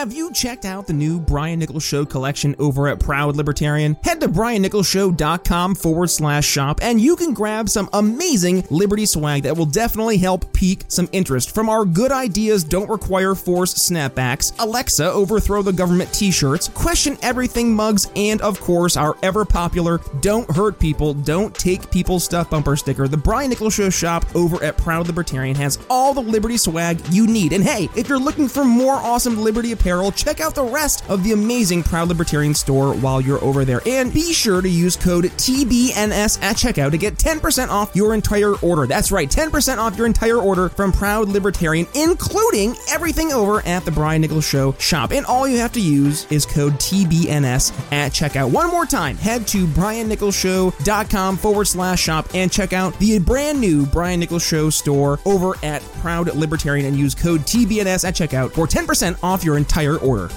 Have 0.00 0.14
you 0.14 0.32
checked 0.32 0.64
out 0.64 0.86
the 0.86 0.94
new 0.94 1.20
Brian 1.20 1.58
Nichols 1.58 1.82
Show 1.82 2.06
collection 2.06 2.56
over 2.58 2.88
at 2.88 2.98
Proud 2.98 3.36
Libertarian? 3.36 3.98
Head 4.02 4.18
to 4.22 4.28
briannicholsshow.com 4.28 5.74
forward 5.74 6.08
slash 6.08 6.46
shop 6.46 6.78
and 6.80 6.98
you 6.98 7.16
can 7.16 7.34
grab 7.34 7.68
some 7.68 7.86
amazing 7.92 8.64
Liberty 8.70 9.04
swag 9.04 9.42
that 9.42 9.54
will 9.54 9.66
definitely 9.66 10.16
help 10.16 10.54
pique 10.54 10.84
some 10.88 11.06
interest. 11.12 11.54
From 11.54 11.68
our 11.68 11.84
Good 11.84 12.12
Ideas 12.12 12.64
Don't 12.64 12.88
Require 12.88 13.34
Force 13.34 13.74
snapbacks, 13.74 14.58
Alexa 14.58 15.04
Overthrow 15.04 15.60
the 15.60 15.70
Government 15.70 16.10
t 16.14 16.30
shirts, 16.30 16.68
Question 16.68 17.18
Everything 17.20 17.74
mugs, 17.74 18.10
and 18.16 18.40
of 18.40 18.58
course, 18.58 18.96
our 18.96 19.18
ever 19.22 19.44
popular 19.44 20.00
Don't 20.20 20.50
Hurt 20.50 20.78
People, 20.78 21.12
Don't 21.12 21.54
Take 21.54 21.90
People's 21.90 22.24
Stuff 22.24 22.48
bumper 22.48 22.74
sticker. 22.74 23.06
The 23.06 23.18
Brian 23.18 23.50
Nichols 23.50 23.74
Show 23.74 23.90
shop 23.90 24.24
over 24.34 24.64
at 24.64 24.78
Proud 24.78 25.08
Libertarian 25.08 25.56
has 25.56 25.78
all 25.90 26.14
the 26.14 26.22
Liberty 26.22 26.56
swag 26.56 26.98
you 27.10 27.26
need. 27.26 27.52
And 27.52 27.62
hey, 27.62 27.90
if 27.94 28.08
you're 28.08 28.18
looking 28.18 28.48
for 28.48 28.64
more 28.64 28.94
awesome 28.94 29.36
Liberty 29.36 29.72
apparel, 29.72 29.89
check 30.12 30.40
out 30.40 30.54
the 30.54 30.62
rest 30.62 31.02
of 31.08 31.24
the 31.24 31.32
amazing 31.32 31.82
Proud 31.82 32.08
Libertarian 32.08 32.54
store 32.54 32.94
while 32.94 33.20
you're 33.20 33.42
over 33.42 33.64
there. 33.64 33.80
And 33.86 34.12
be 34.12 34.32
sure 34.32 34.60
to 34.60 34.68
use 34.68 34.96
code 34.96 35.24
TBNS 35.24 36.42
at 36.42 36.56
checkout 36.56 36.92
to 36.92 36.98
get 36.98 37.14
10% 37.16 37.68
off 37.68 37.96
your 37.96 38.14
entire 38.14 38.54
order. 38.56 38.86
That's 38.86 39.10
right, 39.10 39.28
10% 39.28 39.78
off 39.78 39.96
your 39.96 40.06
entire 40.06 40.38
order 40.38 40.68
from 40.68 40.92
Proud 40.92 41.28
Libertarian, 41.28 41.86
including 41.94 42.76
everything 42.90 43.32
over 43.32 43.66
at 43.66 43.84
the 43.84 43.90
Brian 43.90 44.20
Nichols 44.20 44.46
Show 44.46 44.72
shop. 44.74 45.12
And 45.12 45.26
all 45.26 45.48
you 45.48 45.58
have 45.58 45.72
to 45.72 45.80
use 45.80 46.26
is 46.30 46.46
code 46.46 46.74
TBNS 46.74 47.92
at 47.92 48.12
checkout. 48.12 48.50
One 48.50 48.68
more 48.68 48.86
time, 48.86 49.16
head 49.16 49.46
to 49.48 49.66
briannicholsshow.com 49.66 51.36
forward 51.36 51.64
slash 51.64 52.00
shop 52.00 52.28
and 52.34 52.52
check 52.52 52.72
out 52.72 52.98
the 52.98 53.18
brand 53.18 53.60
new 53.60 53.86
Brian 53.86 54.20
Nichols 54.20 54.46
Show 54.46 54.70
store 54.70 55.18
over 55.24 55.56
at 55.62 55.82
Proud 56.00 56.34
Libertarian 56.34 56.86
and 56.86 56.96
use 56.96 57.14
code 57.14 57.40
TBNS 57.40 58.04
at 58.04 58.14
checkout 58.14 58.52
for 58.52 58.66
10% 58.66 59.16
off 59.22 59.44
your 59.44 59.56
entire 59.56 59.79
order 59.88 60.28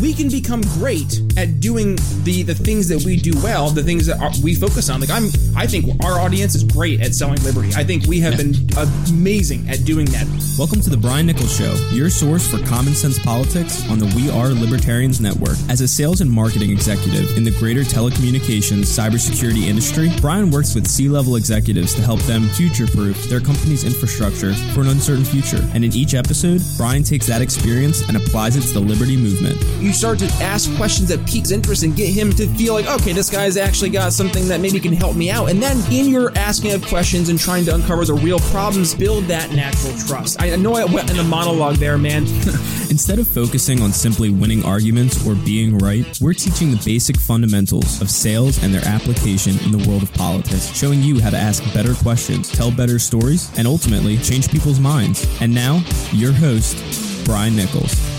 we 0.00 0.12
can 0.12 0.28
become 0.28 0.60
great 0.78 1.22
at 1.38 1.60
doing 1.60 1.96
the 2.24 2.42
the 2.42 2.54
things 2.54 2.88
that 2.88 3.02
we 3.04 3.16
do 3.16 3.32
well, 3.42 3.70
the 3.70 3.82
things 3.82 4.06
that 4.06 4.20
are, 4.20 4.30
we 4.42 4.54
focus 4.54 4.90
on. 4.90 5.00
Like 5.00 5.10
I'm, 5.10 5.28
I 5.56 5.66
think 5.66 6.04
our 6.04 6.20
audience 6.20 6.54
is 6.54 6.64
great 6.64 7.00
at 7.00 7.14
selling 7.14 7.42
liberty. 7.44 7.70
I 7.74 7.84
think 7.84 8.06
we 8.06 8.20
have 8.20 8.34
yeah. 8.34 8.52
been 8.52 8.86
amazing 9.08 9.68
at 9.68 9.84
doing 9.84 10.06
that. 10.06 10.26
Welcome 10.58 10.80
to 10.82 10.90
the 10.90 10.96
Brian 10.96 11.26
Nichols 11.26 11.54
Show, 11.54 11.74
your 11.90 12.10
source 12.10 12.46
for 12.50 12.64
common 12.66 12.94
sense 12.94 13.18
politics 13.18 13.88
on 13.90 13.98
the 13.98 14.06
We 14.16 14.30
Are 14.30 14.48
Libertarians 14.48 15.20
Network. 15.20 15.56
As 15.68 15.80
a 15.80 15.88
sales 15.88 16.20
and 16.20 16.30
marketing 16.30 16.70
executive 16.70 17.36
in 17.36 17.44
the 17.44 17.52
greater 17.52 17.82
telecommunications 17.82 18.84
cybersecurity 18.84 19.64
industry, 19.64 20.10
Brian 20.20 20.50
works 20.50 20.74
with 20.74 20.86
C-level 20.86 21.36
executives 21.36 21.94
to 21.94 22.02
help 22.02 22.20
them 22.22 22.48
future-proof 22.50 23.24
their 23.24 23.40
company's 23.40 23.84
infrastructure 23.84 24.54
for 24.74 24.80
an 24.80 24.88
uncertain 24.88 25.24
future. 25.24 25.66
And 25.74 25.84
in 25.84 25.92
each 25.94 26.14
episode, 26.14 26.62
Brian 26.76 27.02
takes 27.02 27.26
that 27.26 27.42
experience 27.42 28.06
and 28.08 28.16
applies 28.16 28.56
it 28.56 28.62
to 28.62 28.72
the 28.74 28.80
liberty 28.80 29.16
movement 29.16 29.56
you 29.86 29.92
start 29.92 30.18
to 30.18 30.26
ask 30.42 30.74
questions 30.76 31.08
that 31.08 31.24
piques 31.26 31.52
interest 31.52 31.84
and 31.84 31.94
get 31.94 32.08
him 32.08 32.30
to 32.32 32.46
feel 32.48 32.74
like, 32.74 32.86
okay, 32.86 33.12
this 33.12 33.30
guy's 33.30 33.56
actually 33.56 33.90
got 33.90 34.12
something 34.12 34.48
that 34.48 34.60
maybe 34.60 34.80
can 34.80 34.92
help 34.92 35.14
me 35.14 35.30
out. 35.30 35.48
And 35.48 35.62
then 35.62 35.76
in 35.92 36.08
your 36.08 36.36
asking 36.36 36.72
of 36.72 36.84
questions 36.86 37.28
and 37.28 37.38
trying 37.38 37.64
to 37.66 37.74
uncover 37.74 38.04
the 38.04 38.14
real 38.14 38.40
problems, 38.40 38.94
build 38.94 39.24
that 39.24 39.52
natural 39.52 39.96
trust. 39.98 40.42
I 40.42 40.54
know 40.56 40.74
I 40.74 40.84
went 40.84 41.10
in 41.10 41.18
a 41.18 41.24
monologue 41.24 41.76
there, 41.76 41.98
man. 41.98 42.22
Instead 42.90 43.20
of 43.20 43.28
focusing 43.28 43.80
on 43.80 43.92
simply 43.92 44.30
winning 44.30 44.64
arguments 44.64 45.24
or 45.26 45.36
being 45.36 45.78
right, 45.78 46.18
we're 46.20 46.34
teaching 46.34 46.72
the 46.72 46.82
basic 46.84 47.16
fundamentals 47.16 48.00
of 48.00 48.10
sales 48.10 48.62
and 48.64 48.74
their 48.74 48.84
application 48.86 49.56
in 49.64 49.70
the 49.70 49.88
world 49.88 50.02
of 50.02 50.12
politics, 50.14 50.76
showing 50.76 51.00
you 51.00 51.20
how 51.20 51.30
to 51.30 51.36
ask 51.36 51.62
better 51.72 51.94
questions, 51.94 52.50
tell 52.50 52.72
better 52.72 52.98
stories, 52.98 53.56
and 53.56 53.68
ultimately 53.68 54.16
change 54.18 54.50
people's 54.50 54.80
minds. 54.80 55.26
And 55.40 55.54
now, 55.54 55.84
your 56.12 56.32
host, 56.32 56.76
Brian 57.24 57.54
Nichols. 57.54 58.15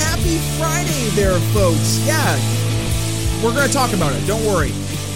Happy 0.00 0.38
Friday 0.58 1.08
there, 1.14 1.38
folks. 1.52 1.98
Yeah, 2.06 2.36
we're 3.44 3.54
going 3.54 3.66
to 3.66 3.72
talk 3.72 3.92
about 3.92 4.12
it. 4.14 4.26
Don't 4.26 4.44
worry. 4.46 4.70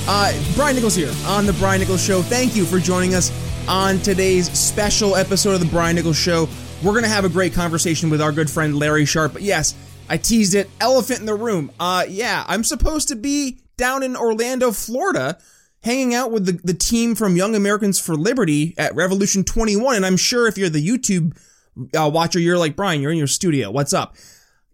Uh, 0.07 0.33
Brian 0.55 0.77
Nichols 0.77 0.95
here 0.95 1.13
on 1.27 1.47
The 1.47 1.55
Brian 1.55 1.81
Nichols 1.81 2.05
Show. 2.05 2.23
Thank 2.23 2.55
you 2.55 2.65
for 2.65 2.79
joining 2.79 3.15
us 3.15 3.33
on 3.67 3.99
today's 3.99 4.51
special 4.53 5.17
episode 5.17 5.53
of 5.55 5.61
The 5.61 5.67
Brian 5.67 5.97
Nichols 5.97 6.19
Show. 6.19 6.49
We're 6.83 6.93
going 6.93 7.05
to 7.05 7.09
have 7.09 7.25
a 7.25 7.31
great 7.31 7.55
conversation 7.55 8.11
with 8.11 8.21
our 8.21 8.31
good 8.31 8.51
friend 8.51 8.77
Larry 8.79 9.07
Sharpe. 9.07 9.33
But 9.33 9.43
yes, 9.43 9.75
I 10.09 10.19
teased 10.19 10.55
it. 10.55 10.69
Elephant 10.81 11.21
in 11.21 11.27
the 11.27 11.35
room. 11.35 11.73
Uh, 11.81 12.05
yeah, 12.07 12.45
I'm 12.47 12.65
supposed 12.65 13.09
to 13.09 13.17
be 13.17 13.59
down 13.79 14.03
in 14.03 14.17
Orlando, 14.17 14.71
Florida, 14.73 15.39
hanging 15.83 16.15
out 16.15 16.31
with 16.31 16.45
the, 16.47 16.53
the 16.65 16.75
team 16.75 17.15
from 17.15 17.37
Young 17.37 17.55
Americans 17.55 17.99
for 17.99 18.15
Liberty 18.15 18.75
at 18.77 18.95
Revolution 18.95 19.45
21. 19.45 19.97
And 19.97 20.05
I'm 20.05 20.19
sure 20.19 20.47
if 20.47 20.59
you're 20.59 20.69
the 20.69 20.87
YouTube 20.87 21.37
uh, 21.99 22.11
watcher, 22.11 22.39
you're 22.39 22.59
like, 22.59 22.77
Brian, 22.77 23.01
you're 23.01 23.11
in 23.13 23.19
your 23.19 23.27
studio. 23.27 23.71
What's 23.71 23.95
up? 23.95 24.17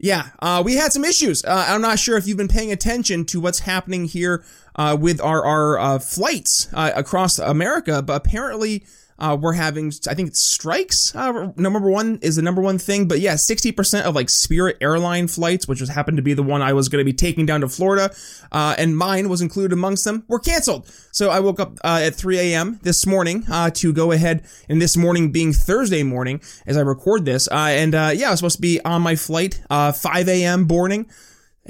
Yeah, 0.03 0.29
uh, 0.39 0.63
we 0.65 0.77
had 0.77 0.95
some 0.95 1.05
issues. 1.05 1.45
Uh, 1.45 1.67
I'm 1.69 1.83
not 1.83 1.99
sure 1.99 2.17
if 2.17 2.27
you've 2.27 2.39
been 2.39 2.49
paying 2.49 2.73
attention 2.73 3.27
to 3.27 3.41
what's 3.41 3.59
happening 3.61 4.07
here 4.07 4.43
uh, 4.75 4.97
with 4.99 5.21
our 5.21 5.45
our 5.45 5.79
uh, 5.79 5.99
flights 5.99 6.69
uh, 6.73 6.91
across 6.97 7.39
America, 7.39 8.01
but 8.01 8.17
apparently 8.17 8.83
uh, 9.21 9.37
we're 9.41 9.53
having, 9.53 9.93
I 10.09 10.15
think 10.15 10.29
it's 10.29 10.41
strikes. 10.41 11.15
Uh, 11.15 11.53
number 11.57 11.79
one 11.79 12.19
is 12.23 12.37
the 12.37 12.43
number 12.43 12.63
one 12.63 12.79
thing, 12.79 13.07
but 13.07 13.21
yeah, 13.21 13.35
60% 13.35 14.03
of 14.03 14.15
like 14.15 14.31
Spirit 14.31 14.79
airline 14.81 15.29
flights, 15.29 15.69
which 15.69 15.81
was 15.81 15.91
happened 15.91 16.17
to 16.17 16.23
be 16.23 16.35
the 16.35 16.43
one 16.43 16.63
I 16.63 16.73
was 16.73 16.89
going 16.89 17.01
to 17.01 17.05
be 17.05 17.13
taking 17.13 17.47
down 17.47 17.61
to 17.61 17.69
Florida, 17.69 18.15
uh, 18.51 18.75
and 18.79 18.97
mine 18.97 19.29
was 19.29 19.43
included 19.43 19.73
amongst 19.73 20.05
them, 20.05 20.25
were 20.29 20.39
canceled. 20.39 20.91
So 21.13 21.31
I 21.31 21.41
woke 21.41 21.61
up 21.61 21.79
uh, 21.85 22.01
at 22.03 22.15
3 22.15 22.39
a.m. 22.39 22.81
this 22.83 23.07
morning 23.07 23.45
uh, 23.51 23.71
to 23.71 23.93
go 23.93 24.13
ahead, 24.13 24.45
and 24.69 24.81
this 24.81 24.97
morning 24.97 25.33
being 25.33 25.53
Thursday 25.53 26.03
morning 26.03 26.41
as 26.67 26.77
I 26.77 26.81
record 26.81 27.25
this, 27.25 27.49
uh, 27.49 27.55
and 27.55 27.93
yeah, 27.93 28.29
I 28.29 28.31
was 28.31 28.41
supposed 28.41 28.57
to 28.57 28.63
be 28.63 28.81
on 28.85 29.03
my 29.03 29.17
flight, 29.17 29.61
5 29.69 30.29
a.m. 30.29 30.65
boarding. 30.65 31.11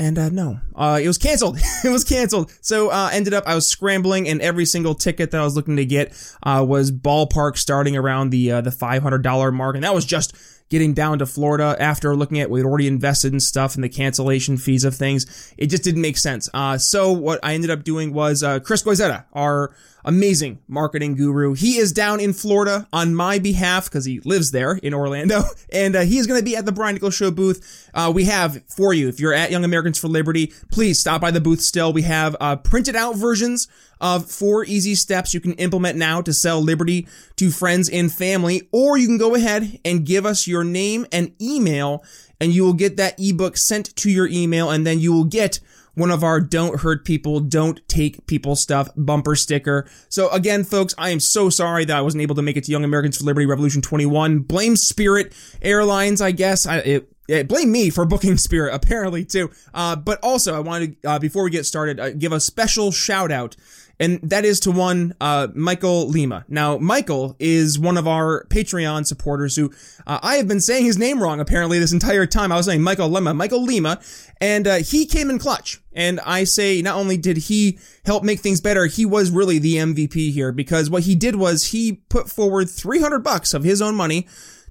And 0.00 0.18
uh, 0.18 0.30
no, 0.30 0.58
uh, 0.74 0.98
it 1.00 1.06
was 1.06 1.18
canceled. 1.18 1.58
it 1.84 1.90
was 1.90 2.04
canceled. 2.04 2.50
So 2.62 2.88
uh, 2.88 3.10
ended 3.12 3.34
up 3.34 3.44
I 3.46 3.54
was 3.54 3.66
scrambling, 3.66 4.30
and 4.30 4.40
every 4.40 4.64
single 4.64 4.94
ticket 4.94 5.30
that 5.30 5.38
I 5.38 5.44
was 5.44 5.54
looking 5.54 5.76
to 5.76 5.84
get 5.84 6.14
uh, 6.42 6.64
was 6.66 6.90
ballpark 6.90 7.58
starting 7.58 7.98
around 7.98 8.30
the 8.30 8.50
uh, 8.50 8.60
the 8.62 8.70
five 8.70 9.02
hundred 9.02 9.20
dollar 9.20 9.52
mark, 9.52 9.74
and 9.74 9.84
that 9.84 9.92
was 9.94 10.06
just 10.06 10.34
getting 10.70 10.94
down 10.94 11.18
to 11.18 11.26
Florida 11.26 11.76
after 11.78 12.16
looking 12.16 12.40
at 12.40 12.48
we'd 12.48 12.64
already 12.64 12.86
invested 12.86 13.32
in 13.32 13.40
stuff 13.40 13.74
and 13.74 13.84
the 13.84 13.88
cancellation 13.88 14.56
fees 14.56 14.84
of 14.84 14.94
things. 14.94 15.52
It 15.58 15.66
just 15.66 15.84
didn't 15.84 16.00
make 16.00 16.16
sense. 16.16 16.48
Uh, 16.54 16.78
so 16.78 17.12
what 17.12 17.38
I 17.42 17.52
ended 17.52 17.70
up 17.70 17.84
doing 17.84 18.14
was 18.14 18.42
Chris 18.64 18.82
Goizetta, 18.82 19.24
our 19.34 19.72
amazing 20.04 20.60
marketing 20.68 21.14
guru. 21.14 21.54
He 21.54 21.76
is 21.76 21.92
down 21.92 22.20
in 22.20 22.32
Florida 22.32 22.86
on 22.92 23.14
my 23.14 23.38
behalf 23.38 23.84
because 23.84 24.04
he 24.04 24.20
lives 24.20 24.50
there 24.50 24.72
in 24.72 24.94
Orlando, 24.94 25.42
and 25.72 25.96
uh, 25.96 26.00
he 26.00 26.18
is 26.18 26.26
going 26.26 26.40
to 26.40 26.44
be 26.44 26.56
at 26.56 26.66
the 26.66 26.72
Brian 26.72 26.94
Nichols 26.94 27.14
Show 27.14 27.30
booth. 27.30 27.90
Uh, 27.94 28.10
we 28.14 28.24
have 28.24 28.62
for 28.68 28.92
you, 28.92 29.08
if 29.08 29.20
you're 29.20 29.34
at 29.34 29.50
Young 29.50 29.64
Americans 29.64 29.98
for 29.98 30.08
Liberty, 30.08 30.52
please 30.70 30.98
stop 30.98 31.20
by 31.20 31.30
the 31.30 31.40
booth 31.40 31.60
still. 31.60 31.92
We 31.92 32.02
have 32.02 32.36
uh, 32.40 32.56
printed 32.56 32.96
out 32.96 33.16
versions 33.16 33.68
of 34.00 34.30
four 34.30 34.64
easy 34.64 34.94
steps 34.94 35.34
you 35.34 35.40
can 35.40 35.52
implement 35.54 35.98
now 35.98 36.20
to 36.22 36.32
sell 36.32 36.60
Liberty 36.60 37.06
to 37.36 37.50
friends 37.50 37.88
and 37.88 38.12
family, 38.12 38.68
or 38.72 38.96
you 38.96 39.06
can 39.06 39.18
go 39.18 39.34
ahead 39.34 39.78
and 39.84 40.06
give 40.06 40.26
us 40.26 40.46
your 40.46 40.64
name 40.64 41.06
and 41.12 41.32
email, 41.40 42.04
and 42.40 42.52
you 42.52 42.64
will 42.64 42.72
get 42.72 42.96
that 42.96 43.14
ebook 43.18 43.56
sent 43.56 43.94
to 43.96 44.10
your 44.10 44.28
email, 44.28 44.70
and 44.70 44.86
then 44.86 44.98
you 44.98 45.12
will 45.12 45.24
get 45.24 45.60
one 45.94 46.10
of 46.10 46.24
our 46.24 46.40
don't 46.40 46.80
hurt 46.80 47.04
people, 47.04 47.40
don't 47.40 47.86
take 47.88 48.26
people 48.26 48.56
stuff 48.56 48.88
bumper 48.96 49.34
sticker. 49.34 49.88
So 50.08 50.30
again, 50.30 50.64
folks, 50.64 50.94
I 50.96 51.10
am 51.10 51.20
so 51.20 51.50
sorry 51.50 51.84
that 51.84 51.96
I 51.96 52.00
wasn't 52.00 52.22
able 52.22 52.36
to 52.36 52.42
make 52.42 52.56
it 52.56 52.64
to 52.64 52.72
Young 52.72 52.84
Americans 52.84 53.18
for 53.18 53.24
Liberty 53.24 53.46
Revolution 53.46 53.82
21. 53.82 54.40
Blame 54.40 54.76
Spirit 54.76 55.34
Airlines, 55.60 56.20
I 56.20 56.30
guess. 56.30 56.66
I, 56.66 56.78
it, 56.78 57.12
it, 57.28 57.48
blame 57.48 57.70
me 57.70 57.90
for 57.90 58.04
booking 58.06 58.36
Spirit, 58.36 58.74
apparently, 58.74 59.24
too. 59.24 59.50
Uh, 59.74 59.96
but 59.96 60.18
also, 60.22 60.56
I 60.56 60.60
wanted, 60.60 60.96
uh, 61.04 61.18
before 61.18 61.44
we 61.44 61.50
get 61.50 61.66
started, 61.66 62.00
uh, 62.00 62.10
give 62.10 62.32
a 62.32 62.40
special 62.40 62.92
shout 62.92 63.30
out 63.30 63.56
and 64.00 64.18
that 64.22 64.46
is 64.46 64.58
to 64.60 64.70
one 64.70 65.14
uh, 65.20 65.48
Michael 65.54 66.08
Lima. 66.08 66.46
Now, 66.48 66.78
Michael 66.78 67.36
is 67.38 67.78
one 67.78 67.98
of 67.98 68.08
our 68.08 68.46
Patreon 68.48 69.06
supporters 69.06 69.54
who 69.54 69.70
uh, 70.06 70.18
I 70.22 70.36
have 70.36 70.48
been 70.48 70.60
saying 70.60 70.86
his 70.86 70.96
name 70.96 71.22
wrong 71.22 71.38
apparently 71.38 71.78
this 71.78 71.92
entire 71.92 72.26
time. 72.26 72.50
I 72.50 72.56
was 72.56 72.64
saying 72.64 72.82
Michael 72.82 73.10
Lima, 73.10 73.34
Michael 73.34 73.62
Lima, 73.62 74.00
and 74.40 74.66
uh, 74.66 74.76
he 74.76 75.04
came 75.04 75.28
in 75.28 75.38
clutch. 75.38 75.80
And 75.92 76.18
I 76.20 76.44
say 76.44 76.80
not 76.80 76.96
only 76.96 77.18
did 77.18 77.36
he 77.36 77.78
help 78.06 78.24
make 78.24 78.40
things 78.40 78.60
better, 78.60 78.86
he 78.86 79.04
was 79.04 79.30
really 79.30 79.58
the 79.58 79.74
MVP 79.74 80.32
here 80.32 80.50
because 80.50 80.88
what 80.88 81.02
he 81.02 81.14
did 81.14 81.36
was 81.36 81.66
he 81.66 82.00
put 82.08 82.30
forward 82.30 82.70
300 82.70 83.18
bucks 83.18 83.52
of 83.52 83.64
his 83.64 83.82
own 83.82 83.94
money 83.96 84.26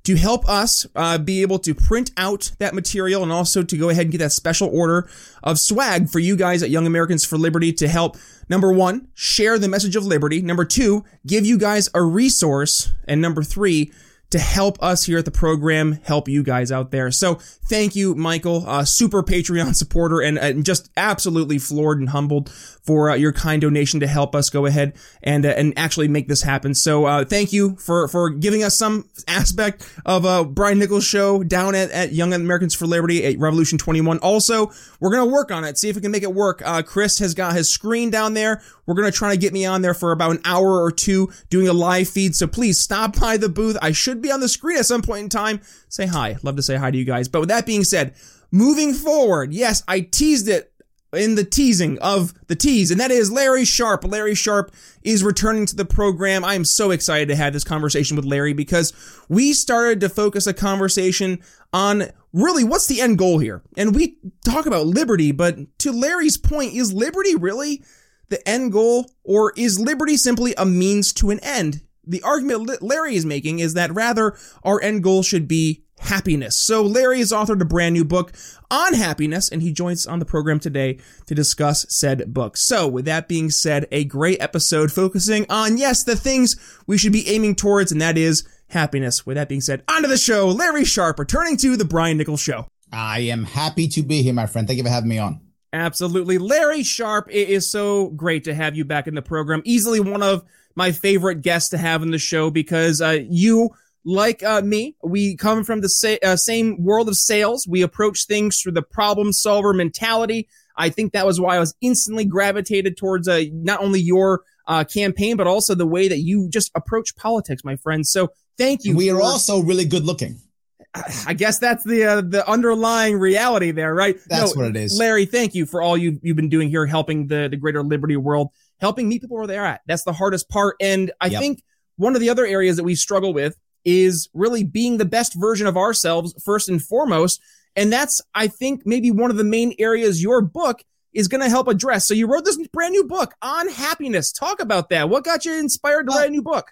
to 0.09 0.15
help 0.15 0.50
us 0.50 0.88
uh, 0.95 1.19
be 1.19 1.44
able 1.44 1.59
to 1.59 1.75
print 1.75 2.09
out 2.17 2.51
that 2.57 2.73
material 2.73 3.21
and 3.21 3.31
also 3.31 3.61
to 3.61 3.77
go 3.77 3.89
ahead 3.89 4.06
and 4.06 4.11
get 4.11 4.17
that 4.17 4.31
special 4.31 4.67
order 4.73 5.07
of 5.44 5.59
swag 5.59 6.09
for 6.09 6.17
you 6.17 6.35
guys 6.35 6.63
at 6.63 6.71
Young 6.71 6.88
Americans 6.88 7.23
for 7.23 7.38
Liberty 7.38 7.71
to 7.73 7.88
help, 7.88 8.17
number 8.50 8.73
one, 8.73 9.07
share 9.13 9.59
the 9.59 9.67
message 9.67 9.95
of 9.95 10.03
liberty. 10.03 10.41
Number 10.41 10.65
two, 10.65 11.06
give 11.27 11.45
you 11.45 11.59
guys 11.59 11.89
a 11.94 12.01
resource. 12.01 12.91
And 13.07 13.21
number 13.21 13.44
three, 13.44 13.91
to 14.31 14.39
help 14.39 14.81
us 14.81 15.06
here 15.06 15.19
at 15.19 15.25
the 15.25 15.31
program, 15.31 16.00
help 16.03 16.27
you 16.27 16.41
guys 16.41 16.71
out 16.71 16.89
there. 16.89 17.12
So 17.12 17.35
thank 17.69 17.95
you, 17.95 18.15
Michael, 18.15 18.63
uh, 18.67 18.85
super 18.85 19.21
Patreon 19.21 19.75
supporter 19.75 20.21
and, 20.21 20.39
and, 20.39 20.65
just 20.65 20.89
absolutely 20.97 21.57
floored 21.57 22.00
and 22.00 22.09
humbled 22.09 22.51
for 22.89 23.12
uh, 23.12 23.13
your 23.13 23.31
kind 23.31 23.62
donation 23.62 24.00
to 24.00 24.07
help 24.07 24.33
us 24.33 24.50
go 24.50 24.65
ahead 24.65 24.95
and 25.21 25.45
uh, 25.45 25.50
and 25.50 25.77
actually 25.77 26.07
make 26.07 26.27
this 26.27 26.41
happen. 26.41 26.74
So 26.74 27.06
uh, 27.06 27.24
thank 27.24 27.53
you 27.53 27.75
for 27.75 28.07
for 28.07 28.31
giving 28.31 28.63
us 28.63 28.75
some 28.75 29.07
aspect 29.27 29.88
of 30.07 30.25
uh, 30.25 30.44
Brian 30.44 30.80
Nichols 30.80 31.03
show 31.03 31.44
down 31.44 31.75
at, 31.75 31.91
at 31.91 32.13
Young 32.13 32.33
Americans 32.33 32.74
for 32.74 32.88
Liberty 32.88 33.24
at 33.24 33.38
Revolution 33.38 33.77
21. 33.77 34.18
Also, 34.24 34.71
we're 35.00 35.12
gonna 35.12 35.31
work 35.31 35.51
on 35.51 35.65
it, 35.65 35.77
see 35.77 35.88
if 35.88 35.95
we 35.95 36.01
can 36.01 36.09
make 36.09 36.24
it 36.24 36.33
work. 36.33 36.63
Uh, 36.65 36.81
Chris 36.81 37.19
has 37.19 37.36
got 37.36 37.53
his 37.53 37.71
screen 37.71 38.09
down 38.09 38.33
there. 38.33 38.59
We're 38.88 38.95
gonna 38.95 39.12
try 39.12 39.30
to 39.30 39.38
get 39.38 39.53
me 39.53 39.68
on 39.68 39.83
there 39.83 39.94
for 39.94 40.12
about 40.12 40.31
an 40.31 40.41
hour 40.44 40.81
or 40.81 40.91
two 40.91 41.31
doing 41.51 41.68
a 41.68 41.74
live 41.74 42.09
feed. 42.09 42.36
So 42.36 42.47
please 42.47 42.80
stop 42.80 43.19
by 43.19 43.38
the 43.38 43.50
booth. 43.50 43.77
I 43.83 43.91
should 43.91 44.19
be 44.19 44.31
on 44.31 44.39
the 44.39 44.50
screen 44.50 44.80
at 44.80 44.88
some 44.88 45.03
point 45.03 45.25
in 45.25 45.30
time. 45.30 45.62
Say 45.89 46.07
hi. 46.07 46.38
Love 46.41 46.56
to 46.56 46.63
say 46.63 46.77
hi 46.77 46.89
to 46.89 46.97
you 46.97 47.06
guys. 47.06 47.27
But 47.27 47.41
with 47.41 47.50
that 47.50 47.68
being 47.68 47.83
said, 47.83 48.15
moving 48.50 48.95
forward, 48.95 49.53
yes, 49.53 49.83
I 49.88 50.00
teased 50.00 50.47
it 50.47 50.69
in 51.13 51.35
the 51.35 51.44
teasing 51.44 51.97
of 52.00 52.33
the 52.47 52.56
tease, 52.56 52.91
and 52.91 53.00
that 53.00 53.11
is 53.11 53.31
Larry 53.31 53.65
Sharpe. 53.65 54.03
Larry 54.03 54.35
Sharpe 54.35 54.71
is 55.01 55.23
returning 55.23 55.65
to 55.65 55.75
the 55.75 55.85
program. 55.85 56.44
I 56.44 56.56
am 56.56 56.65
so 56.65 56.91
excited 56.91 57.29
to 57.29 57.35
have 57.35 57.53
this 57.53 57.63
conversation 57.63 58.15
with 58.15 58.25
Larry 58.25 58.53
because 58.53 58.94
we 59.27 59.53
started 59.53 60.00
to 60.01 60.09
focus 60.09 60.45
a 60.45 60.53
conversation 60.53 61.41
on 61.73 62.03
really 62.33 62.63
what's 62.63 62.88
the 62.88 63.01
end 63.01 63.17
goal 63.17 63.39
here. 63.39 63.63
And 63.75 63.95
we 63.95 64.17
talk 64.45 64.65
about 64.65 64.85
liberty, 64.85 65.31
but 65.31 65.57
to 65.79 65.91
Larry's 65.91 66.38
point, 66.38 66.73
is 66.73 66.94
liberty 66.94 67.35
really 67.35 67.83
the 68.29 68.47
end 68.47 68.71
goal, 68.71 69.09
or 69.23 69.53
is 69.55 69.79
liberty 69.79 70.15
simply 70.15 70.53
a 70.57 70.65
means 70.65 71.12
to 71.13 71.31
an 71.31 71.39
end? 71.39 71.81
The 72.05 72.21
argument 72.23 72.81
Larry 72.81 73.15
is 73.15 73.25
making 73.25 73.59
is 73.59 73.73
that 73.73 73.94
rather 73.94 74.35
our 74.63 74.81
end 74.81 75.03
goal 75.03 75.23
should 75.23 75.47
be 75.47 75.83
happiness. 76.00 76.57
So 76.57 76.81
Larry 76.81 77.19
has 77.19 77.31
authored 77.31 77.62
a 77.62 77.66
brand 77.66 77.94
new 77.94 78.06
book 78.06 78.34
on 78.72 78.94
happiness 78.94 79.50
and 79.50 79.62
he 79.62 79.72
joins 79.72 80.07
on 80.07 80.19
the 80.19 80.25
program 80.25 80.60
today 80.60 81.00
to 81.25 81.36
discuss 81.36 81.86
said 81.90 82.34
book. 82.34 82.57
So 82.57 82.88
with 82.88 83.06
that 83.06 83.28
being 83.28 83.50
said, 83.50 83.88
a 83.92 84.04
great 84.06 84.42
episode 84.42 84.92
focusing 84.92 85.46
on, 85.50 85.78
yes, 85.78 86.04
the 86.04 86.16
things 86.16 86.56
we 86.88 86.98
should 86.98 87.13
be 87.13 87.28
aiming 87.30 87.56
towards 87.56 87.92
and 87.92 88.01
that 88.01 88.18
is 88.18 88.48
happiness. 88.69 89.25
With 89.25 89.36
that 89.36 89.50
being 89.50 89.62
said, 89.62 89.84
onto 89.88 90.07
the 90.07 90.18
show, 90.18 90.48
Larry 90.48 90.86
Sharpe 90.86 91.19
returning 91.19 91.57
to 91.57 91.75
the 91.75 91.86
Brian 91.86 92.18
Nichols 92.18 92.42
Show. 92.42 92.68
I 92.92 93.19
am 93.19 93.44
happy 93.44 93.88
to 93.90 94.01
be 94.01 94.24
here, 94.24 94.34
my 94.34 94.48
friend. 94.48 94.68
Thank 94.68 94.78
you 94.78 94.84
for 94.84 94.90
having 94.90 95.10
me 95.10 95.19
on. 95.19 95.42
Absolutely. 95.72 96.40
Larry 96.40 96.81
Sharpe, 96.81 97.30
it 97.30 97.50
is 97.50 97.69
so 97.69 98.07
great 98.10 98.46
to 98.46 98.56
have 98.56 98.75
you 98.75 98.86
back 98.86 99.07
in 99.07 99.13
the 99.13 99.22
program. 99.22 99.62
Easily 99.66 100.00
one 100.00 100.24
of 100.24 100.44
my 100.75 100.92
favorite 100.92 101.42
guests 101.42 101.69
to 101.69 101.78
have 101.78 102.01
in 102.01 102.12
the 102.12 102.18
show 102.18 102.50
because 102.50 103.01
uh, 103.01 103.19
you 103.30 103.69
like 104.09 104.41
uh, 104.44 104.61
me, 104.61 104.95
we 105.03 105.35
come 105.35 105.63
from 105.63 105.81
the 105.81 105.89
sa- 105.89 106.17
uh, 106.23 106.35
same 106.35 106.83
world 106.83 107.07
of 107.07 107.15
sales. 107.15 107.67
We 107.67 107.81
approach 107.83 108.25
things 108.25 108.59
through 108.59 108.71
the 108.73 108.81
problem 108.81 109.31
solver 109.31 109.73
mentality. 109.73 110.47
I 110.75 110.89
think 110.89 111.13
that 111.13 111.25
was 111.25 111.39
why 111.39 111.57
I 111.57 111.59
was 111.59 111.75
instantly 111.81 112.25
gravitated 112.25 112.97
towards 112.97 113.27
uh, 113.27 113.44
not 113.51 113.81
only 113.81 114.00
your 114.00 114.44
uh, 114.65 114.83
campaign, 114.83 115.38
but 115.38 115.45
also 115.45 115.75
the 115.75 115.85
way 115.85 116.07
that 116.07 116.19
you 116.19 116.50
just 116.50 116.71
approach 116.73 117.15
politics, 117.15 117.63
my 117.63 117.75
friend. 117.75 118.06
So 118.06 118.29
thank 118.57 118.83
you. 118.83 118.95
We 118.95 119.11
are 119.11 119.21
also 119.21 119.61
really 119.61 119.85
good 119.85 120.06
looking. 120.06 120.39
I 121.27 121.33
guess 121.33 121.59
that's 121.59 121.83
the 121.83 122.03
uh, 122.05 122.21
the 122.21 122.47
underlying 122.50 123.19
reality 123.19 123.71
there, 123.71 123.94
right? 123.94 124.17
That's 124.27 124.55
no, 124.55 124.62
what 124.63 124.69
it 124.71 124.77
is. 124.77 124.97
Larry, 124.97 125.25
thank 125.25 125.53
you 125.53 125.67
for 125.67 125.81
all 125.81 125.97
you've, 125.97 126.17
you've 126.23 126.35
been 126.35 126.50
doing 126.50 126.69
here, 126.69 126.85
helping 126.88 127.27
the, 127.27 127.47
the 127.50 127.57
greater 127.57 127.83
liberty 127.83 128.17
world, 128.17 128.50
helping 128.79 129.07
meet 129.07 129.21
people 129.21 129.38
where 129.38 129.47
they're 129.47 129.65
at. 129.65 129.81
That's 129.85 130.03
the 130.03 130.13
hardest 130.13 130.50
part. 130.50 130.77
And 130.79 131.12
I 131.21 131.27
yep. 131.27 131.41
think 131.41 131.63
one 131.97 132.15
of 132.15 132.21
the 132.21 132.29
other 132.29 132.45
areas 132.45 132.77
that 132.77 132.83
we 132.83 132.95
struggle 132.95 133.33
with 133.33 133.55
is 133.85 134.29
really 134.33 134.63
being 134.63 134.97
the 134.97 135.05
best 135.05 135.33
version 135.33 135.67
of 135.67 135.77
ourselves 135.77 136.33
first 136.43 136.69
and 136.69 136.81
foremost. 136.81 137.41
And 137.75 137.91
that's, 137.91 138.21
I 138.33 138.47
think, 138.47 138.85
maybe 138.85 139.11
one 139.11 139.31
of 139.31 139.37
the 139.37 139.43
main 139.43 139.73
areas 139.79 140.21
your 140.21 140.41
book 140.41 140.83
is 141.13 141.27
going 141.27 141.41
to 141.41 141.49
help 141.49 141.67
address. 141.67 142.07
So 142.07 142.13
you 142.13 142.27
wrote 142.27 142.45
this 142.45 142.57
brand 142.67 142.91
new 142.91 143.05
book 143.05 143.33
on 143.41 143.67
happiness. 143.69 144.31
Talk 144.31 144.61
about 144.61 144.89
that. 144.89 145.09
What 145.09 145.23
got 145.23 145.45
you 145.45 145.57
inspired 145.57 146.03
to 146.03 146.09
well, 146.09 146.19
write 146.19 146.29
a 146.29 146.31
new 146.31 146.41
book? 146.41 146.71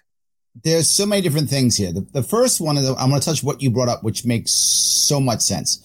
There's 0.62 0.88
so 0.88 1.06
many 1.06 1.22
different 1.22 1.48
things 1.48 1.76
here. 1.76 1.92
The, 1.92 2.06
the 2.12 2.22
first 2.22 2.60
one 2.60 2.76
is 2.76 2.88
I'm 2.88 3.10
going 3.10 3.20
to 3.20 3.24
touch 3.24 3.42
what 3.42 3.62
you 3.62 3.70
brought 3.70 3.88
up, 3.88 4.02
which 4.02 4.24
makes 4.24 4.52
so 4.52 5.20
much 5.20 5.40
sense. 5.40 5.84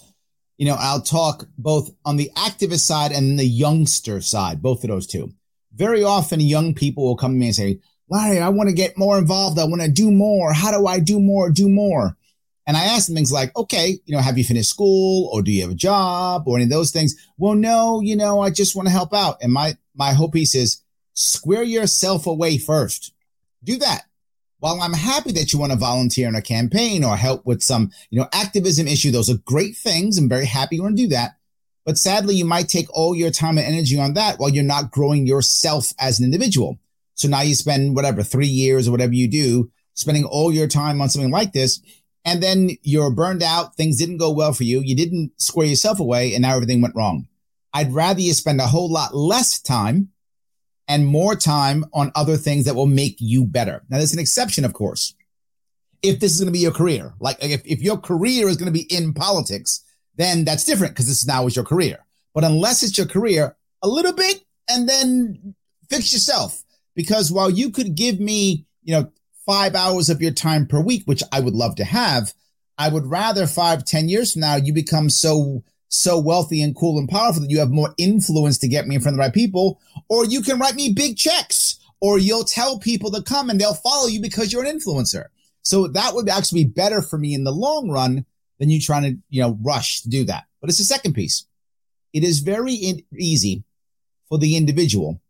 You 0.57 0.67
know, 0.67 0.75
I'll 0.77 1.01
talk 1.01 1.47
both 1.57 1.91
on 2.05 2.17
the 2.17 2.31
activist 2.35 2.81
side 2.81 3.11
and 3.11 3.39
the 3.39 3.45
youngster 3.45 4.21
side, 4.21 4.61
both 4.61 4.83
of 4.83 4.89
those 4.89 5.07
two. 5.07 5.33
Very 5.73 6.03
often, 6.03 6.39
young 6.39 6.75
people 6.75 7.03
will 7.03 7.17
come 7.17 7.31
to 7.31 7.37
me 7.37 7.47
and 7.47 7.55
say, 7.55 7.79
I 8.13 8.50
want 8.50 8.69
to 8.69 8.75
get 8.75 8.98
more 8.98 9.18
involved. 9.18 9.57
I 9.57 9.65
want 9.65 9.81
to 9.81 9.89
do 9.89 10.12
more. 10.12 10.54
How 10.54 10.71
do 10.71 10.86
I 10.86 11.00
do 11.00 11.19
more, 11.19 11.50
do 11.50 11.68
more? 11.68 12.15
And 12.65 12.77
I 12.77 12.86
ask 12.86 13.07
them 13.07 13.15
things 13.15 13.31
like, 13.31 13.56
okay, 13.57 14.00
you 14.06 14.15
know, 14.15 14.21
have 14.21 14.38
you 14.38 14.44
finished 14.44 14.69
school 14.69 15.30
or 15.33 15.42
do 15.42 15.51
you 15.51 15.62
have 15.63 15.71
a 15.71 15.75
job 15.75 16.44
or 16.48 16.56
any 16.56 16.63
of 16.63 16.69
those 16.69 16.92
things? 16.92 17.15
Well, 17.38 17.56
no, 17.56 18.01
you 18.01 18.15
know, 18.15 18.39
I 18.39 18.51
just 18.51 18.75
want 18.75 18.88
to 18.88 18.94
help 18.94 19.13
out. 19.13 19.38
And 19.42 19.51
my, 19.51 19.77
my 19.95 20.13
whole 20.13 20.30
piece 20.30 20.56
is 20.56 20.81
square 21.13 21.63
yourself 21.63 22.25
away 22.25 22.57
first. 22.57 23.13
Do 23.63 23.77
that. 23.77 24.04
While 24.59 24.81
I'm 24.81 24.94
happy 24.94 25.33
that 25.33 25.51
you 25.51 25.59
want 25.59 25.74
to 25.74 25.77
volunteer 25.77 26.30
in 26.30 26.36
a 26.36 26.42
campaign 26.42 27.04
or 27.04 27.18
help 27.18 27.45
with 27.45 27.62
some, 27.62 27.92
you 28.09 28.19
know, 28.19 28.30
activism 28.31 28.88
issue, 28.88 29.12
those 29.12 29.30
are 29.30 29.38
great 29.44 29.75
things. 29.75 30.18
I'm 30.18 30.30
very 30.30 30.45
happy 30.45 30.77
you 30.77 30.83
want 30.83 30.95
to 30.95 31.04
do 31.04 31.09
that. 31.09 31.36
But 31.86 31.98
sadly, 31.98 32.36
you 32.36 32.45
might 32.45 32.69
take 32.69 32.88
all 32.94 33.13
your 33.13 33.30
time 33.30 33.57
and 33.57 33.68
energy 33.68 34.00
on 34.00 34.13
that 34.13 34.39
while 34.39 34.50
you're 34.50 34.63
not 34.63 34.89
growing 34.89 35.27
yourself 35.27 35.92
as 36.00 36.19
an 36.19 36.25
individual. 36.25 36.80
So 37.23 37.29
now 37.29 37.41
you 37.41 37.55
spend 37.55 37.95
whatever, 37.95 38.21
three 38.21 38.47
years 38.47 38.85
or 38.85 38.91
whatever 38.91 39.13
you 39.13 39.29
do, 39.29 39.71
spending 39.93 40.25
all 40.25 40.51
your 40.51 40.67
time 40.67 40.99
on 40.99 41.07
something 41.07 41.31
like 41.31 41.53
this. 41.53 41.79
And 42.25 42.43
then 42.43 42.71
you're 42.81 43.11
burned 43.11 43.41
out. 43.41 43.75
Things 43.75 43.97
didn't 43.97 44.17
go 44.17 44.29
well 44.29 44.51
for 44.51 44.65
you. 44.65 44.81
You 44.81 44.93
didn't 44.93 45.31
square 45.37 45.65
yourself 45.65 46.01
away 46.01 46.33
and 46.33 46.41
now 46.41 46.53
everything 46.53 46.81
went 46.81 46.97
wrong. 46.97 47.29
I'd 47.73 47.93
rather 47.93 48.19
you 48.19 48.33
spend 48.33 48.59
a 48.59 48.67
whole 48.67 48.91
lot 48.91 49.15
less 49.15 49.61
time 49.61 50.09
and 50.89 51.07
more 51.07 51.33
time 51.33 51.85
on 51.93 52.11
other 52.13 52.35
things 52.35 52.65
that 52.65 52.75
will 52.75 52.87
make 52.87 53.15
you 53.19 53.45
better. 53.45 53.83
Now, 53.87 53.99
there's 53.99 54.13
an 54.13 54.19
exception, 54.19 54.65
of 54.65 54.73
course. 54.73 55.15
If 56.01 56.19
this 56.19 56.33
is 56.33 56.41
going 56.41 56.47
to 56.47 56.51
be 56.51 56.59
your 56.59 56.73
career, 56.73 57.13
like 57.21 57.37
if, 57.41 57.61
if 57.65 57.81
your 57.81 57.97
career 57.97 58.49
is 58.49 58.57
going 58.57 58.71
to 58.71 58.77
be 58.77 58.93
in 58.93 59.13
politics, 59.13 59.81
then 60.17 60.43
that's 60.43 60.65
different 60.65 60.93
because 60.93 61.07
this 61.07 61.25
now 61.25 61.47
is 61.47 61.55
your 61.55 61.63
career. 61.63 62.05
But 62.33 62.43
unless 62.43 62.83
it's 62.83 62.97
your 62.97 63.07
career, 63.07 63.55
a 63.81 63.87
little 63.87 64.11
bit 64.11 64.43
and 64.69 64.89
then 64.89 65.55
fix 65.89 66.11
yourself. 66.11 66.63
Because 66.95 67.31
while 67.31 67.50
you 67.50 67.69
could 67.69 67.95
give 67.95 68.19
me, 68.19 68.66
you 68.84 68.94
know, 68.94 69.12
five 69.45 69.75
hours 69.75 70.10
of 70.10 70.22
your 70.22 70.31
time 70.31 70.68
per 70.68 70.80
week, 70.80 71.04
which 71.06 71.24
I 71.31 71.40
would 71.40 71.54
love 71.54 71.75
to 71.75 71.84
have, 71.84 72.34
I 72.78 72.90
would 72.90 73.06
rather 73.06 73.48
five, 73.48 73.86
ten 73.86 74.10
years 74.10 74.34
from 74.34 74.42
now, 74.42 74.56
you 74.56 74.74
become 74.74 75.10
so, 75.10 75.63
so 75.90 76.19
wealthy 76.19 76.62
and 76.62 76.75
cool 76.75 76.98
and 76.98 77.10
powerful 77.10 77.42
that 77.42 77.51
you 77.51 77.60
have 77.60 77.72
more 77.72 77.94
influence 77.98 78.57
to 78.60 78.68
get 78.68 78.88
me 78.88 78.95
in 78.95 79.01
front 79.01 79.16
of 79.16 79.18
the 79.18 79.22
right 79.22 79.34
people, 79.34 79.80
or 80.10 80.25
you 80.25 80.42
can 80.42 80.60
write 80.60 80.75
me 80.75 80.94
big 80.94 81.18
checks, 81.18 81.80
or 82.00 82.18
you'll 82.19 82.44
tell 82.44 82.80
people 82.80 83.12
to 83.12 83.22
come 83.22 83.50
and 83.50 83.60
they'll 83.60 83.74
follow 83.74 84.07
you 84.07 84.22
because 84.22 84.51
you're 84.51 84.66
an 84.66 84.80
influencer. 84.80 85.25
So 85.62 85.88
that 85.88 86.13
would 86.13 86.30
actually 86.30 86.66
be 86.66 86.72
better 86.72 87.01
for 87.01 87.18
me 87.18 87.34
in 87.34 87.44
the 87.44 87.51
long 87.51 87.90
run 87.90 88.25
than 88.60 88.69
you 88.69 88.81
trying 88.81 89.04
to, 89.04 89.18
you 89.30 89.42
know, 89.42 89.57
rush 89.62 90.01
to 90.01 90.10
do 90.10 90.25
that. 90.25 90.45
But 90.62 90.69
it's 90.69 90.80
the 90.80 90.83
second 90.83 91.14
piece. 91.14 91.45
It 92.12 92.23
is 92.23 92.40
very 92.40 92.73
in- 92.73 93.04
easy 93.18 93.64
for 94.30 94.38
the 94.38 94.56
individual 94.57 95.21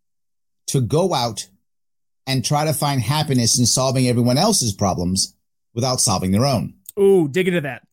to 0.68 0.82
go 0.82 1.14
out 1.14 1.50
and 2.28 2.44
try 2.44 2.66
to 2.66 2.74
find 2.74 3.02
happiness 3.02 3.60
in 3.60 3.66
solving 3.66 4.08
everyone 4.08 4.38
else's 4.38 4.74
problems 4.74 5.36
without 5.74 6.02
solving 6.02 6.32
their 6.32 6.46
own. 6.46 6.76
Ooh, 7.00 7.28
dig 7.28 7.48
into 7.48 7.62
that. 7.62 7.86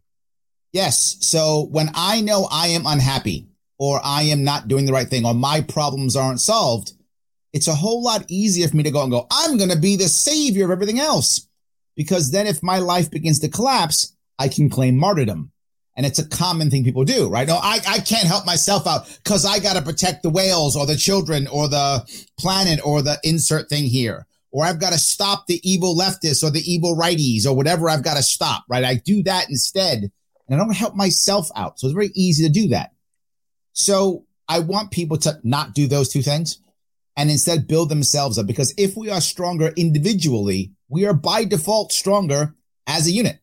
Yes. 0.72 1.16
So 1.20 1.66
when 1.70 1.90
I 1.94 2.20
know 2.20 2.46
I 2.50 2.68
am 2.68 2.86
unhappy 2.86 3.48
or 3.78 4.00
I 4.04 4.22
am 4.24 4.44
not 4.44 4.68
doing 4.68 4.86
the 4.86 4.92
right 4.92 5.08
thing 5.08 5.26
or 5.26 5.34
my 5.34 5.62
problems 5.62 6.16
aren't 6.16 6.40
solved, 6.40 6.92
it's 7.52 7.68
a 7.68 7.74
whole 7.74 8.02
lot 8.02 8.24
easier 8.28 8.68
for 8.68 8.76
me 8.76 8.84
to 8.84 8.90
go 8.90 9.02
and 9.02 9.10
go, 9.10 9.26
I'm 9.30 9.56
going 9.56 9.70
to 9.70 9.78
be 9.78 9.96
the 9.96 10.08
savior 10.08 10.64
of 10.64 10.70
everything 10.70 11.00
else. 11.00 11.48
Because 11.96 12.30
then 12.30 12.46
if 12.46 12.62
my 12.62 12.78
life 12.78 13.10
begins 13.10 13.40
to 13.40 13.48
collapse, 13.48 14.14
I 14.38 14.48
can 14.48 14.70
claim 14.70 14.96
martyrdom. 14.96 15.49
And 16.00 16.06
it's 16.06 16.18
a 16.18 16.26
common 16.26 16.70
thing 16.70 16.82
people 16.82 17.04
do, 17.04 17.28
right? 17.28 17.46
No, 17.46 17.56
I, 17.56 17.78
I 17.86 17.98
can't 17.98 18.26
help 18.26 18.46
myself 18.46 18.86
out 18.86 19.06
because 19.22 19.44
I 19.44 19.58
got 19.58 19.74
to 19.74 19.82
protect 19.82 20.22
the 20.22 20.30
whales 20.30 20.74
or 20.74 20.86
the 20.86 20.96
children 20.96 21.46
or 21.46 21.68
the 21.68 22.08
planet 22.38 22.80
or 22.82 23.02
the 23.02 23.18
insert 23.22 23.68
thing 23.68 23.84
here. 23.84 24.26
Or 24.50 24.64
I've 24.64 24.80
got 24.80 24.94
to 24.94 24.98
stop 24.98 25.46
the 25.46 25.60
evil 25.62 25.94
leftists 25.94 26.42
or 26.42 26.50
the 26.50 26.62
evil 26.64 26.96
righties 26.96 27.44
or 27.44 27.54
whatever 27.54 27.90
I've 27.90 28.02
got 28.02 28.16
to 28.16 28.22
stop, 28.22 28.64
right? 28.66 28.82
I 28.82 28.94
do 28.94 29.22
that 29.24 29.50
instead 29.50 30.10
and 30.48 30.54
I 30.54 30.56
don't 30.56 30.74
help 30.74 30.94
myself 30.94 31.50
out. 31.54 31.78
So 31.78 31.86
it's 31.86 31.94
very 31.94 32.12
easy 32.14 32.46
to 32.46 32.50
do 32.50 32.68
that. 32.68 32.94
So 33.74 34.24
I 34.48 34.60
want 34.60 34.92
people 34.92 35.18
to 35.18 35.38
not 35.44 35.74
do 35.74 35.86
those 35.86 36.08
two 36.08 36.22
things 36.22 36.62
and 37.14 37.30
instead 37.30 37.68
build 37.68 37.90
themselves 37.90 38.38
up 38.38 38.46
because 38.46 38.72
if 38.78 38.96
we 38.96 39.10
are 39.10 39.20
stronger 39.20 39.68
individually, 39.76 40.72
we 40.88 41.04
are 41.04 41.12
by 41.12 41.44
default 41.44 41.92
stronger 41.92 42.54
as 42.86 43.06
a 43.06 43.10
unit 43.10 43.38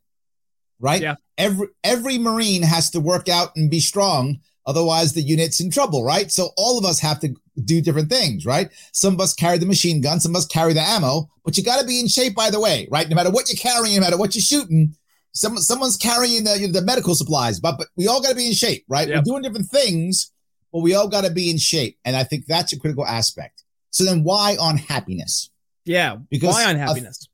right? 0.79 1.01
Yeah. 1.01 1.15
Every 1.38 1.67
every 1.84 2.17
Marine 2.17 2.63
has 2.63 2.89
to 2.91 3.00
work 3.00 3.29
out 3.29 3.56
and 3.56 3.70
be 3.70 3.79
strong. 3.79 4.39
Otherwise, 4.65 5.13
the 5.13 5.22
unit's 5.22 5.62
in 5.62 5.72
trouble, 5.72 6.03
right? 6.03 6.29
So 6.29 6.50
all 6.58 6.77
of 6.77 6.84
us 6.84 7.00
have 7.00 7.20
to 7.22 7.34
do 7.63 7.82
different 7.82 8.10
things, 8.10 8.46
right? 8.46 8.70
Some 8.91 9.13
of 9.13 9.22
us 9.22 9.34
carry 9.34 9.58
the 9.58 9.65
machine 9.65 10.01
gun, 10.01 10.20
some 10.20 10.34
of 10.34 10.36
us 10.36 10.46
carry 10.46 10.74
the 10.74 10.82
ammo, 10.82 11.29
but 11.46 11.58
you 11.58 11.63
got 11.63 11.79
to 11.79 11.88
be 11.88 12.00
in 12.01 12.08
shape, 12.08 12.36
by 12.36 12.50
the 12.50 12.60
way, 12.60 12.88
right? 12.91 13.08
No 13.08 13.15
matter 13.15 13.32
what 13.32 13.48
you're 13.50 13.58
carrying, 13.58 13.96
no 13.96 14.01
matter 14.01 14.17
what 14.17 14.36
you're 14.36 14.41
shooting, 14.41 14.94
some, 15.32 15.58
someone's 15.58 15.98
carrying 15.98 16.44
the, 16.44 16.60
you 16.60 16.67
know, 16.67 16.74
the 16.74 16.86
medical 16.86 17.15
supplies, 17.15 17.60
but, 17.60 17.77
but 17.77 17.88
we 17.96 18.08
all 18.08 18.22
got 18.22 18.29
to 18.29 18.36
be 18.36 18.48
in 18.48 18.53
shape, 18.53 18.84
right? 18.89 19.08
Yep. 19.08 19.17
We're 19.17 19.32
doing 19.32 19.44
different 19.44 19.70
things, 19.70 20.32
but 20.74 20.79
we 20.79 20.96
all 20.96 21.08
got 21.08 21.24
to 21.24 21.32
be 21.32 21.50
in 21.50 21.58
shape. 21.58 21.98
And 22.03 22.15
I 22.15 22.24
think 22.24 22.46
that's 22.46 22.74
a 22.74 22.79
critical 22.79 23.06
aspect. 23.06 23.63
So 23.91 24.03
then 24.03 24.24
why 24.24 24.58
on 24.60 24.77
happiness? 24.77 25.50
Yeah. 25.86 26.17
Because 26.29 26.53
why 26.53 26.65
on 26.65 26.75
happiness? 26.75 27.26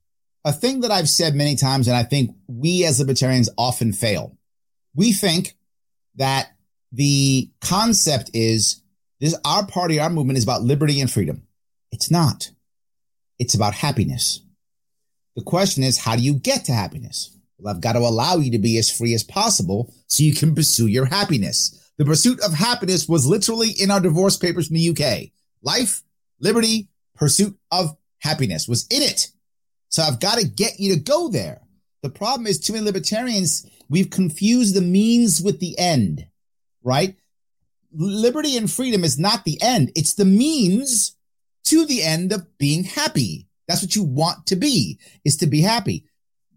A, 0.46 0.52
thing 0.52 0.82
that 0.82 0.92
I've 0.92 1.10
said 1.10 1.36
many 1.36 1.56
times, 1.56 1.88
and 1.88 1.96
I 1.96 2.04
think 2.04 2.36
we 2.48 2.86
as 2.86 3.00
libertarians 3.00 3.50
often 3.58 3.94
fail. 3.94 4.38
We 4.96 5.14
think 5.14 5.56
that 6.16 6.50
the 6.92 7.50
concept 7.62 8.32
is 8.34 8.82
this 9.20 9.36
our 9.46 9.66
party, 9.66 10.00
our 10.00 10.10
movement 10.10 10.38
is 10.38 10.44
about 10.44 10.64
liberty 10.64 11.00
and 11.02 11.10
freedom. 11.10 11.44
It's 11.92 12.12
not. 12.12 12.52
It's 13.40 13.56
about 13.56 13.74
happiness. 13.74 14.42
The 15.36 15.44
question 15.44 15.84
is, 15.84 15.98
how 15.98 16.16
do 16.16 16.22
you 16.22 16.36
get 16.36 16.66
to 16.66 16.74
happiness? 16.74 17.36
Well, 17.58 17.74
I've 17.74 17.82
got 17.82 17.94
to 17.94 18.00
allow 18.00 18.36
you 18.38 18.52
to 18.52 18.60
be 18.60 18.78
as 18.78 18.92
free 18.92 19.14
as 19.14 19.24
possible 19.24 19.94
so 20.08 20.24
you 20.24 20.36
can 20.36 20.54
pursue 20.54 20.88
your 20.88 21.06
happiness. 21.06 21.92
The 21.98 22.06
pursuit 22.06 22.42
of 22.42 22.54
happiness 22.54 23.08
was 23.08 23.26
literally 23.26 23.70
in 23.70 23.92
our 23.92 24.00
divorce 24.00 24.38
papers 24.38 24.68
from 24.68 24.76
the 24.76 24.90
UK. 24.90 25.32
Life, 25.62 26.04
liberty, 26.40 26.90
pursuit 27.16 27.58
of 27.72 27.96
happiness 28.20 28.68
was 28.68 28.86
in 28.90 29.02
it. 29.02 29.30
So 29.94 30.04
I've 30.04 30.20
got 30.20 30.40
to 30.40 30.48
get 30.48 30.80
you 30.80 30.96
to 30.96 31.00
go 31.00 31.30
there. 31.30 31.62
The 32.02 32.10
problem 32.10 32.48
is 32.48 32.60
too 32.60 32.74
many 32.74 32.86
libertarians, 32.86 33.66
we've 33.90 34.10
confused 34.10 34.76
the 34.76 34.82
means 34.82 35.42
with 35.42 35.60
the 35.60 35.78
end 35.80 36.26
right? 36.84 37.16
Liberty 37.94 38.58
and 38.58 38.70
freedom 38.70 39.04
is 39.04 39.18
not 39.18 39.46
the 39.46 39.62
end. 39.62 39.92
It's 39.96 40.16
the 40.16 40.26
means 40.26 41.16
to 41.66 41.86
the 41.86 42.04
end 42.04 42.32
of 42.34 42.58
being 42.58 42.84
happy. 42.84 43.48
That's 43.68 43.82
what 43.82 43.96
you 43.96 44.04
want 44.04 44.48
to 44.48 44.56
be 44.56 45.00
is 45.24 45.38
to 45.38 45.48
be 45.48 45.62
happy. 45.62 46.06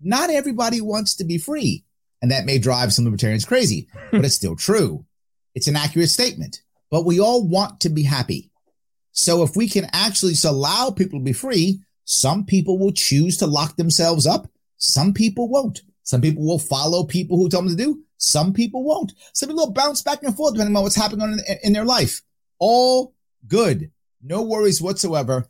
Not 0.03 0.31
everybody 0.31 0.81
wants 0.81 1.17
to 1.17 1.25
be 1.25 1.39
free. 1.39 1.85
And 2.21 2.31
that 2.31 2.47
may 2.47 2.59
drive 2.59 2.93
some 2.93 3.05
libertarians 3.05 3.45
crazy, 3.45 3.89
but 4.11 4.25
it's 4.25 4.35
still 4.35 4.57
true. 4.57 5.05
It's 5.55 5.69
an 5.69 5.77
accurate 5.77 6.09
statement, 6.09 6.63
but 6.91 7.05
we 7.05 7.21
all 7.21 7.47
want 7.47 7.81
to 7.81 7.89
be 7.89 8.03
happy. 8.03 8.51
So 9.13 9.43
if 9.43 9.55
we 9.55 9.69
can 9.69 9.87
actually 9.93 10.35
allow 10.45 10.91
people 10.91 11.19
to 11.19 11.25
be 11.25 11.33
free, 11.33 11.81
some 12.07 12.45
people 12.45 12.79
will 12.79 12.93
choose 12.93 13.37
to 13.39 13.47
lock 13.49 13.77
themselves 13.77 14.27
up. 14.29 14.49
Some 14.77 15.13
people 15.13 15.49
won't. 15.49 15.83
Some 16.05 16.21
people 16.21 16.47
will 16.47 16.61
follow 16.61 17.03
people 17.03 17.37
who 17.37 17.49
tell 17.49 17.63
them 17.63 17.71
to 17.71 17.77
do. 17.77 18.05
Some 18.17 18.53
people 18.53 18.85
won't. 18.85 19.13
Some 19.33 19.49
people 19.49 19.67
will 19.67 19.73
bounce 19.73 20.03
back 20.03 20.23
and 20.23 20.35
forth 20.35 20.55
depending 20.55 20.77
on 20.77 20.85
what's 20.85 20.95
happening 20.95 21.33
in, 21.33 21.59
in 21.65 21.73
their 21.73 21.85
life. 21.85 22.23
All 22.61 23.15
good. 23.49 23.91
No 24.23 24.43
worries 24.43 24.81
whatsoever. 24.81 25.49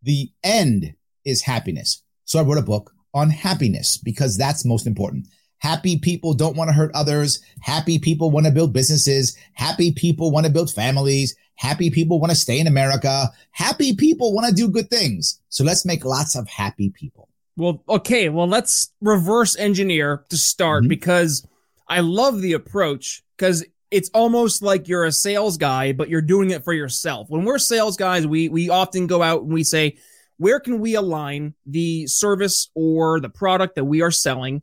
The 0.00 0.30
end 0.44 0.94
is 1.24 1.42
happiness. 1.42 2.04
So 2.24 2.38
I 2.38 2.42
wrote 2.42 2.58
a 2.58 2.62
book 2.62 2.92
on 3.12 3.30
happiness 3.30 3.96
because 3.96 4.36
that's 4.36 4.64
most 4.64 4.86
important. 4.86 5.26
Happy 5.58 5.98
people 5.98 6.34
don't 6.34 6.56
want 6.56 6.68
to 6.68 6.74
hurt 6.74 6.90
others. 6.94 7.40
Happy 7.60 7.98
people 7.98 8.30
want 8.30 8.46
to 8.46 8.52
build 8.52 8.72
businesses. 8.72 9.36
Happy 9.54 9.92
people 9.92 10.30
want 10.30 10.46
to 10.46 10.52
build 10.52 10.70
families. 10.70 11.34
Happy 11.56 11.90
people 11.90 12.20
want 12.20 12.30
to 12.30 12.36
stay 12.36 12.60
in 12.60 12.66
America. 12.66 13.30
Happy 13.52 13.94
people 13.94 14.34
want 14.34 14.46
to 14.48 14.54
do 14.54 14.68
good 14.68 14.90
things. 14.90 15.40
So 15.48 15.64
let's 15.64 15.86
make 15.86 16.04
lots 16.04 16.36
of 16.36 16.46
happy 16.48 16.90
people. 16.90 17.28
Well, 17.56 17.82
okay. 17.88 18.28
Well, 18.28 18.46
let's 18.46 18.92
reverse 19.00 19.56
engineer 19.56 20.24
to 20.28 20.36
start 20.36 20.82
mm-hmm. 20.82 20.90
because 20.90 21.46
I 21.88 22.00
love 22.00 22.42
the 22.42 22.52
approach 22.52 23.22
because 23.36 23.64
it's 23.90 24.10
almost 24.10 24.62
like 24.62 24.88
you're 24.88 25.04
a 25.04 25.12
sales 25.12 25.56
guy, 25.56 25.92
but 25.92 26.10
you're 26.10 26.20
doing 26.20 26.50
it 26.50 26.64
for 26.64 26.74
yourself. 26.74 27.30
When 27.30 27.44
we're 27.44 27.58
sales 27.58 27.96
guys, 27.96 28.26
we 28.26 28.50
we 28.50 28.68
often 28.68 29.06
go 29.06 29.22
out 29.22 29.42
and 29.42 29.52
we 29.52 29.64
say, 29.64 29.96
where 30.36 30.60
can 30.60 30.80
we 30.80 30.94
align 30.96 31.54
the 31.64 32.06
service 32.06 32.68
or 32.74 33.20
the 33.20 33.30
product 33.30 33.76
that 33.76 33.84
we 33.84 34.02
are 34.02 34.10
selling 34.10 34.62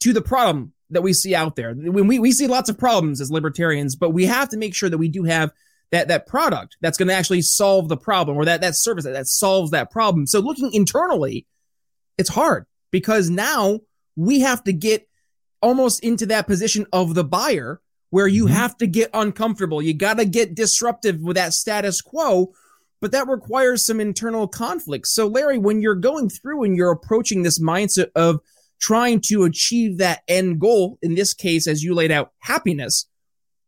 to 0.00 0.12
the 0.12 0.22
problem 0.22 0.72
that 0.90 1.02
we 1.02 1.12
see 1.12 1.34
out 1.34 1.56
there? 1.56 1.74
When 1.74 2.06
we, 2.06 2.18
we 2.18 2.32
see 2.32 2.46
lots 2.46 2.68
of 2.68 2.78
problems 2.78 3.20
as 3.20 3.30
libertarians, 3.30 3.96
but 3.96 4.10
we 4.10 4.26
have 4.26 4.48
to 4.50 4.56
make 4.56 4.74
sure 4.74 4.88
that 4.88 4.98
we 4.98 5.08
do 5.08 5.24
have 5.24 5.52
that 5.92 6.08
that 6.08 6.26
product 6.26 6.76
that's 6.80 6.98
going 6.98 7.08
to 7.08 7.14
actually 7.14 7.42
solve 7.42 7.88
the 7.88 7.96
problem 7.96 8.36
or 8.36 8.44
that 8.44 8.60
that 8.60 8.76
service 8.76 9.04
that, 9.04 9.12
that 9.12 9.26
solves 9.26 9.72
that 9.72 9.90
problem. 9.90 10.26
So 10.26 10.40
looking 10.40 10.72
internally, 10.72 11.46
it's 12.18 12.28
hard 12.28 12.66
because 12.90 13.30
now 13.30 13.80
we 14.16 14.40
have 14.40 14.62
to 14.64 14.72
get 14.72 15.08
almost 15.62 16.02
into 16.02 16.26
that 16.26 16.46
position 16.46 16.86
of 16.92 17.14
the 17.14 17.24
buyer 17.24 17.80
where 18.10 18.28
you 18.28 18.46
mm-hmm. 18.46 18.54
have 18.54 18.76
to 18.78 18.86
get 18.86 19.10
uncomfortable. 19.14 19.80
You 19.80 19.94
got 19.94 20.18
to 20.18 20.24
get 20.24 20.54
disruptive 20.54 21.20
with 21.20 21.36
that 21.36 21.54
status 21.54 22.00
quo, 22.00 22.52
but 23.00 23.12
that 23.12 23.28
requires 23.28 23.84
some 23.86 24.00
internal 24.00 24.48
conflict. 24.48 25.06
So, 25.06 25.26
Larry, 25.26 25.58
when 25.58 25.80
you're 25.80 25.94
going 25.94 26.28
through 26.28 26.64
and 26.64 26.76
you're 26.76 26.90
approaching 26.90 27.42
this 27.42 27.58
mindset 27.58 28.10
of 28.14 28.40
trying 28.80 29.20
to 29.20 29.44
achieve 29.44 29.98
that 29.98 30.22
end 30.26 30.60
goal, 30.60 30.98
in 31.02 31.14
this 31.14 31.34
case, 31.34 31.66
as 31.66 31.82
you 31.82 31.94
laid 31.94 32.10
out, 32.10 32.32
happiness, 32.38 33.06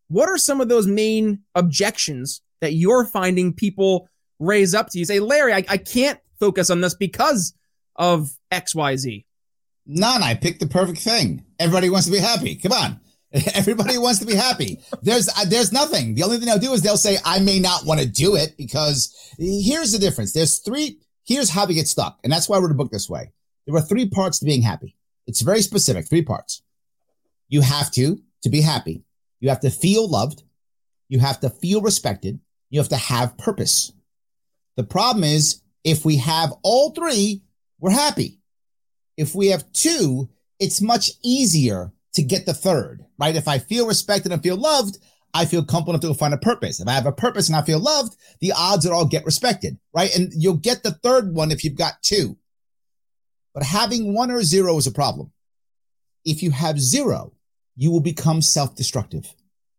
what 0.09 0.29
are 0.29 0.39
some 0.39 0.61
of 0.61 0.69
those 0.69 0.87
main 0.87 1.41
objections 1.55 2.43
that 2.61 2.75
you're 2.75 3.05
finding 3.05 3.53
people 3.53 4.09
raise 4.39 4.75
up 4.75 4.89
to 4.91 4.99
you? 4.99 5.05
Say, 5.05 5.21
Larry, 5.21 5.53
I, 5.53 5.65
I 5.69 5.77
can't 5.77 6.19
focus 6.41 6.71
on 6.71 6.81
this 6.81 6.95
because 6.95 7.55
of 7.97 8.31
XYZ. 8.51 9.25
None. 9.87 10.23
I 10.23 10.35
picked 10.35 10.61
the 10.61 10.67
perfect 10.67 10.99
thing. 10.99 11.45
Everybody 11.59 11.91
wants 11.91 12.07
to 12.07 12.13
be 12.13 12.19
happy. 12.19 12.57
Come 12.57 12.73
on. 12.73 13.01
Everybody 13.55 13.99
wants 13.99 14.21
to 14.21 14.27
be 14.27 14.35
happy. 14.35 14.81
There's 15.03 15.29
uh, 15.29 15.47
there's 15.47 15.73
nothing. 15.73 16.15
The 16.15 16.23
only 16.23 16.37
thing 16.37 16.47
they'll 16.47 16.59
do 16.59 16.73
is 16.73 16.83
they'll 16.83 16.97
say 16.97 17.17
I 17.25 17.39
may 17.41 17.59
not 17.59 17.87
want 17.87 18.01
to 18.01 18.07
do 18.07 18.37
it 18.37 18.57
because 18.59 19.15
here's 19.39 19.93
the 19.93 19.99
difference. 19.99 20.33
There's 20.33 20.59
three. 20.59 20.99
Here's 21.25 21.49
how 21.49 21.67
we 21.67 21.75
get 21.75 21.89
stuck, 21.89 22.19
and 22.23 22.33
that's 22.33 22.49
why 22.49 22.57
I 22.57 22.61
wrote 22.61 22.73
a 22.73 22.75
book 22.75 22.91
this 22.91 23.09
way. 23.09 23.33
There 23.67 23.75
are 23.77 23.81
three 23.81 24.09
parts 24.09 24.41
to 24.41 24.45
being 24.45 24.61
happy. 24.61 24.97
It's 25.27 25.43
very 25.43 25.63
specific. 25.63 26.09
Three 26.09 26.23
parts. 26.23 26.63
You 27.49 27.61
have 27.61 27.91
to 27.93 28.19
to 28.43 28.51
be 28.51 28.61
happy. 28.61 29.05
You 29.41 29.49
have 29.49 29.61
to 29.61 29.71
feel 29.71 30.09
loved. 30.09 30.43
You 31.09 31.21
have 31.21 31.41
to 31.41 31.51
feel 31.51 31.83
respected. 31.83 32.41
You 32.71 32.81
have 32.81 32.89
to 32.89 32.97
have 32.97 33.37
purpose. 33.37 33.93
The 34.77 34.85
problem 34.85 35.25
is 35.25 35.63
if 35.85 36.05
we 36.05 36.17
have 36.17 36.53
all 36.63 36.91
three, 36.93 37.43
we're 37.79 37.91
happy. 37.91 38.41
If 39.17 39.35
we 39.35 39.49
have 39.49 39.71
two, 39.73 40.31
it's 40.59 40.81
much 40.81 41.11
easier 41.23 41.93
to 42.15 42.23
get 42.23 42.47
the 42.47 42.55
third, 42.55 43.05
right? 43.19 43.37
If 43.37 43.49
I 43.49 43.59
feel 43.59 43.87
respected 43.87 44.33
and 44.33 44.43
feel 44.43 44.57
loved, 44.57 44.99
I 45.35 45.45
feel 45.45 45.65
comfortable 45.65 45.99
to 45.99 46.15
find 46.15 46.35
a 46.35 46.39
purpose. 46.39 46.81
If 46.81 46.89
I 46.89 46.93
have 46.93 47.07
a 47.07 47.13
purpose 47.13 47.49
and 47.49 47.57
I 47.57 47.63
feel 47.63 47.81
loved, 47.81 48.17
the 48.41 48.53
odds 48.53 48.87
are 48.87 48.95
I'll 48.95 49.07
get 49.07 49.25
respected, 49.25 49.79
right? 49.95 50.15
And 50.17 50.33
you'll 50.35 50.55
get 50.55 50.83
the 50.83 50.93
third 50.93 51.35
one 51.35 51.51
if 51.51 51.65
you've 51.65 51.77
got 51.77 52.03
two. 52.03 52.37
But 53.55 53.65
having 53.65 54.15
one 54.15 54.31
or 54.31 54.43
zero 54.43 54.77
is 54.79 54.87
a 54.87 54.93
problem. 54.93 55.33
If 56.25 56.43
you 56.43 56.51
have 56.51 56.81
zero, 56.81 57.33
you 57.77 57.91
will 57.91 58.01
become 58.01 58.43
self-destructive. 58.43 59.33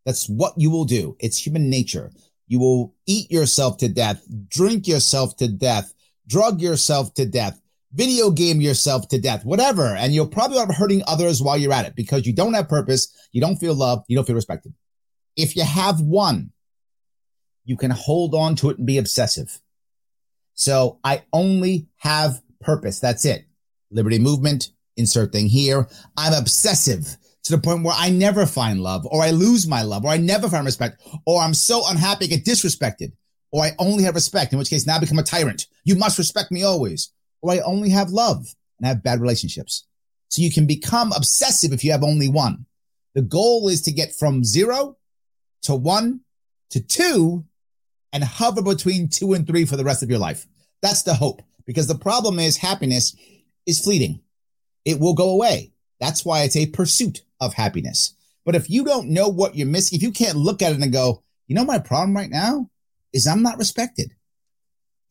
That's 0.05 0.27
what 0.27 0.53
you 0.57 0.69
will 0.69 0.85
do. 0.85 1.15
It's 1.19 1.37
human 1.37 1.69
nature. 1.69 2.11
You 2.47 2.59
will 2.59 2.93
eat 3.07 3.31
yourself 3.31 3.77
to 3.77 3.87
death, 3.87 4.23
drink 4.47 4.87
yourself 4.87 5.37
to 5.37 5.47
death, 5.47 5.93
drug 6.27 6.61
yourself 6.61 7.13
to 7.15 7.25
death, 7.25 7.59
video 7.93 8.31
game 8.31 8.59
yourself 8.59 9.07
to 9.09 9.19
death, 9.19 9.45
whatever. 9.45 9.95
And 9.95 10.13
you'll 10.13 10.27
probably 10.27 10.59
end 10.59 10.69
up 10.69 10.75
hurting 10.75 11.03
others 11.07 11.41
while 11.41 11.57
you're 11.57 11.73
at 11.73 11.85
it 11.85 11.95
because 11.95 12.25
you 12.25 12.33
don't 12.33 12.53
have 12.53 12.67
purpose. 12.67 13.15
You 13.31 13.41
don't 13.41 13.57
feel 13.57 13.73
loved. 13.73 14.05
You 14.07 14.17
don't 14.17 14.25
feel 14.25 14.35
respected. 14.35 14.73
If 15.35 15.55
you 15.55 15.63
have 15.63 16.01
one, 16.01 16.51
you 17.65 17.77
can 17.77 17.91
hold 17.91 18.35
on 18.35 18.55
to 18.57 18.69
it 18.69 18.77
and 18.77 18.85
be 18.85 18.97
obsessive. 18.97 19.61
So 20.53 20.99
I 21.03 21.23
only 21.31 21.87
have 21.97 22.41
purpose. 22.59 22.99
That's 22.99 23.25
it. 23.25 23.45
Liberty 23.93 24.19
movement, 24.19 24.69
insert 24.97 25.31
thing 25.31 25.47
here. 25.47 25.87
I'm 26.17 26.33
obsessive 26.33 27.17
to 27.43 27.55
the 27.55 27.61
point 27.61 27.83
where 27.83 27.95
I 27.97 28.09
never 28.09 28.45
find 28.45 28.81
love 28.81 29.05
or 29.05 29.21
I 29.21 29.31
lose 29.31 29.67
my 29.67 29.83
love 29.83 30.05
or 30.05 30.09
I 30.09 30.17
never 30.17 30.49
find 30.49 30.65
respect 30.65 31.01
or 31.25 31.41
I'm 31.41 31.53
so 31.53 31.83
unhappy 31.87 32.25
I 32.25 32.29
get 32.29 32.45
disrespected 32.45 33.13
or 33.51 33.63
I 33.63 33.71
only 33.77 34.03
have 34.03 34.15
respect, 34.15 34.51
in 34.51 34.59
which 34.59 34.69
case 34.69 34.87
now 34.87 34.95
I 34.95 34.99
become 34.99 35.19
a 35.19 35.23
tyrant. 35.23 35.67
You 35.83 35.95
must 35.95 36.17
respect 36.17 36.51
me 36.51 36.63
always 36.63 37.11
or 37.41 37.51
I 37.51 37.59
only 37.59 37.89
have 37.89 38.09
love 38.09 38.47
and 38.79 38.87
have 38.87 39.03
bad 39.03 39.21
relationships. 39.21 39.85
So 40.29 40.41
you 40.41 40.51
can 40.51 40.65
become 40.65 41.11
obsessive 41.11 41.73
if 41.73 41.83
you 41.83 41.91
have 41.91 42.03
only 42.03 42.27
one. 42.27 42.65
The 43.13 43.21
goal 43.21 43.67
is 43.67 43.83
to 43.83 43.91
get 43.91 44.15
from 44.15 44.43
zero 44.43 44.97
to 45.63 45.75
one 45.75 46.21
to 46.71 46.79
two 46.79 47.45
and 48.11 48.23
hover 48.23 48.61
between 48.61 49.09
two 49.09 49.33
and 49.33 49.45
three 49.45 49.65
for 49.65 49.75
the 49.75 49.83
rest 49.83 50.01
of 50.01 50.09
your 50.09 50.19
life. 50.19 50.47
That's 50.81 51.03
the 51.03 51.13
hope 51.13 51.41
because 51.65 51.87
the 51.87 51.95
problem 51.95 52.39
is 52.39 52.57
happiness 52.57 53.15
is 53.65 53.83
fleeting. 53.83 54.21
It 54.85 54.99
will 54.99 55.13
go 55.13 55.29
away. 55.29 55.73
That's 55.99 56.25
why 56.25 56.43
it's 56.43 56.55
a 56.55 56.67
pursuit 56.67 57.21
of 57.39 57.53
happiness. 57.53 58.13
But 58.45 58.55
if 58.55 58.69
you 58.69 58.83
don't 58.83 59.09
know 59.09 59.29
what 59.29 59.55
you're 59.55 59.67
missing, 59.67 59.95
if 59.95 60.03
you 60.03 60.11
can't 60.11 60.37
look 60.37 60.61
at 60.61 60.73
it 60.73 60.81
and 60.81 60.91
go, 60.91 61.23
you 61.47 61.55
know, 61.55 61.63
my 61.63 61.79
problem 61.79 62.15
right 62.15 62.29
now 62.29 62.69
is 63.13 63.27
I'm 63.27 63.43
not 63.43 63.57
respected 63.57 64.13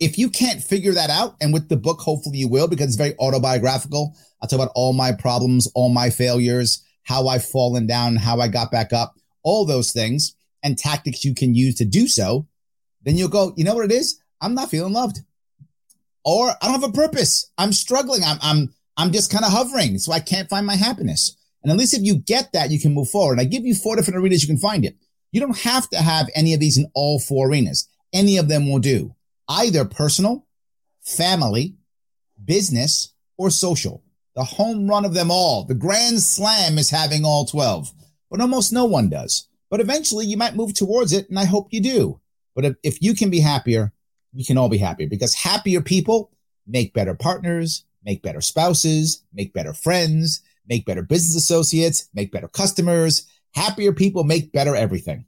if 0.03 0.19
you 0.19 0.31
can't 0.31 0.61
figure 0.61 0.93
that 0.95 1.11
out, 1.11 1.37
and 1.41 1.53
with 1.53 1.69
the 1.69 1.77
book, 1.77 2.01
hopefully 2.01 2.39
you 2.39 2.49
will, 2.49 2.67
because 2.67 2.89
it's 2.89 2.97
very 2.97 3.15
autobiographical. 3.21 4.17
I'll 4.41 4.49
talk 4.49 4.59
about 4.59 4.73
all 4.75 4.93
my 4.93 5.13
problems, 5.13 5.71
all 5.77 5.91
my 5.91 6.11
failures, 6.11 6.85
how 7.05 7.29
I've 7.29 7.45
fallen 7.45 7.87
down, 7.87 8.17
how 8.17 8.41
I 8.41 8.49
got 8.49 8.73
back 8.73 8.93
up, 8.93 9.15
all 9.45 9.65
those 9.65 9.93
things. 9.93 10.35
and 10.65 10.79
tactics 10.79 11.25
you 11.25 11.35
can 11.35 11.57
use 11.57 11.75
to 11.75 11.85
do 11.85 12.07
so, 12.07 12.47
then 13.03 13.17
you'll 13.17 13.29
go, 13.29 13.53
you 13.57 13.65
know 13.65 13.75
what 13.75 13.85
it 13.85 13.91
is? 13.91 14.21
I'm 14.41 14.55
not 14.55 14.71
feeling 14.71 14.93
loved. 14.93 15.19
Or 16.25 16.51
I 16.51 16.57
don't 16.63 16.81
have 16.81 16.91
a 16.91 16.93
purpose. 16.93 17.51
I'm 17.59 17.73
struggling. 17.73 18.23
I'm, 18.25 18.39
I'm, 18.43 18.75
I'm 18.97 19.13
just 19.13 19.31
kind 19.31 19.45
of 19.45 19.53
hovering. 19.53 19.99
So 19.99 20.13
I 20.13 20.21
can't 20.21 20.49
find 20.49 20.67
my 20.67 20.77
happiness. 20.77 21.37
And 21.63 21.71
at 21.71 21.79
least 21.79 21.95
if 21.95 22.03
you 22.03 22.17
get 22.17 22.53
that, 22.53 22.71
you 22.71 22.81
can 22.81 22.95
move 22.95 23.09
forward. 23.09 23.35
And 23.35 23.41
I 23.41 23.45
give 23.45 23.65
you 23.65 23.75
four 23.75 23.97
different 23.97 24.19
arenas 24.19 24.43
you 24.43 24.49
can 24.49 24.59
find 24.59 24.85
it. 24.85 24.97
You 25.31 25.41
don't 25.41 25.59
have 25.59 25.89
to 25.91 25.99
have 25.99 26.29
any 26.35 26.55
of 26.55 26.61
these 26.61 26.77
in 26.77 26.91
all 26.95 27.19
four 27.19 27.49
arenas. 27.49 27.89
Any 28.13 28.37
of 28.37 28.49
them 28.49 28.71
will 28.71 28.81
do. 28.81 29.15
Either 29.49 29.85
personal, 29.85 30.47
family, 31.03 31.77
business, 32.45 33.15
or 33.39 33.51
social. 33.51 34.03
The 34.35 34.45
home 34.45 34.89
run 34.89 35.05
of 35.05 35.15
them 35.15 35.31
all. 35.31 35.65
The 35.65 35.75
grand 35.75 36.23
slam 36.23 36.79
is 36.79 36.91
having 36.91 37.25
all 37.25 37.45
12, 37.45 37.93
but 38.31 38.41
almost 38.41 38.73
no 38.73 38.85
one 38.85 39.09
does. 39.09 39.49
But 39.71 39.81
eventually 39.81 40.27
you 40.27 40.37
might 40.37 40.57
move 40.57 40.75
towards 40.75 41.13
it, 41.13 41.29
and 41.29 41.39
I 41.39 41.45
hope 41.45 41.69
you 41.71 41.81
do. 41.81 42.21
But 42.55 42.65
if, 42.65 42.77
if 42.83 43.03
you 43.03 43.15
can 43.15 43.31
be 43.31 43.41
happier, 43.41 43.93
we 44.35 44.45
can 44.45 44.59
all 44.59 44.69
be 44.69 44.79
happier 44.79 45.09
because 45.09 45.35
happier 45.35 45.81
people 45.81 46.31
make 46.67 46.95
better 46.95 47.15
partners, 47.15 47.85
make 48.05 48.23
better 48.23 48.41
spouses, 48.41 49.23
make 49.33 49.53
better 49.53 49.75
friends, 49.75 50.43
make 50.69 50.87
better 50.87 51.03
business 51.03 51.37
associates, 51.37 52.09
make 52.15 52.33
better 52.33 52.49
customers. 52.49 53.27
Happier 53.55 53.93
people 53.93 54.25
make 54.25 54.53
better 54.53 54.75
everything. 54.75 55.27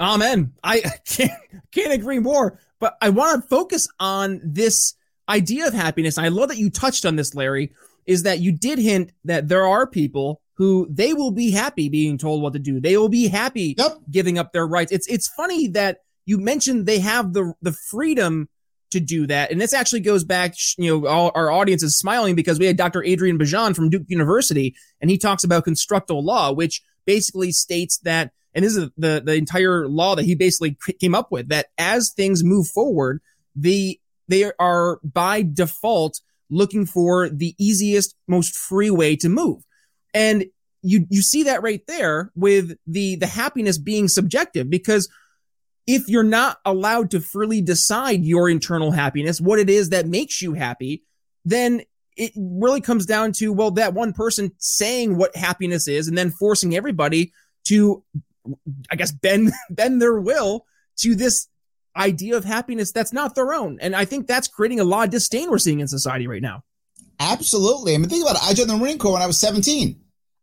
Amen. 0.00 0.52
I 0.62 0.80
can't, 1.06 1.32
can't 1.70 1.92
agree 1.92 2.18
more. 2.18 2.58
But 2.80 2.96
I 3.00 3.10
want 3.10 3.42
to 3.42 3.48
focus 3.48 3.88
on 4.00 4.40
this 4.42 4.94
idea 5.28 5.66
of 5.66 5.74
happiness. 5.74 6.18
I 6.18 6.28
love 6.28 6.48
that 6.48 6.58
you 6.58 6.70
touched 6.70 7.04
on 7.06 7.16
this, 7.16 7.34
Larry, 7.34 7.72
is 8.06 8.24
that 8.24 8.40
you 8.40 8.52
did 8.52 8.78
hint 8.78 9.12
that 9.24 9.48
there 9.48 9.66
are 9.66 9.86
people 9.86 10.40
who 10.54 10.86
they 10.90 11.14
will 11.14 11.30
be 11.30 11.50
happy 11.50 11.88
being 11.88 12.18
told 12.18 12.42
what 12.42 12.52
to 12.52 12.58
do. 12.58 12.80
They 12.80 12.96
will 12.96 13.08
be 13.08 13.28
happy 13.28 13.74
yep. 13.78 13.98
giving 14.10 14.38
up 14.38 14.52
their 14.52 14.66
rights. 14.66 14.92
It's 14.92 15.06
it's 15.06 15.28
funny 15.28 15.68
that 15.68 15.98
you 16.24 16.38
mentioned 16.38 16.86
they 16.86 17.00
have 17.00 17.32
the 17.32 17.54
the 17.62 17.72
freedom 17.72 18.48
to 18.92 19.00
do 19.00 19.26
that. 19.26 19.50
And 19.50 19.60
this 19.60 19.72
actually 19.74 20.00
goes 20.00 20.22
back, 20.22 20.54
you 20.78 21.00
know, 21.00 21.06
all, 21.06 21.32
our 21.34 21.50
audience 21.50 21.82
is 21.82 21.98
smiling 21.98 22.34
because 22.34 22.58
we 22.58 22.66
had 22.66 22.76
Dr. 22.76 23.02
Adrian 23.02 23.38
Bejan 23.38 23.74
from 23.74 23.90
Duke 23.90 24.04
University, 24.06 24.74
and 25.00 25.10
he 25.10 25.18
talks 25.18 25.44
about 25.44 25.64
constructal 25.64 26.24
law, 26.24 26.52
which 26.52 26.82
basically 27.04 27.52
states 27.52 27.98
that, 27.98 28.30
and 28.54 28.64
this 28.64 28.76
is 28.76 28.90
the, 28.96 29.22
the 29.24 29.34
entire 29.34 29.88
law 29.88 30.14
that 30.14 30.24
he 30.24 30.34
basically 30.34 30.76
came 31.00 31.14
up 31.14 31.32
with, 31.32 31.48
that 31.48 31.68
as 31.78 32.10
things 32.10 32.44
move 32.44 32.68
forward, 32.68 33.20
the, 33.56 33.98
they 34.28 34.52
are 34.58 35.00
by 35.02 35.42
default 35.42 36.20
looking 36.50 36.86
for 36.86 37.28
the 37.30 37.54
easiest, 37.58 38.14
most 38.28 38.54
free 38.54 38.90
way 38.90 39.16
to 39.16 39.28
move. 39.28 39.62
And 40.14 40.44
you, 40.82 41.06
you 41.08 41.22
see 41.22 41.44
that 41.44 41.62
right 41.62 41.82
there 41.86 42.30
with 42.34 42.76
the, 42.86 43.16
the 43.16 43.26
happiness 43.26 43.78
being 43.78 44.08
subjective 44.08 44.68
because 44.68 45.08
if 45.86 46.08
you're 46.08 46.22
not 46.22 46.58
allowed 46.64 47.10
to 47.10 47.20
freely 47.20 47.60
decide 47.60 48.24
your 48.24 48.48
internal 48.48 48.92
happiness, 48.92 49.40
what 49.40 49.58
it 49.58 49.68
is 49.68 49.90
that 49.90 50.06
makes 50.06 50.40
you 50.40 50.52
happy, 50.54 51.02
then 51.44 51.82
it 52.16 52.32
really 52.36 52.80
comes 52.80 53.06
down 53.06 53.32
to, 53.32 53.52
well, 53.52 53.72
that 53.72 53.94
one 53.94 54.12
person 54.12 54.52
saying 54.58 55.16
what 55.16 55.34
happiness 55.34 55.88
is 55.88 56.08
and 56.08 56.16
then 56.16 56.30
forcing 56.30 56.76
everybody 56.76 57.32
to, 57.64 58.04
I 58.90 58.96
guess, 58.96 59.12
bend, 59.12 59.52
bend 59.70 60.00
their 60.00 60.20
will 60.20 60.66
to 60.98 61.14
this 61.14 61.48
idea 61.96 62.36
of 62.36 62.44
happiness 62.44 62.92
that's 62.92 63.12
not 63.12 63.34
their 63.34 63.52
own. 63.52 63.78
And 63.80 63.96
I 63.96 64.04
think 64.04 64.26
that's 64.26 64.48
creating 64.48 64.80
a 64.80 64.84
lot 64.84 65.04
of 65.04 65.10
disdain 65.10 65.50
we're 65.50 65.58
seeing 65.58 65.80
in 65.80 65.88
society 65.88 66.26
right 66.26 66.42
now. 66.42 66.64
Absolutely. 67.18 67.94
I 67.94 67.98
mean, 67.98 68.08
think 68.08 68.24
about 68.24 68.36
it. 68.36 68.44
I 68.44 68.54
joined 68.54 68.70
the 68.70 68.76
Marine 68.76 68.98
Corps 68.98 69.12
when 69.12 69.22
I 69.22 69.26
was 69.26 69.38
17. 69.38 69.98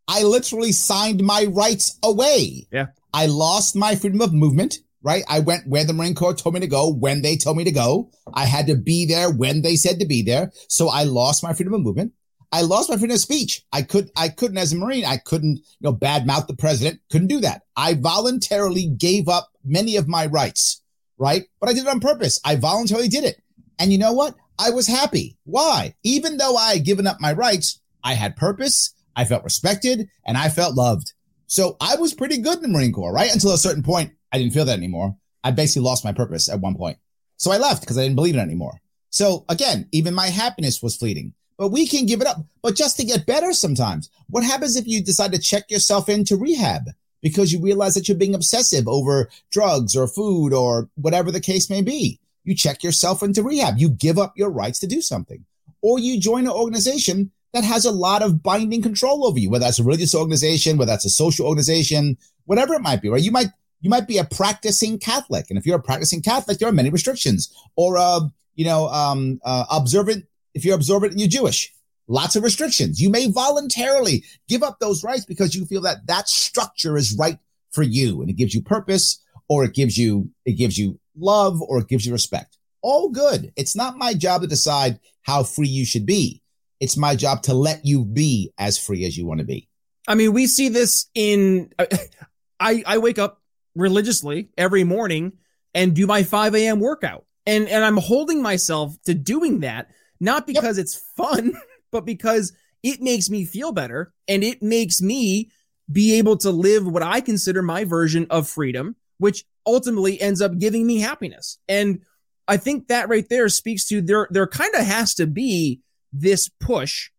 I 0.08 0.24
literally 0.24 0.72
signed 0.72 1.24
my 1.24 1.46
rights 1.46 1.98
away. 2.03 2.67
Yeah. 2.72 2.88
I 3.13 3.27
lost 3.27 3.75
my 3.75 3.96
freedom 3.96 4.22
of 4.22 4.34
movement 4.34 4.79
right? 5.01 5.24
I 5.27 5.39
went 5.39 5.68
where 5.68 5.86
the 5.86 5.94
Marine 5.94 6.15
Corps 6.15 6.34
told 6.34 6.56
me 6.56 6.62
to 6.62 6.68
go 6.68 6.91
when 6.91 7.22
they 7.22 7.38
told 7.38 7.58
me 7.58 7.63
to 7.63 7.72
go. 7.72 8.12
I 8.34 8.46
had 8.46 8.68
to 8.68 8.75
be 8.75 9.06
there 9.06 9.29
when 9.29 9.62
they 9.62 9.75
said 9.75 10.00
to 10.00 10.06
be 10.06 10.22
there. 10.22 10.51
So 10.68 10.89
I 10.89 11.03
lost 11.03 11.44
my 11.44 11.53
freedom 11.53 11.74
of 11.74 11.82
movement. 11.82 12.13
I 12.51 12.62
lost 12.62 12.89
my 12.89 12.98
freedom 12.98 13.15
of 13.15 13.22
speech. 13.22 13.63
I 13.72 13.84
could, 13.84 14.10
I 14.15 14.29
couldn't 14.29 14.58
as 14.58 14.74
a 14.74 14.75
Marine, 14.75 15.06
I 15.06 15.18
couldn't, 15.18 15.58
you 15.58 15.82
know, 15.82 15.94
badmouth 15.94 16.48
the 16.48 16.56
president. 16.56 17.00
Couldn't 17.12 17.27
do 17.27 17.41
that. 17.41 17.62
I 17.75 17.94
voluntarily 17.94 18.88
gave 18.88 19.29
up 19.29 19.50
many 19.63 19.98
of 19.98 20.08
my 20.08 20.25
rights, 20.25 20.82
right? 21.18 21.44
But 21.60 21.70
I 21.70 21.74
did 21.74 21.84
it 21.84 21.89
on 21.89 22.00
purpose. 22.00 22.39
I 22.44 22.56
voluntarily 22.56 23.08
did 23.08 23.24
it. 23.24 23.41
And 23.77 23.91
you 23.91 23.98
know 23.98 24.13
what? 24.13 24.36
I 24.58 24.72
was 24.72 24.88
happy. 24.88 25.38
Why? 25.46 25.96
Even 26.03 26.38
though 26.38 26.58
I 26.58 26.74
had 26.74 26.86
given 26.86 27.08
up 27.08 27.18
my 27.22 27.34
rights, 27.34 27.79
I 28.03 28.13
had 28.13 28.36
purpose. 28.36 28.94
I 29.15 29.25
felt 29.25 29.44
respected 29.44 30.10
and 30.25 30.38
I 30.38 30.50
felt 30.50 30.75
loved. 30.75 31.13
So 31.48 31.77
I 31.79 31.96
was 31.96 32.13
pretty 32.13 32.38
good 32.39 32.58
in 32.58 32.62
the 32.63 32.68
Marine 32.68 32.94
Corps, 32.94 33.13
right? 33.13 33.32
Until 33.32 33.53
a 33.53 33.58
certain 33.58 33.84
point, 33.84 34.13
I 34.31 34.38
didn't 34.38 34.53
feel 34.53 34.65
that 34.65 34.77
anymore. 34.77 35.15
I 35.43 35.51
basically 35.51 35.83
lost 35.83 36.03
my 36.05 36.13
purpose 36.13 36.50
at 36.50 36.59
one 36.59 36.75
point. 36.75 36.98
So 37.37 37.51
I 37.51 37.57
left 37.57 37.81
because 37.81 37.98
I 37.98 38.03
didn't 38.03 38.15
believe 38.15 38.35
it 38.35 38.39
anymore. 38.39 38.81
So 39.09 39.46
again, 39.50 39.87
even 39.92 40.13
my 40.13 40.27
happiness 40.27 40.83
was 40.83 40.96
fleeting, 40.96 41.33
but 41.57 41.70
we 41.70 41.87
can 41.87 42.05
give 42.05 42.22
it 42.22 42.27
up. 42.27 42.37
But 42.61 42.75
just 42.75 42.98
to 42.98 43.05
get 43.05 43.25
better 43.25 43.53
sometimes, 43.53 44.09
what 44.29 44.44
happens 44.44 44.75
if 44.75 44.87
you 44.87 45.01
decide 45.01 45.31
to 45.33 45.39
check 45.39 45.72
yourself 45.72 46.09
into 46.09 46.35
rehab 46.35 46.89
because 47.22 47.51
you 47.51 47.61
realize 47.61 47.96
that 47.96 48.07
you're 48.07 48.18
being 48.18 48.35
obsessive 48.35 48.87
over 48.87 49.29
drugs 49.51 49.96
or 49.96 50.07
food 50.07 50.53
or 50.53 50.89
whatever 50.96 51.31
the 51.31 51.39
case 51.39 51.70
may 51.70 51.81
be? 51.81 52.20
You 52.44 52.55
check 52.55 52.83
yourself 52.83 53.24
into 53.24 53.44
rehab. 53.44 53.77
You 53.77 53.89
give 53.89 54.20
up 54.20 54.37
your 54.37 54.50
rights 54.50 54.79
to 54.79 54.87
do 54.87 55.01
something 55.01 55.46
or 55.81 56.00
you 56.00 56.20
join 56.20 56.46
an 56.46 56.51
organization 56.51 57.31
that 57.53 57.63
has 57.63 57.85
a 57.85 57.92
lot 57.92 58.22
of 58.22 58.44
binding 58.44 58.81
control 58.81 59.25
over 59.25 59.39
you, 59.39 59.50
whether 59.50 59.65
that's 59.65 59.79
a 59.79 59.83
religious 59.83 60.13
organization, 60.13 60.77
whether 60.77 60.92
that's 60.92 61.05
a 61.05 61.09
social 61.09 61.48
organization, 61.48 62.18
whatever 62.46 62.74
it 62.75 62.81
might 62.81 63.01
be, 63.01 63.09
right? 63.09 63.24
You 63.24 63.31
might 63.31 63.48
you 63.81 63.89
might 63.89 64.07
be 64.07 64.18
a 64.18 64.25
practicing 64.25 65.00
Catholic. 65.00 65.50
And 65.50 65.57
if 65.57 65.65
you're 65.65 65.77
a 65.77 65.81
practicing 65.81 66.22
Catholic, 66.22 66.57
there 66.57 66.68
are 66.68 66.74
many 66.74 66.89
restrictions. 66.89 67.53
Or, 67.75 67.98
uh, 67.98 68.22
you 68.55 68.65
know, 68.65 68.87
um, 68.89 69.39
uh, 69.44 69.65
observant, 69.72 70.25
if 70.53 70.65
you're 70.65 70.75
observant 70.75 71.13
and 71.13 71.22
you're 71.22 71.29
Jewish, 71.29 71.74
lots 72.07 72.35
of 72.35 72.44
restrictions. 72.44 73.01
You 73.01 73.09
may 73.09 73.31
voluntarily 73.31 74.24
give 74.48 74.63
up 74.63 74.79
those 74.79 75.03
rights 75.03 75.25
because 75.25 75.55
you 75.55 75.65
feel 75.65 75.81
that 75.81 76.07
that 76.07 76.27
structure 76.27 76.98
is 76.98 77.15
right 77.18 77.37
for 77.72 77.83
you 77.83 78.22
and 78.22 78.29
it 78.29 78.35
gives 78.35 78.53
you 78.53 78.61
purpose 78.61 79.24
or 79.48 79.63
it 79.63 79.74
gives 79.74 79.98
you, 79.98 80.29
it 80.46 80.53
gives 80.53 80.77
you 80.77 81.00
love 81.18 81.61
or 81.61 81.79
it 81.79 81.87
gives 81.87 82.05
you 82.05 82.11
respect. 82.11 82.57
All 82.81 83.09
good. 83.09 83.53
It's 83.55 83.75
not 83.75 83.98
my 83.98 84.13
job 84.13 84.42
to 84.42 84.48
decide 84.48 85.00
how 85.22 85.44
free 85.44 85.68
you 85.68 85.85
should 85.85 86.05
be. 86.05 86.42
It's 86.79 86.98
my 86.98 87.15
job 87.15 87.44
to 87.44 87.53
let 87.53 87.85
you 87.85 88.05
be 88.05 88.53
as 88.57 88.77
free 88.77 89.05
as 89.05 89.18
you 89.18 89.25
want 89.25 89.39
to 89.39 89.46
be. 89.46 89.68
I 90.07 90.15
mean, 90.15 90.33
we 90.33 90.48
see 90.48 90.70
this 90.70 91.07
in, 91.13 91.72
I, 92.59 92.83
I 92.85 92.98
wake 92.98 93.20
up 93.20 93.42
religiously 93.75 94.50
every 94.58 94.84
morning 94.84 95.34
and 95.74 95.96
do 95.96 96.08
my 96.08 96.24
5 96.24 96.55
a.m. 96.55 96.79
workout. 96.79 97.25
And, 97.46 97.68
and 97.68 97.84
I'm 97.84 97.98
holding 97.98 98.42
myself 98.42 98.96
to 99.05 99.14
doing 99.14 99.62
that, 99.62 99.90
not 100.20 100.46
because 100.46 100.77
yep. 100.77 100.84
it's 100.84 100.96
fun, 101.16 101.53
but 101.92 102.05
because 102.05 102.53
it 102.84 103.01
makes 103.01 103.29
me 103.29 103.46
feel 103.46 103.72
better 103.72 104.14
and 104.27 104.44
it 104.44 104.62
makes 104.62 105.01
me 105.01 105.51
be 105.92 106.18
able 106.18 106.38
to 106.38 106.51
live 106.51 106.86
what 106.86 107.03
I 107.03 107.22
consider 107.22 107.62
my 107.62 107.84
version 107.84 108.27
of 108.29 108.48
freedom, 108.48 108.96
which 109.18 109.46
ultimately 109.66 110.20
ends 110.22 110.42
up 110.42 110.58
giving 110.58 110.86
me 110.86 111.00
happiness. 111.00 111.58
And 111.68 112.01
I 112.48 112.58
think 112.58 112.88
that 112.88 113.10
right 113.10 113.27
there 113.29 113.50
speaks 113.50 113.88
to 113.88 114.01
there, 114.01 114.27
there 114.32 114.48
kind 114.48 114.74
of 114.75 114.86
has 114.86 115.16
to 115.16 115.27
be 115.27 115.82
this 116.12 116.50
push 116.60 117.10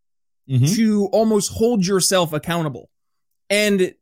mm-hmm. 0.49 0.65
to 0.75 1.07
almost 1.13 1.53
hold 1.53 1.87
yourself 1.87 2.33
accountable. 2.33 2.91
And 3.49 3.95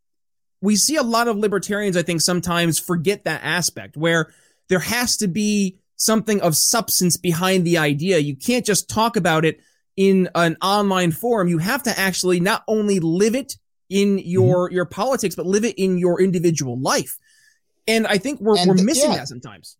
we 0.60 0.76
see 0.76 0.96
a 0.96 1.02
lot 1.02 1.28
of 1.28 1.36
libertarians, 1.36 1.96
I 1.96 2.02
think, 2.02 2.20
sometimes 2.20 2.78
forget 2.78 3.24
that 3.24 3.40
aspect 3.44 3.96
where 3.96 4.32
there 4.68 4.80
has 4.80 5.16
to 5.18 5.28
be 5.28 5.78
something 5.96 6.40
of 6.40 6.56
substance 6.56 7.16
behind 7.16 7.64
the 7.64 7.78
idea. 7.78 8.18
You 8.18 8.36
can't 8.36 8.64
just 8.64 8.88
talk 8.88 9.16
about 9.16 9.44
it 9.44 9.60
in 9.96 10.28
an 10.34 10.56
online 10.62 11.10
forum. 11.10 11.48
You 11.48 11.58
have 11.58 11.82
to 11.84 11.98
actually 11.98 12.40
not 12.40 12.62
only 12.68 13.00
live 13.00 13.34
it 13.34 13.56
in 13.88 14.18
your, 14.18 14.66
mm-hmm. 14.66 14.74
your 14.76 14.84
politics, 14.84 15.34
but 15.34 15.46
live 15.46 15.64
it 15.64 15.76
in 15.76 15.98
your 15.98 16.20
individual 16.20 16.78
life. 16.78 17.18
And 17.86 18.06
I 18.06 18.18
think 18.18 18.40
we're, 18.40 18.58
and 18.58 18.68
we're 18.68 18.84
missing 18.84 19.10
yeah, 19.10 19.18
that 19.18 19.28
sometimes. 19.28 19.76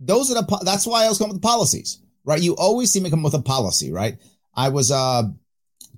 Those 0.00 0.30
are 0.30 0.34
the, 0.34 0.60
that's 0.64 0.86
why 0.86 1.04
I 1.04 1.08
was 1.08 1.18
coming 1.18 1.34
with 1.34 1.42
policies, 1.42 2.00
right? 2.24 2.40
You 2.40 2.56
always 2.56 2.90
see 2.90 3.00
me 3.00 3.08
come 3.08 3.22
with 3.22 3.34
a 3.34 3.42
policy, 3.42 3.92
right? 3.92 4.18
I 4.54 4.70
was, 4.70 4.90
uh, 4.90 5.22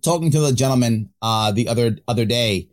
talking 0.03 0.31
to 0.33 0.41
the 0.41 0.53
gentleman, 0.53 1.11
uh, 1.23 1.51
the 1.53 1.69
other, 1.69 1.99
other 2.07 2.27
day 2.27 2.69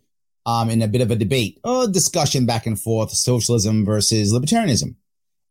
um, 0.45 0.69
in 0.69 0.82
a 0.82 0.88
bit 0.88 1.01
of 1.01 1.12
a 1.12 1.15
debate, 1.15 1.60
a 1.63 1.88
discussion 1.88 2.45
back 2.45 2.65
and 2.65 2.80
forth, 2.80 3.12
socialism 3.12 3.86
versus 3.86 4.34
libertarianism. 4.34 4.95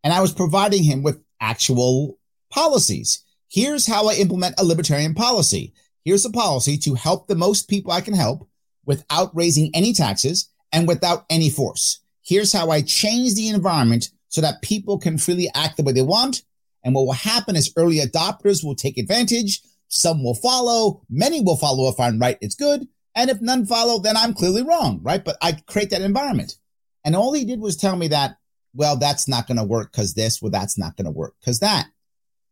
And 0.02 0.12
I 0.12 0.20
was 0.20 0.32
providing 0.32 0.82
him 0.82 1.02
with 1.02 1.22
actual 1.40 2.18
policies. 2.50 3.24
Here's 3.48 3.86
how 3.86 4.08
I 4.08 4.14
implement 4.14 4.58
a 4.58 4.64
libertarian 4.64 5.14
policy. 5.14 5.74
Here's 6.04 6.24
a 6.24 6.30
policy 6.30 6.78
to 6.78 6.94
help 6.94 7.26
the 7.26 7.34
most 7.34 7.68
people 7.68 7.92
I 7.92 8.00
can 8.00 8.14
help 8.14 8.48
without 8.86 9.34
raising 9.34 9.70
any 9.74 9.92
taxes 9.92 10.48
and 10.72 10.88
without 10.88 11.26
any 11.30 11.50
force. 11.50 12.00
Here's 12.22 12.52
how 12.52 12.70
I 12.70 12.82
change 12.82 13.34
the 13.34 13.48
environment 13.48 14.10
so 14.28 14.40
that 14.40 14.62
people 14.62 14.98
can 14.98 15.18
freely 15.18 15.50
act 15.54 15.76
the 15.76 15.82
way 15.82 15.92
they 15.92 16.02
want. 16.02 16.42
And 16.84 16.94
what 16.94 17.04
will 17.06 17.12
happen 17.12 17.56
is 17.56 17.72
early 17.76 17.98
adopters 17.98 18.64
will 18.64 18.74
take 18.74 18.96
advantage. 18.96 19.60
Some 19.88 20.22
will 20.22 20.34
follow. 20.34 21.02
Many 21.10 21.40
will 21.40 21.56
follow 21.56 21.88
if 21.90 21.98
I'm 22.00 22.18
right. 22.18 22.38
It's 22.40 22.54
good. 22.54 22.86
And 23.14 23.30
if 23.30 23.40
none 23.40 23.66
follow, 23.66 23.98
then 23.98 24.16
I'm 24.16 24.34
clearly 24.34 24.62
wrong, 24.62 25.00
right? 25.02 25.24
But 25.24 25.36
I 25.42 25.52
create 25.52 25.90
that 25.90 26.02
environment. 26.02 26.56
And 27.04 27.16
all 27.16 27.32
he 27.32 27.44
did 27.44 27.60
was 27.60 27.76
tell 27.76 27.96
me 27.96 28.08
that 28.08 28.36
well, 28.74 28.96
that's 28.96 29.28
not 29.28 29.46
going 29.46 29.56
to 29.56 29.64
work 29.64 29.92
because 29.92 30.14
this, 30.14 30.40
well, 30.40 30.50
that's 30.50 30.78
not 30.78 30.96
going 30.96 31.06
to 31.06 31.10
work 31.10 31.34
because 31.40 31.60
that. 31.60 31.88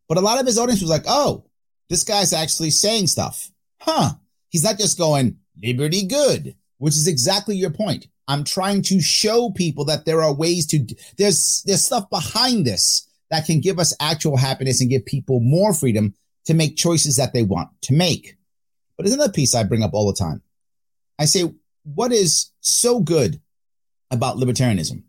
But 0.08 0.18
a 0.18 0.22
lot 0.22 0.40
of 0.40 0.46
his 0.46 0.58
audience 0.58 0.80
was 0.80 0.90
like, 0.90 1.04
oh, 1.06 1.44
this 1.88 2.04
guy's 2.04 2.32
actually 2.32 2.70
saying 2.70 3.06
stuff. 3.06 3.50
Huh. 3.80 4.10
He's 4.48 4.64
not 4.64 4.78
just 4.78 4.98
going, 4.98 5.38
liberty 5.62 6.06
good, 6.06 6.56
which 6.78 6.94
is 6.94 7.06
exactly 7.06 7.56
your 7.56 7.70
point. 7.70 8.06
I'm 8.26 8.44
trying 8.44 8.82
to 8.82 9.00
show 9.00 9.50
people 9.50 9.84
that 9.86 10.04
there 10.04 10.22
are 10.22 10.34
ways 10.34 10.66
to, 10.68 10.86
there's, 11.16 11.62
there's 11.66 11.84
stuff 11.84 12.10
behind 12.10 12.66
this 12.66 13.08
that 13.30 13.46
can 13.46 13.60
give 13.60 13.78
us 13.78 13.94
actual 14.00 14.36
happiness 14.36 14.80
and 14.80 14.90
give 14.90 15.06
people 15.06 15.40
more 15.40 15.72
freedom 15.72 16.14
to 16.46 16.54
make 16.54 16.76
choices 16.76 17.16
that 17.16 17.32
they 17.32 17.42
want 17.42 17.68
to 17.82 17.94
make. 17.94 18.36
But 18.96 19.04
there's 19.04 19.14
another 19.14 19.32
piece 19.32 19.54
I 19.54 19.62
bring 19.64 19.82
up 19.82 19.92
all 19.92 20.10
the 20.10 20.18
time. 20.18 20.42
I 21.18 21.24
say, 21.24 21.52
what 21.84 22.12
is 22.12 22.50
so 22.60 23.00
good 23.00 23.40
about 24.10 24.36
libertarianism, 24.36 25.02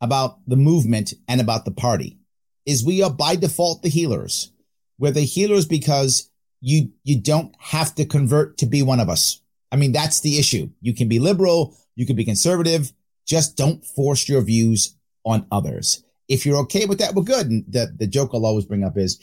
about 0.00 0.38
the 0.46 0.56
movement 0.56 1.14
and 1.28 1.40
about 1.40 1.64
the 1.64 1.70
party 1.70 2.18
is 2.66 2.84
we 2.84 3.02
are 3.02 3.10
by 3.10 3.36
default 3.36 3.82
the 3.82 3.88
healers. 3.88 4.52
We're 4.98 5.12
the 5.12 5.20
healers 5.20 5.66
because 5.66 6.30
you, 6.60 6.90
you 7.04 7.20
don't 7.20 7.54
have 7.58 7.94
to 7.96 8.04
convert 8.04 8.58
to 8.58 8.66
be 8.66 8.82
one 8.82 9.00
of 9.00 9.08
us. 9.08 9.40
I 9.70 9.76
mean, 9.76 9.92
that's 9.92 10.20
the 10.20 10.38
issue. 10.38 10.70
You 10.80 10.94
can 10.94 11.08
be 11.08 11.18
liberal. 11.18 11.76
You 11.96 12.06
can 12.06 12.16
be 12.16 12.24
conservative. 12.24 12.92
Just 13.26 13.56
don't 13.56 13.84
force 13.84 14.28
your 14.28 14.42
views 14.42 14.96
on 15.24 15.46
others. 15.50 16.04
If 16.28 16.46
you're 16.46 16.58
okay 16.58 16.86
with 16.86 16.98
that, 16.98 17.14
well, 17.14 17.24
good. 17.24 17.46
And 17.46 17.64
the, 17.68 17.92
the 17.96 18.06
joke 18.06 18.30
I'll 18.32 18.46
always 18.46 18.64
bring 18.64 18.84
up 18.84 18.96
is 18.96 19.18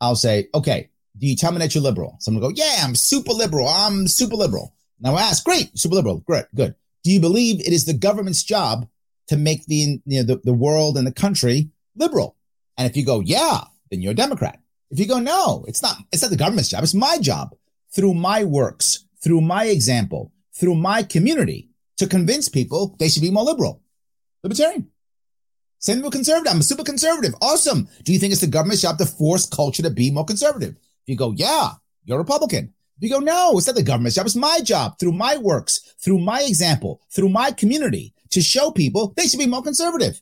I'll 0.00 0.16
say, 0.16 0.48
okay, 0.54 0.90
do 1.16 1.26
you 1.26 1.36
tell 1.36 1.52
me 1.52 1.58
that 1.58 1.74
you're 1.74 1.82
liberal? 1.82 2.16
Someone 2.20 2.42
will 2.42 2.50
go, 2.50 2.54
yeah, 2.56 2.78
I'm 2.82 2.94
super 2.94 3.32
liberal. 3.32 3.68
I'm 3.68 4.06
super 4.06 4.36
liberal. 4.36 4.74
Now 5.00 5.14
I 5.14 5.22
ask, 5.22 5.44
great, 5.44 5.76
super 5.78 5.94
liberal. 5.96 6.18
Great, 6.20 6.46
good. 6.54 6.74
Do 7.04 7.10
you 7.10 7.20
believe 7.20 7.60
it 7.60 7.72
is 7.72 7.84
the 7.84 7.94
government's 7.94 8.42
job 8.42 8.88
to 9.28 9.36
make 9.36 9.66
the, 9.66 10.00
you 10.04 10.22
know, 10.22 10.22
the, 10.22 10.40
the 10.44 10.52
world 10.52 10.96
and 10.96 11.06
the 11.06 11.12
country 11.12 11.70
liberal? 11.96 12.36
And 12.76 12.88
if 12.88 12.96
you 12.96 13.04
go, 13.04 13.20
yeah, 13.20 13.64
then 13.90 14.02
you're 14.02 14.12
a 14.12 14.16
Democrat. 14.16 14.60
If 14.90 14.98
you 14.98 15.06
go, 15.06 15.18
no, 15.18 15.64
it's 15.68 15.82
not, 15.82 15.96
it's 16.12 16.22
not 16.22 16.30
the 16.30 16.36
government's 16.36 16.70
job. 16.70 16.82
It's 16.82 16.94
my 16.94 17.18
job 17.18 17.54
through 17.92 18.14
my 18.14 18.44
works, 18.44 19.04
through 19.22 19.40
my 19.40 19.66
example, 19.66 20.32
through 20.54 20.74
my 20.74 21.02
community 21.02 21.68
to 21.98 22.06
convince 22.06 22.48
people 22.48 22.96
they 22.98 23.08
should 23.08 23.22
be 23.22 23.30
more 23.30 23.44
liberal. 23.44 23.82
Libertarian. 24.42 24.90
Same 25.80 26.02
with 26.02 26.12
conservative. 26.12 26.52
I'm 26.52 26.60
a 26.60 26.64
super 26.64 26.82
conservative. 26.82 27.34
Awesome. 27.40 27.88
Do 28.02 28.12
you 28.12 28.18
think 28.18 28.32
it's 28.32 28.40
the 28.40 28.48
government's 28.48 28.82
job 28.82 28.98
to 28.98 29.06
force 29.06 29.46
culture 29.46 29.82
to 29.82 29.90
be 29.90 30.10
more 30.10 30.24
conservative? 30.24 30.70
If 30.70 31.08
you 31.08 31.16
go, 31.16 31.32
yeah, 31.32 31.72
you're 32.04 32.18
Republican. 32.18 32.74
You 33.00 33.10
go, 33.10 33.18
no, 33.18 33.56
it's 33.56 33.66
not 33.66 33.76
the 33.76 33.82
government's 33.82 34.16
job. 34.16 34.26
It's 34.26 34.36
my 34.36 34.60
job 34.60 34.98
through 34.98 35.12
my 35.12 35.36
works, 35.36 35.94
through 36.02 36.18
my 36.18 36.42
example, 36.42 37.00
through 37.10 37.28
my 37.28 37.52
community 37.52 38.14
to 38.30 38.40
show 38.40 38.70
people 38.70 39.14
they 39.16 39.26
should 39.26 39.38
be 39.38 39.46
more 39.46 39.62
conservative. 39.62 40.20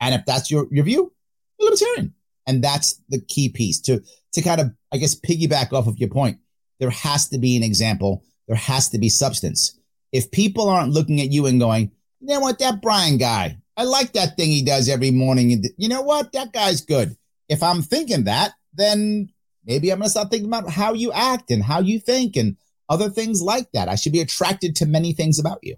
And 0.00 0.14
if 0.14 0.24
that's 0.26 0.50
your, 0.50 0.66
your 0.70 0.84
view, 0.84 1.12
libertarian. 1.60 2.14
And 2.46 2.62
that's 2.62 3.00
the 3.08 3.20
key 3.20 3.50
piece 3.50 3.80
to, 3.82 4.02
to 4.32 4.42
kind 4.42 4.60
of, 4.60 4.70
I 4.92 4.96
guess, 4.96 5.14
piggyback 5.14 5.72
off 5.72 5.86
of 5.86 5.98
your 5.98 6.08
point. 6.08 6.38
There 6.80 6.90
has 6.90 7.28
to 7.28 7.38
be 7.38 7.56
an 7.56 7.62
example. 7.62 8.24
There 8.46 8.56
has 8.56 8.88
to 8.90 8.98
be 8.98 9.08
substance. 9.08 9.78
If 10.12 10.30
people 10.30 10.68
aren't 10.68 10.92
looking 10.92 11.20
at 11.20 11.30
you 11.30 11.46
and 11.46 11.60
going, 11.60 11.92
you 12.20 12.28
know 12.28 12.40
what, 12.40 12.58
that 12.60 12.80
Brian 12.80 13.18
guy, 13.18 13.58
I 13.76 13.84
like 13.84 14.12
that 14.14 14.36
thing 14.36 14.50
he 14.50 14.62
does 14.62 14.88
every 14.88 15.10
morning. 15.10 15.62
You 15.76 15.88
know 15.88 16.02
what? 16.02 16.32
That 16.32 16.52
guy's 16.52 16.80
good. 16.80 17.16
If 17.48 17.62
I'm 17.62 17.82
thinking 17.82 18.24
that, 18.24 18.52
then 18.72 19.28
maybe 19.68 19.92
I'm 19.92 19.98
going 19.98 20.06
to 20.06 20.10
start 20.10 20.30
thinking 20.30 20.48
about 20.48 20.70
how 20.70 20.94
you 20.94 21.12
act 21.12 21.50
and 21.50 21.62
how 21.62 21.80
you 21.80 22.00
think 22.00 22.36
and 22.36 22.56
other 22.88 23.10
things 23.10 23.42
like 23.42 23.70
that. 23.72 23.88
I 23.88 23.94
should 23.94 24.12
be 24.12 24.20
attracted 24.20 24.74
to 24.76 24.86
many 24.86 25.12
things 25.12 25.38
about 25.38 25.58
you. 25.62 25.76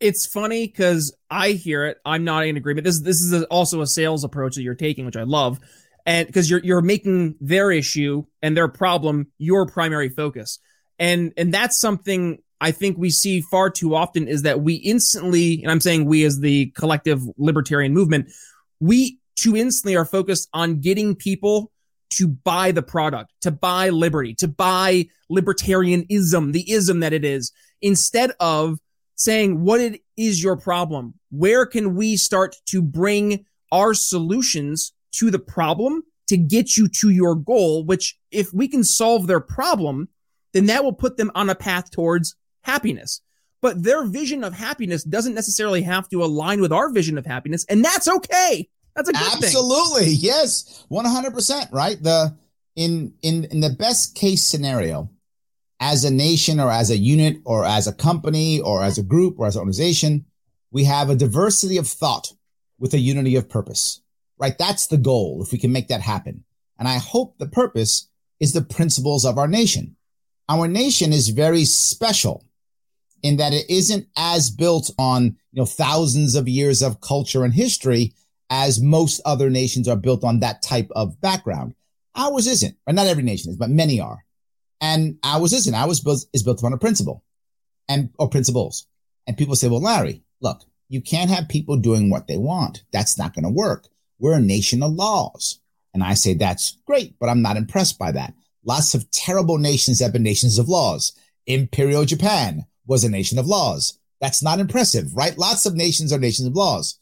It's 0.00 0.26
funny 0.26 0.66
because 0.66 1.16
I 1.30 1.50
hear 1.50 1.86
it. 1.86 1.98
I'm 2.04 2.24
not 2.24 2.44
in 2.46 2.56
agreement. 2.56 2.84
This 2.84 3.00
this 3.00 3.22
is 3.22 3.44
also 3.44 3.80
a 3.80 3.86
sales 3.86 4.24
approach 4.24 4.56
that 4.56 4.62
you're 4.62 4.74
taking, 4.74 5.06
which 5.06 5.16
I 5.16 5.22
love, 5.22 5.60
and 6.04 6.26
because 6.26 6.50
you're 6.50 6.60
you're 6.60 6.82
making 6.82 7.36
their 7.40 7.70
issue 7.70 8.24
and 8.42 8.56
their 8.56 8.68
problem 8.68 9.28
your 9.38 9.66
primary 9.66 10.08
focus, 10.08 10.58
and 10.98 11.32
and 11.36 11.54
that's 11.54 11.80
something 11.80 12.38
I 12.60 12.72
think 12.72 12.98
we 12.98 13.10
see 13.10 13.40
far 13.40 13.70
too 13.70 13.94
often 13.94 14.26
is 14.26 14.42
that 14.42 14.60
we 14.60 14.74
instantly, 14.74 15.62
and 15.62 15.70
I'm 15.70 15.80
saying 15.80 16.06
we 16.06 16.24
as 16.24 16.40
the 16.40 16.72
collective 16.76 17.22
libertarian 17.38 17.94
movement, 17.94 18.30
we 18.80 19.20
too 19.36 19.56
instantly 19.56 19.96
are 19.96 20.04
focused 20.04 20.48
on 20.52 20.80
getting 20.80 21.14
people 21.14 21.70
to 22.16 22.28
buy 22.28 22.72
the 22.72 22.82
product, 22.82 23.32
to 23.42 23.50
buy 23.50 23.90
liberty, 23.90 24.34
to 24.34 24.48
buy 24.48 25.06
libertarianism, 25.30 26.52
the 26.52 26.70
ism 26.70 27.00
that 27.00 27.12
it 27.12 27.24
is, 27.24 27.52
instead 27.80 28.32
of 28.40 28.78
saying, 29.16 29.62
what 29.62 29.80
it 29.80 30.02
is 30.16 30.42
your 30.42 30.56
problem? 30.56 31.14
Where 31.30 31.66
can 31.66 31.94
we 31.94 32.16
start 32.16 32.56
to 32.66 32.82
bring 32.82 33.44
our 33.70 33.94
solutions 33.94 34.92
to 35.12 35.30
the 35.30 35.38
problem 35.38 36.02
to 36.28 36.36
get 36.36 36.76
you 36.76 36.88
to 36.88 37.10
your 37.10 37.34
goal? 37.34 37.84
Which 37.84 38.18
if 38.30 38.52
we 38.52 38.68
can 38.68 38.84
solve 38.84 39.26
their 39.26 39.40
problem, 39.40 40.08
then 40.52 40.66
that 40.66 40.84
will 40.84 40.92
put 40.92 41.16
them 41.16 41.30
on 41.34 41.50
a 41.50 41.54
path 41.54 41.90
towards 41.90 42.36
happiness. 42.62 43.20
But 43.60 43.82
their 43.82 44.04
vision 44.04 44.44
of 44.44 44.52
happiness 44.52 45.04
doesn't 45.04 45.34
necessarily 45.34 45.82
have 45.82 46.08
to 46.10 46.22
align 46.22 46.60
with 46.60 46.72
our 46.72 46.90
vision 46.92 47.16
of 47.16 47.24
happiness, 47.24 47.64
and 47.68 47.84
that's 47.84 48.08
okay. 48.08 48.68
That's 48.94 49.08
a 49.08 49.12
good 49.12 49.22
Absolutely. 49.22 50.04
Thing. 50.04 50.18
Yes. 50.20 50.86
100%, 50.90 51.72
right? 51.72 52.00
The 52.02 52.36
in 52.76 53.14
in 53.22 53.44
in 53.44 53.60
the 53.60 53.70
best 53.70 54.14
case 54.14 54.44
scenario, 54.44 55.10
as 55.80 56.04
a 56.04 56.10
nation 56.10 56.60
or 56.60 56.70
as 56.70 56.90
a 56.90 56.96
unit 56.96 57.38
or 57.44 57.64
as 57.64 57.86
a 57.86 57.92
company 57.92 58.60
or 58.60 58.82
as 58.82 58.98
a 58.98 59.02
group 59.02 59.38
or 59.38 59.46
as 59.46 59.56
an 59.56 59.60
organization, 59.60 60.24
we 60.70 60.84
have 60.84 61.10
a 61.10 61.16
diversity 61.16 61.76
of 61.76 61.86
thought 61.86 62.32
with 62.78 62.94
a 62.94 62.98
unity 62.98 63.36
of 63.36 63.48
purpose. 63.48 64.00
Right? 64.38 64.56
That's 64.58 64.88
the 64.88 64.96
goal 64.96 65.42
if 65.42 65.52
we 65.52 65.58
can 65.58 65.72
make 65.72 65.88
that 65.88 66.00
happen. 66.00 66.44
And 66.78 66.88
I 66.88 66.98
hope 66.98 67.38
the 67.38 67.46
purpose 67.46 68.08
is 68.40 68.52
the 68.52 68.62
principles 68.62 69.24
of 69.24 69.38
our 69.38 69.46
nation. 69.46 69.96
Our 70.48 70.68
nation 70.68 71.12
is 71.12 71.28
very 71.28 71.64
special 71.64 72.44
in 73.22 73.36
that 73.38 73.54
it 73.54 73.64
isn't 73.70 74.06
as 74.16 74.50
built 74.50 74.90
on, 74.98 75.24
you 75.52 75.60
know, 75.60 75.64
thousands 75.64 76.34
of 76.34 76.48
years 76.48 76.82
of 76.82 77.00
culture 77.00 77.44
and 77.44 77.54
history 77.54 78.12
as 78.50 78.80
most 78.80 79.20
other 79.24 79.50
nations 79.50 79.88
are 79.88 79.96
built 79.96 80.24
on 80.24 80.40
that 80.40 80.62
type 80.62 80.90
of 80.94 81.20
background. 81.20 81.74
Ours 82.16 82.46
isn't, 82.46 82.76
or 82.86 82.92
not 82.92 83.06
every 83.06 83.22
nation 83.22 83.50
is, 83.50 83.56
but 83.56 83.70
many 83.70 84.00
are. 84.00 84.24
And 84.80 85.18
ours 85.24 85.52
isn't. 85.52 85.74
Ours 85.74 86.04
is 86.32 86.42
built 86.42 86.60
upon 86.60 86.72
a 86.72 86.78
principle 86.78 87.24
and, 87.88 88.10
or 88.18 88.28
principles. 88.28 88.86
And 89.26 89.36
people 89.36 89.56
say, 89.56 89.68
well, 89.68 89.80
Larry, 89.80 90.22
look, 90.40 90.62
you 90.88 91.00
can't 91.00 91.30
have 91.30 91.48
people 91.48 91.76
doing 91.76 92.10
what 92.10 92.26
they 92.26 92.36
want. 92.36 92.84
That's 92.92 93.18
not 93.18 93.34
going 93.34 93.44
to 93.44 93.50
work. 93.50 93.88
We're 94.18 94.36
a 94.36 94.40
nation 94.40 94.82
of 94.82 94.92
laws. 94.92 95.60
And 95.92 96.04
I 96.04 96.14
say, 96.14 96.34
that's 96.34 96.76
great, 96.86 97.18
but 97.18 97.28
I'm 97.28 97.42
not 97.42 97.56
impressed 97.56 97.98
by 97.98 98.12
that. 98.12 98.34
Lots 98.64 98.94
of 98.94 99.10
terrible 99.10 99.58
nations 99.58 100.00
have 100.00 100.12
been 100.12 100.22
nations 100.22 100.58
of 100.58 100.68
laws. 100.68 101.12
Imperial 101.46 102.04
Japan, 102.04 102.66
was 102.86 103.04
a 103.04 103.10
nation 103.10 103.38
of 103.38 103.46
laws. 103.46 103.98
That's 104.20 104.42
not 104.42 104.58
impressive, 104.58 105.14
right? 105.14 105.36
Lots 105.36 105.66
of 105.66 105.74
nations 105.74 106.12
are 106.12 106.18
nations 106.18 106.48
of 106.48 106.54
laws. 106.54 106.98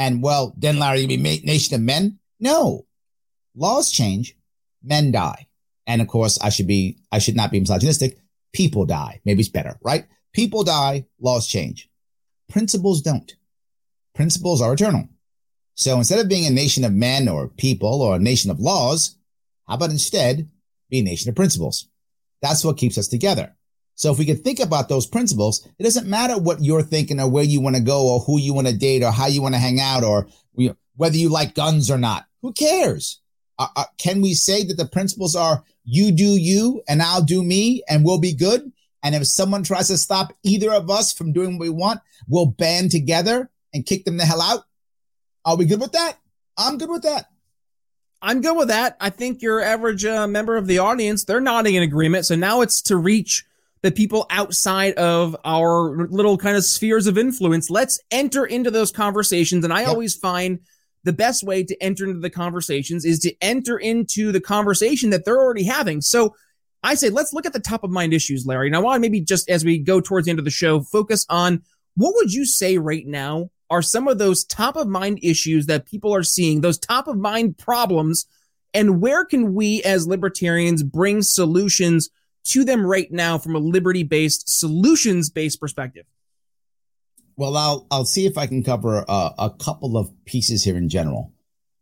And 0.00 0.22
well, 0.22 0.54
then 0.56 0.78
Larry, 0.78 1.00
you 1.02 1.08
mean 1.08 1.42
nation 1.44 1.74
of 1.74 1.82
men? 1.82 2.18
No. 2.40 2.86
Laws 3.54 3.90
change, 3.92 4.34
men 4.82 5.12
die. 5.12 5.46
And 5.86 6.00
of 6.00 6.08
course, 6.08 6.38
I 6.40 6.48
should 6.48 6.66
be, 6.66 6.96
I 7.12 7.18
should 7.18 7.36
not 7.36 7.50
be 7.50 7.60
misogynistic. 7.60 8.18
People 8.54 8.86
die. 8.86 9.20
Maybe 9.26 9.40
it's 9.40 9.50
better, 9.50 9.78
right? 9.82 10.06
People 10.32 10.64
die, 10.64 11.04
laws 11.20 11.46
change. 11.46 11.90
Principles 12.48 13.02
don't. 13.02 13.36
Principles 14.14 14.62
are 14.62 14.72
eternal. 14.72 15.06
So 15.74 15.98
instead 15.98 16.18
of 16.18 16.30
being 16.30 16.46
a 16.46 16.50
nation 16.50 16.84
of 16.84 16.94
men 16.94 17.28
or 17.28 17.48
people 17.48 18.00
or 18.00 18.16
a 18.16 18.18
nation 18.18 18.50
of 18.50 18.58
laws, 18.58 19.16
how 19.68 19.74
about 19.74 19.90
instead 19.90 20.48
be 20.88 21.00
a 21.00 21.02
nation 21.02 21.28
of 21.28 21.36
principles? 21.36 21.88
That's 22.40 22.64
what 22.64 22.78
keeps 22.78 22.96
us 22.96 23.06
together. 23.06 23.54
So 24.00 24.10
if 24.10 24.18
we 24.18 24.24
can 24.24 24.38
think 24.38 24.60
about 24.60 24.88
those 24.88 25.06
principles, 25.06 25.68
it 25.78 25.82
doesn't 25.82 26.08
matter 26.08 26.38
what 26.38 26.64
you're 26.64 26.80
thinking 26.80 27.20
or 27.20 27.28
where 27.28 27.44
you 27.44 27.60
want 27.60 27.76
to 27.76 27.82
go 27.82 28.08
or 28.08 28.20
who 28.20 28.40
you 28.40 28.54
want 28.54 28.66
to 28.66 28.74
date 28.74 29.02
or 29.02 29.12
how 29.12 29.26
you 29.26 29.42
want 29.42 29.54
to 29.54 29.60
hang 29.60 29.78
out 29.78 30.04
or 30.04 30.26
whether 30.96 31.18
you 31.18 31.28
like 31.28 31.54
guns 31.54 31.90
or 31.90 31.98
not. 31.98 32.24
Who 32.40 32.54
cares? 32.54 33.20
Uh, 33.58 33.66
uh, 33.76 33.84
can 33.98 34.22
we 34.22 34.32
say 34.32 34.64
that 34.64 34.78
the 34.78 34.86
principles 34.86 35.36
are 35.36 35.64
you 35.84 36.12
do 36.12 36.24
you 36.24 36.82
and 36.88 37.02
I'll 37.02 37.22
do 37.22 37.42
me 37.42 37.82
and 37.90 38.02
we'll 38.02 38.18
be 38.18 38.32
good? 38.32 38.72
And 39.02 39.14
if 39.14 39.26
someone 39.26 39.64
tries 39.64 39.88
to 39.88 39.98
stop 39.98 40.32
either 40.44 40.72
of 40.72 40.88
us 40.88 41.12
from 41.12 41.34
doing 41.34 41.58
what 41.58 41.66
we 41.66 41.68
want, 41.68 42.00
we'll 42.26 42.46
band 42.46 42.92
together 42.92 43.50
and 43.74 43.84
kick 43.84 44.06
them 44.06 44.16
the 44.16 44.24
hell 44.24 44.40
out. 44.40 44.64
Are 45.44 45.58
we 45.58 45.66
good 45.66 45.80
with 45.80 45.92
that? 45.92 46.16
I'm 46.56 46.78
good 46.78 46.88
with 46.88 47.02
that. 47.02 47.26
I'm 48.22 48.40
good 48.40 48.56
with 48.56 48.68
that. 48.68 48.96
I 48.98 49.10
think 49.10 49.42
your 49.42 49.60
average 49.60 50.06
uh, 50.06 50.26
member 50.26 50.56
of 50.56 50.66
the 50.66 50.78
audience, 50.78 51.24
they're 51.24 51.38
nodding 51.38 51.74
in 51.74 51.82
agreement. 51.82 52.24
So 52.24 52.34
now 52.34 52.62
it's 52.62 52.80
to 52.82 52.96
reach 52.96 53.44
the 53.82 53.90
people 53.90 54.26
outside 54.30 54.94
of 54.94 55.34
our 55.44 56.06
little 56.08 56.36
kind 56.36 56.56
of 56.56 56.64
spheres 56.64 57.06
of 57.06 57.16
influence. 57.16 57.70
Let's 57.70 57.98
enter 58.10 58.44
into 58.44 58.70
those 58.70 58.92
conversations. 58.92 59.64
And 59.64 59.72
I 59.72 59.80
yep. 59.80 59.88
always 59.88 60.14
find 60.14 60.60
the 61.04 61.12
best 61.12 61.42
way 61.42 61.64
to 61.64 61.82
enter 61.82 62.06
into 62.06 62.20
the 62.20 62.30
conversations 62.30 63.04
is 63.04 63.20
to 63.20 63.34
enter 63.40 63.78
into 63.78 64.32
the 64.32 64.40
conversation 64.40 65.10
that 65.10 65.24
they're 65.24 65.38
already 65.38 65.64
having. 65.64 66.02
So 66.02 66.34
I 66.82 66.94
say, 66.94 67.08
let's 67.08 67.32
look 67.32 67.46
at 67.46 67.52
the 67.54 67.60
top 67.60 67.84
of 67.84 67.90
mind 67.90 68.12
issues, 68.12 68.46
Larry. 68.46 68.66
And 68.66 68.76
I 68.76 68.80
want 68.80 68.96
to 68.96 69.00
maybe 69.00 69.20
just 69.20 69.48
as 69.48 69.64
we 69.64 69.78
go 69.78 70.00
towards 70.00 70.26
the 70.26 70.30
end 70.30 70.38
of 70.38 70.44
the 70.44 70.50
show, 70.50 70.80
focus 70.80 71.24
on 71.30 71.62
what 71.96 72.14
would 72.16 72.32
you 72.32 72.44
say 72.44 72.78
right 72.78 73.06
now 73.06 73.50
are 73.70 73.82
some 73.82 74.08
of 74.08 74.18
those 74.18 74.44
top 74.44 74.76
of 74.76 74.88
mind 74.88 75.20
issues 75.22 75.66
that 75.66 75.86
people 75.86 76.14
are 76.14 76.22
seeing, 76.22 76.60
those 76.60 76.78
top 76.78 77.06
of 77.06 77.16
mind 77.16 77.56
problems, 77.56 78.26
and 78.74 79.00
where 79.00 79.24
can 79.24 79.54
we 79.54 79.82
as 79.82 80.06
libertarians 80.06 80.82
bring 80.82 81.22
solutions 81.22 82.10
to 82.50 82.64
them 82.64 82.84
right 82.84 83.10
now 83.10 83.38
from 83.38 83.54
a 83.54 83.58
liberty 83.58 84.02
based, 84.02 84.48
solutions 84.48 85.30
based 85.30 85.60
perspective? 85.60 86.04
Well, 87.36 87.56
I'll 87.56 87.86
I'll 87.90 88.04
see 88.04 88.26
if 88.26 88.36
I 88.36 88.46
can 88.46 88.62
cover 88.62 89.04
a, 89.08 89.30
a 89.38 89.50
couple 89.58 89.96
of 89.96 90.12
pieces 90.26 90.62
here 90.64 90.76
in 90.76 90.88
general. 90.88 91.32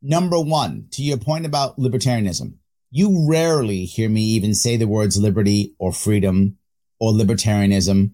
Number 0.00 0.38
one, 0.38 0.86
to 0.92 1.02
your 1.02 1.18
point 1.18 1.46
about 1.46 1.78
libertarianism, 1.78 2.54
you 2.90 3.28
rarely 3.28 3.84
hear 3.84 4.08
me 4.08 4.22
even 4.22 4.54
say 4.54 4.76
the 4.76 4.86
words 4.86 5.16
liberty 5.16 5.74
or 5.78 5.92
freedom 5.92 6.58
or 7.00 7.12
libertarianism. 7.12 8.12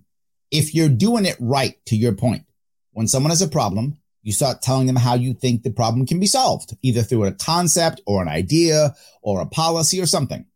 If 0.50 0.74
you're 0.74 0.88
doing 0.88 1.26
it 1.26 1.36
right, 1.38 1.76
to 1.86 1.96
your 1.96 2.14
point, 2.14 2.44
when 2.92 3.08
someone 3.08 3.30
has 3.30 3.42
a 3.42 3.48
problem, 3.48 3.98
you 4.22 4.32
start 4.32 4.62
telling 4.62 4.86
them 4.86 4.96
how 4.96 5.14
you 5.14 5.34
think 5.34 5.62
the 5.62 5.70
problem 5.70 6.06
can 6.06 6.18
be 6.18 6.26
solved, 6.26 6.74
either 6.82 7.02
through 7.02 7.24
a 7.24 7.32
concept 7.32 8.00
or 8.06 8.22
an 8.22 8.28
idea 8.28 8.94
or 9.20 9.42
a 9.42 9.46
policy 9.46 10.00
or 10.00 10.06
something. 10.06 10.46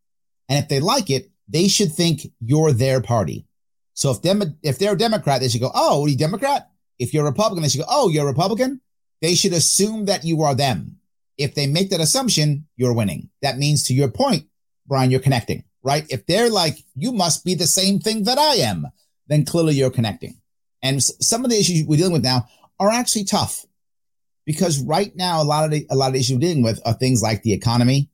And 0.48 0.58
if 0.58 0.68
they 0.68 0.80
like 0.80 1.10
it, 1.10 1.30
they 1.48 1.68
should 1.68 1.92
think 1.92 2.22
you're 2.40 2.72
their 2.72 3.00
party. 3.00 3.46
So 3.94 4.10
if 4.10 4.22
them, 4.22 4.56
if 4.62 4.78
they're 4.78 4.92
a 4.92 4.98
Democrat, 4.98 5.40
they 5.40 5.48
should 5.48 5.60
go, 5.60 5.70
Oh, 5.74 6.04
are 6.04 6.08
you 6.08 6.16
Democrat? 6.16 6.70
If 6.98 7.12
you're 7.12 7.24
a 7.24 7.30
Republican, 7.30 7.62
they 7.62 7.68
should 7.68 7.80
go, 7.80 7.86
Oh, 7.88 8.08
you're 8.08 8.24
a 8.24 8.28
Republican. 8.28 8.80
They 9.20 9.34
should 9.34 9.52
assume 9.52 10.04
that 10.06 10.24
you 10.24 10.42
are 10.42 10.54
them. 10.54 10.98
If 11.36 11.54
they 11.54 11.66
make 11.66 11.90
that 11.90 12.00
assumption, 12.00 12.66
you're 12.76 12.94
winning. 12.94 13.30
That 13.42 13.58
means 13.58 13.84
to 13.84 13.94
your 13.94 14.08
point, 14.08 14.46
Brian, 14.86 15.10
you're 15.10 15.20
connecting, 15.20 15.64
right? 15.82 16.06
If 16.10 16.26
they're 16.26 16.50
like, 16.50 16.78
you 16.94 17.12
must 17.12 17.44
be 17.44 17.54
the 17.54 17.66
same 17.66 17.98
thing 17.98 18.24
that 18.24 18.38
I 18.38 18.56
am, 18.56 18.86
then 19.26 19.44
clearly 19.44 19.74
you're 19.74 19.90
connecting. 19.90 20.40
And 20.82 21.02
some 21.02 21.44
of 21.44 21.50
the 21.50 21.58
issues 21.58 21.84
we're 21.86 21.96
dealing 21.96 22.12
with 22.12 22.24
now 22.24 22.48
are 22.78 22.90
actually 22.90 23.24
tough 23.24 23.66
because 24.46 24.80
right 24.80 25.14
now, 25.14 25.42
a 25.42 25.44
lot 25.44 25.64
of 25.64 25.70
the, 25.70 25.86
a 25.90 25.96
lot 25.96 26.06
of 26.06 26.12
the 26.14 26.20
issues 26.20 26.36
we're 26.36 26.40
dealing 26.40 26.62
with 26.62 26.80
are 26.86 26.94
things 26.94 27.20
like 27.20 27.42
the 27.42 27.52
economy, 27.52 28.10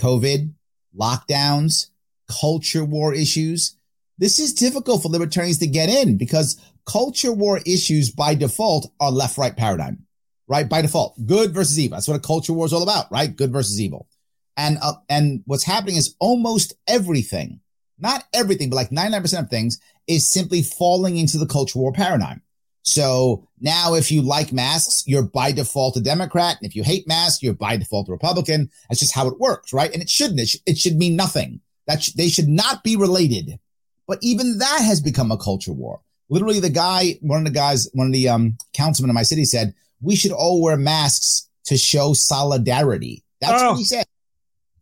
COVID, 0.00 0.52
lockdowns, 0.98 1.88
culture 2.28 2.84
war 2.84 3.14
issues. 3.14 3.76
This 4.18 4.38
is 4.38 4.54
difficult 4.54 5.02
for 5.02 5.08
libertarians 5.08 5.58
to 5.58 5.66
get 5.66 5.88
in 5.88 6.16
because 6.16 6.60
culture 6.86 7.32
war 7.32 7.60
issues 7.66 8.10
by 8.10 8.34
default 8.34 8.90
are 9.00 9.10
left 9.12 9.38
right 9.38 9.56
paradigm, 9.56 10.06
right? 10.48 10.68
By 10.68 10.82
default, 10.82 11.14
good 11.26 11.52
versus 11.52 11.78
evil. 11.78 11.96
That's 11.96 12.08
what 12.08 12.16
a 12.16 12.20
culture 12.20 12.52
war 12.52 12.66
is 12.66 12.72
all 12.72 12.82
about, 12.82 13.10
right? 13.12 13.34
Good 13.34 13.52
versus 13.52 13.80
evil. 13.80 14.08
And, 14.56 14.78
uh, 14.82 14.94
and 15.08 15.42
what's 15.46 15.64
happening 15.64 15.96
is 15.96 16.16
almost 16.18 16.74
everything, 16.88 17.60
not 17.98 18.24
everything, 18.32 18.70
but 18.70 18.76
like 18.76 18.90
99% 18.90 19.38
of 19.38 19.50
things 19.50 19.78
is 20.08 20.26
simply 20.26 20.62
falling 20.62 21.16
into 21.16 21.38
the 21.38 21.46
culture 21.46 21.78
war 21.78 21.92
paradigm. 21.92 22.42
So 22.82 23.46
now 23.60 23.94
if 23.94 24.10
you 24.10 24.22
like 24.22 24.52
masks, 24.52 25.04
you're 25.06 25.22
by 25.22 25.52
default 25.52 25.96
a 25.96 26.00
Democrat. 26.00 26.56
And 26.58 26.66
if 26.68 26.74
you 26.74 26.82
hate 26.82 27.06
masks, 27.06 27.42
you're 27.42 27.52
by 27.52 27.76
default 27.76 28.08
a 28.08 28.12
Republican. 28.12 28.70
That's 28.88 29.00
just 29.00 29.14
how 29.14 29.28
it 29.28 29.38
works, 29.38 29.72
right? 29.72 29.92
And 29.92 30.02
it 30.02 30.08
shouldn't. 30.08 30.40
It, 30.40 30.48
sh- 30.48 30.56
it 30.64 30.78
should 30.78 30.96
mean 30.96 31.14
nothing. 31.14 31.60
That 31.88 32.02
sh- 32.02 32.12
they 32.12 32.28
should 32.28 32.48
not 32.48 32.84
be 32.84 32.94
related. 32.94 33.58
But 34.06 34.20
even 34.22 34.58
that 34.58 34.82
has 34.82 35.00
become 35.00 35.32
a 35.32 35.36
culture 35.36 35.72
war. 35.72 36.00
Literally, 36.30 36.60
the 36.60 36.70
guy, 36.70 37.18
one 37.20 37.40
of 37.40 37.44
the 37.44 37.50
guys, 37.50 37.88
one 37.92 38.06
of 38.06 38.12
the 38.12 38.28
um, 38.28 38.56
councilmen 38.74 39.10
in 39.10 39.14
my 39.14 39.22
city 39.22 39.44
said, 39.44 39.74
we 40.00 40.14
should 40.14 40.32
all 40.32 40.62
wear 40.62 40.76
masks 40.76 41.48
to 41.64 41.76
show 41.76 42.12
solidarity. 42.12 43.24
That's 43.40 43.62
oh. 43.62 43.70
what 43.70 43.78
he 43.78 43.84
said. 43.84 44.06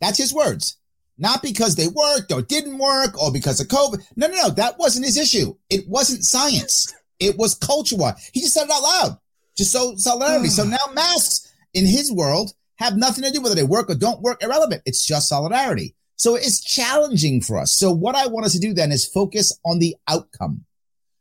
That's 0.01 0.19
his 0.19 0.35
words. 0.35 0.77
Not 1.19 1.43
because 1.43 1.77
they 1.77 1.89
worked 1.89 2.31
or 2.31 2.43
didn't 2.43 2.79
work 2.79 3.21
or 3.21 3.33
because 3.33 3.61
of 3.61 3.69
COVID. 3.69 4.07
No, 4.17 4.27
no, 4.27 4.35
no. 4.35 4.51
That 4.51 4.79
wasn't 4.79 5.07
his 5.07 5.17
issue. 5.17 5.57
It 5.71 5.89
wasn't 5.89 6.25
science. 6.25 6.93
It 7.19 7.39
was 7.39 7.55
culture 7.55 7.97
war. 7.97 8.15
He 8.33 8.41
just 8.41 8.53
said 8.53 8.65
it 8.65 8.71
out 8.71 8.83
loud. 8.83 9.19
Just 9.57 9.73
so 9.73 9.97
solidarity. 9.97 10.49
so 10.49 10.65
now 10.65 10.77
masks 10.93 11.51
in 11.73 11.87
his 11.87 12.13
world 12.13 12.53
have 12.77 12.97
nothing 12.97 13.25
to 13.25 13.31
do 13.31 13.41
whether 13.41 13.55
they 13.55 13.63
work 13.63 13.89
or 13.89 13.95
don't 13.95 14.21
work, 14.21 14.43
irrelevant. 14.43 14.83
It's 14.85 15.07
just 15.07 15.31
solidarity. 15.31 15.96
So 16.17 16.35
it's 16.35 16.63
challenging 16.63 17.41
for 17.41 17.59
us. 17.59 17.79
So 17.79 17.91
what 17.93 18.15
I 18.15 18.27
want 18.27 18.47
us 18.47 18.53
to 18.53 18.59
do 18.59 18.73
then 18.73 18.91
is 18.91 19.07
focus 19.07 19.59
on 19.65 19.79
the 19.79 19.97
outcome. 20.09 20.65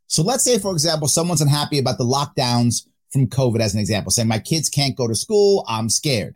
So 0.07 0.23
let's 0.23 0.43
say, 0.43 0.57
for 0.57 0.71
example, 0.71 1.07
someone's 1.07 1.41
unhappy 1.41 1.79
about 1.79 1.97
the 1.97 2.05
lockdowns 2.05 2.87
from 3.11 3.27
COVID 3.27 3.59
as 3.59 3.73
an 3.73 3.79
example, 3.79 4.11
saying 4.11 4.27
my 4.27 4.39
kids 4.39 4.69
can't 4.69 4.95
go 4.95 5.07
to 5.07 5.15
school. 5.15 5.65
I'm 5.67 5.89
scared. 5.89 6.35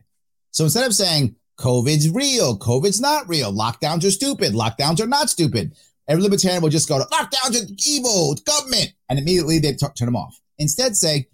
So 0.52 0.66
instead 0.66 0.86
of 0.86 0.94
saying 0.94 1.36
COVID's 1.58 2.10
real, 2.10 2.58
COVID's 2.58 3.00
not 3.00 3.30
real, 3.30 3.54
lockdowns 3.54 4.06
are 4.06 4.12
stupid, 4.12 4.54
lockdowns 4.54 5.00
are 5.00 5.08
not 5.08 5.30
stupid, 5.30 5.74
Every 6.10 6.24
libertarian 6.24 6.64
will 6.64 6.70
just 6.70 6.90
go 6.90 6.98
to 6.98 7.06
lockdowns 7.06 7.56
are 7.56 7.74
evil, 7.88 8.34
government, 8.44 8.94
and 9.10 9.20
immediately 9.20 9.60
they 9.60 9.74
t- 9.74 9.86
turn 9.96 10.08
them 10.08 10.16
off. 10.16 10.42
Instead, 10.58 10.96
say, 10.96 11.28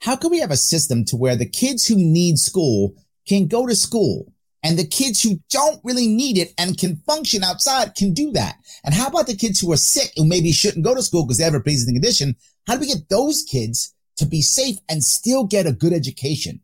how 0.00 0.14
can 0.14 0.30
we 0.30 0.38
have 0.38 0.52
a 0.52 0.56
system 0.56 1.04
to 1.06 1.16
where 1.16 1.34
the 1.34 1.48
kids 1.48 1.88
who 1.88 1.96
need 1.96 2.38
school 2.38 2.94
can 3.26 3.48
go 3.48 3.66
to 3.66 3.74
school 3.74 4.31
and 4.62 4.78
the 4.78 4.86
kids 4.86 5.22
who 5.22 5.40
don't 5.50 5.80
really 5.84 6.06
need 6.06 6.38
it 6.38 6.52
and 6.58 6.78
can 6.78 6.96
function 7.06 7.42
outside 7.42 7.94
can 7.94 8.12
do 8.12 8.30
that? 8.32 8.56
And 8.84 8.94
how 8.94 9.08
about 9.08 9.26
the 9.26 9.36
kids 9.36 9.60
who 9.60 9.72
are 9.72 9.76
sick 9.76 10.12
and 10.16 10.28
maybe 10.28 10.52
shouldn't 10.52 10.84
go 10.84 10.94
to 10.94 11.02
school 11.02 11.24
because 11.24 11.38
they 11.38 11.44
have 11.44 11.54
a 11.54 11.60
pre-existing 11.60 11.94
condition? 11.94 12.36
How 12.66 12.74
do 12.74 12.80
we 12.80 12.86
get 12.86 13.08
those 13.08 13.42
kids 13.42 13.94
to 14.16 14.26
be 14.26 14.42
safe 14.42 14.76
and 14.88 15.02
still 15.02 15.44
get 15.44 15.66
a 15.66 15.72
good 15.72 15.92
education? 15.92 16.60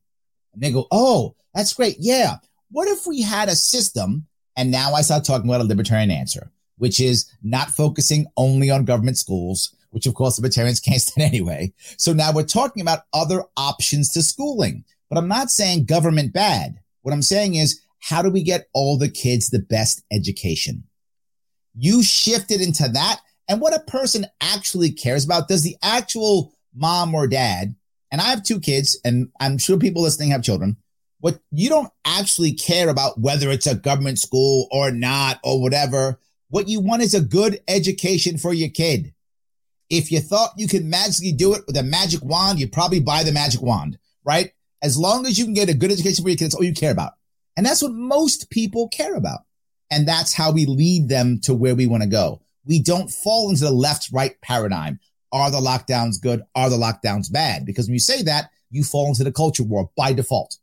And 0.55 0.63
they 0.63 0.73
go, 0.73 0.87
Oh, 0.91 1.35
that's 1.55 1.75
great. 1.75 1.97
Yeah. 1.99 2.37
What 2.71 2.89
if 2.89 3.07
we 3.07 3.23
had 3.23 3.49
a 3.49 3.57
system? 3.57 4.27
And 4.57 4.71
now 4.71 4.93
I 4.93 5.03
start 5.03 5.25
talking 5.25 5.49
about 5.49 5.61
a 5.61 5.65
libertarian 5.65 6.11
answer 6.11 6.51
which 6.79 7.01
is 7.01 7.31
not 7.43 7.71
focusing 7.71 8.27
only 8.37 8.71
on 8.71 8.85
government 8.85 9.19
schools, 9.19 9.75
which 9.91 10.07
of 10.07 10.15
course 10.15 10.39
libertarians 10.39 10.81
can't 10.85 11.01
stand 11.01 11.29
anyway. 11.29 11.73
So 11.97 12.13
now 12.13 12.33
we're 12.33 12.45
talking 12.45 12.81
about 12.81 13.03
other 13.13 13.45
options 13.57 14.11
to 14.11 14.23
schooling, 14.23 14.85
but 15.11 15.19
I'm 15.19 15.29
not 15.29 15.51
saying 15.51 15.85
government 15.85 16.33
bad. 16.33 16.81
What 17.03 17.13
I'm 17.13 17.23
saying 17.23 17.55
is, 17.55 17.81
how 18.01 18.23
do 18.23 18.31
we 18.31 18.43
get 18.43 18.69
all 18.73 18.99
the 18.99 19.09
kids 19.09 19.51
the 19.51 19.59
best 19.59 20.03
education? 20.13 20.85
You 21.77 22.03
shifted 22.03 22.61
into 22.61 22.89
that. 22.89 23.21
And 23.49 23.61
what 23.61 23.75
a 23.75 23.81
person 23.81 24.27
actually 24.41 24.91
cares 24.91 25.25
about, 25.25 25.49
does 25.49 25.63
the 25.63 25.77
actual 25.83 26.53
mom 26.75 27.15
or 27.15 27.27
dad, 27.27 27.75
and 28.11 28.21
I 28.21 28.25
have 28.25 28.43
two 28.43 28.61
kids, 28.61 28.99
and 29.05 29.29
I'm 29.41 29.59
sure 29.59 29.79
people 29.79 30.03
listening 30.03 30.31
have 30.31 30.43
children. 30.43 30.77
What 31.21 31.41
you 31.51 31.69
don't 31.69 31.93
actually 32.05 32.53
care 32.53 32.89
about 32.89 33.21
whether 33.21 33.51
it's 33.51 33.67
a 33.67 33.75
government 33.75 34.19
school 34.19 34.69
or 34.71 34.91
not 34.91 35.41
or 35.43 35.61
whatever. 35.61 36.21
What 36.49 36.69
you 36.69 36.81
want 36.81 37.03
is 37.03 37.15
a 37.15 37.21
good 37.21 37.61
education 37.69 38.39
for 38.39 38.55
your 38.55 38.71
kid. 38.71 39.13
If 39.91 40.13
you 40.13 40.21
thought 40.21 40.53
you 40.57 40.69
could 40.69 40.85
magically 40.85 41.33
do 41.33 41.55
it 41.55 41.65
with 41.67 41.77
a 41.77 41.83
magic 41.83 42.23
wand, 42.23 42.61
you'd 42.61 42.73
probably 42.73 43.01
buy 43.01 43.25
the 43.25 43.33
magic 43.33 43.61
wand, 43.61 43.99
right? 44.25 44.53
As 44.83 44.97
long 44.97 45.27
as 45.27 45.39
you 45.39 45.45
can 45.45 45.55
get 45.55 45.69
a 45.69 45.75
good 45.75 45.91
education 45.91 46.23
for 46.23 46.29
your 46.29 46.37
kids, 46.37 46.55
all 46.55 46.65
you 46.65 46.73
care 46.73 46.93
about. 46.93 47.15
And 47.59 47.67
that's 47.67 47.83
what 47.83 47.93
most 47.93 48.49
people 48.49 48.89
care 48.89 49.17
about. 49.17 49.41
And 49.91 50.09
that's 50.09 50.33
how 50.33 50.51
we 50.51 50.65
lead 50.65 51.11
them 51.11 51.41
to 51.41 51.53
where 51.53 51.75
we 51.75 51.87
want 51.87 52.03
to 52.03 52.09
go. 52.09 52.41
We 52.65 52.81
don't 52.81 53.11
fall 53.11 53.51
into 53.51 53.65
the 53.65 53.71
left 53.71 54.09
right 54.11 54.41
paradigm. 54.41 54.99
Are 55.33 55.51
the 55.51 55.59
lockdowns 55.59 56.23
good? 56.23 56.43
Are 56.55 56.71
the 56.71 56.77
lockdowns 56.77 57.31
bad? 57.31 57.67
Because 57.67 57.87
when 57.87 57.95
you 57.95 58.01
say 58.01 58.23
that, 58.23 58.49
you 58.71 58.83
fall 58.83 59.09
into 59.09 59.25
the 59.25 59.33
culture 59.33 59.63
war 59.63 59.91
by 59.95 60.15
default. 60.15 60.57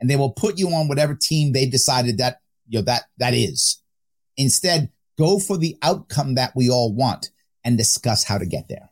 And 0.00 0.08
they 0.08 0.16
will 0.16 0.30
put 0.30 0.58
you 0.58 0.68
on 0.68 0.86
whatever 0.86 1.14
team 1.14 1.52
they 1.52 1.66
decided 1.66 2.18
that, 2.18 2.40
you 2.68 2.78
know, 2.78 2.84
that, 2.84 3.04
that 3.18 3.34
is. 3.34 3.82
Instead, 4.36 4.90
Go 5.18 5.38
for 5.38 5.56
the 5.56 5.76
outcome 5.82 6.34
that 6.34 6.54
we 6.54 6.68
all 6.70 6.92
want 6.92 7.30
and 7.64 7.78
discuss 7.78 8.24
how 8.24 8.38
to 8.38 8.46
get 8.46 8.68
there. 8.68 8.90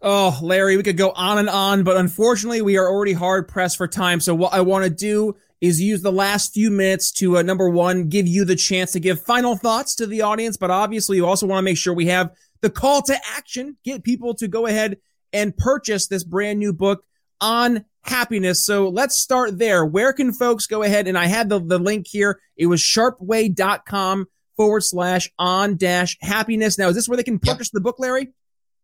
Oh, 0.00 0.36
Larry, 0.42 0.76
we 0.76 0.82
could 0.82 0.96
go 0.96 1.10
on 1.10 1.38
and 1.38 1.48
on, 1.48 1.84
but 1.84 1.96
unfortunately, 1.96 2.62
we 2.62 2.76
are 2.76 2.88
already 2.88 3.12
hard 3.12 3.46
pressed 3.46 3.76
for 3.76 3.86
time. 3.86 4.18
So, 4.18 4.34
what 4.34 4.52
I 4.52 4.62
want 4.62 4.84
to 4.84 4.90
do 4.90 5.36
is 5.62 5.80
use 5.80 6.02
the 6.02 6.12
last 6.12 6.52
few 6.52 6.72
minutes 6.72 7.12
to, 7.12 7.38
uh, 7.38 7.42
number 7.42 7.70
one, 7.70 8.08
give 8.08 8.26
you 8.26 8.44
the 8.44 8.56
chance 8.56 8.90
to 8.92 9.00
give 9.00 9.22
final 9.22 9.56
thoughts 9.56 9.94
to 9.94 10.06
the 10.08 10.20
audience. 10.20 10.56
But 10.56 10.72
obviously, 10.72 11.16
you 11.16 11.24
also 11.24 11.46
want 11.46 11.60
to 11.60 11.62
make 11.62 11.76
sure 11.76 11.94
we 11.94 12.06
have 12.06 12.32
the 12.62 12.68
call 12.68 13.00
to 13.02 13.16
action, 13.36 13.76
get 13.84 14.02
people 14.02 14.34
to 14.34 14.48
go 14.48 14.66
ahead 14.66 14.98
and 15.32 15.56
purchase 15.56 16.08
this 16.08 16.24
brand 16.24 16.58
new 16.58 16.72
book 16.72 17.04
on 17.40 17.84
happiness. 18.02 18.66
So 18.66 18.88
let's 18.88 19.16
start 19.16 19.56
there. 19.56 19.86
Where 19.86 20.12
can 20.12 20.32
folks 20.32 20.66
go 20.66 20.82
ahead? 20.82 21.06
And 21.06 21.16
I 21.16 21.26
had 21.26 21.48
the, 21.48 21.60
the 21.60 21.78
link 21.78 22.08
here. 22.08 22.40
It 22.56 22.66
was 22.66 22.80
sharpway.com 22.80 24.26
forward 24.56 24.82
slash 24.82 25.30
on 25.38 25.76
dash 25.76 26.18
happiness. 26.20 26.76
Now, 26.76 26.88
is 26.88 26.96
this 26.96 27.08
where 27.08 27.16
they 27.16 27.22
can 27.22 27.38
purchase 27.38 27.68
yep. 27.68 27.74
the 27.74 27.80
book, 27.80 28.00
Larry? 28.00 28.30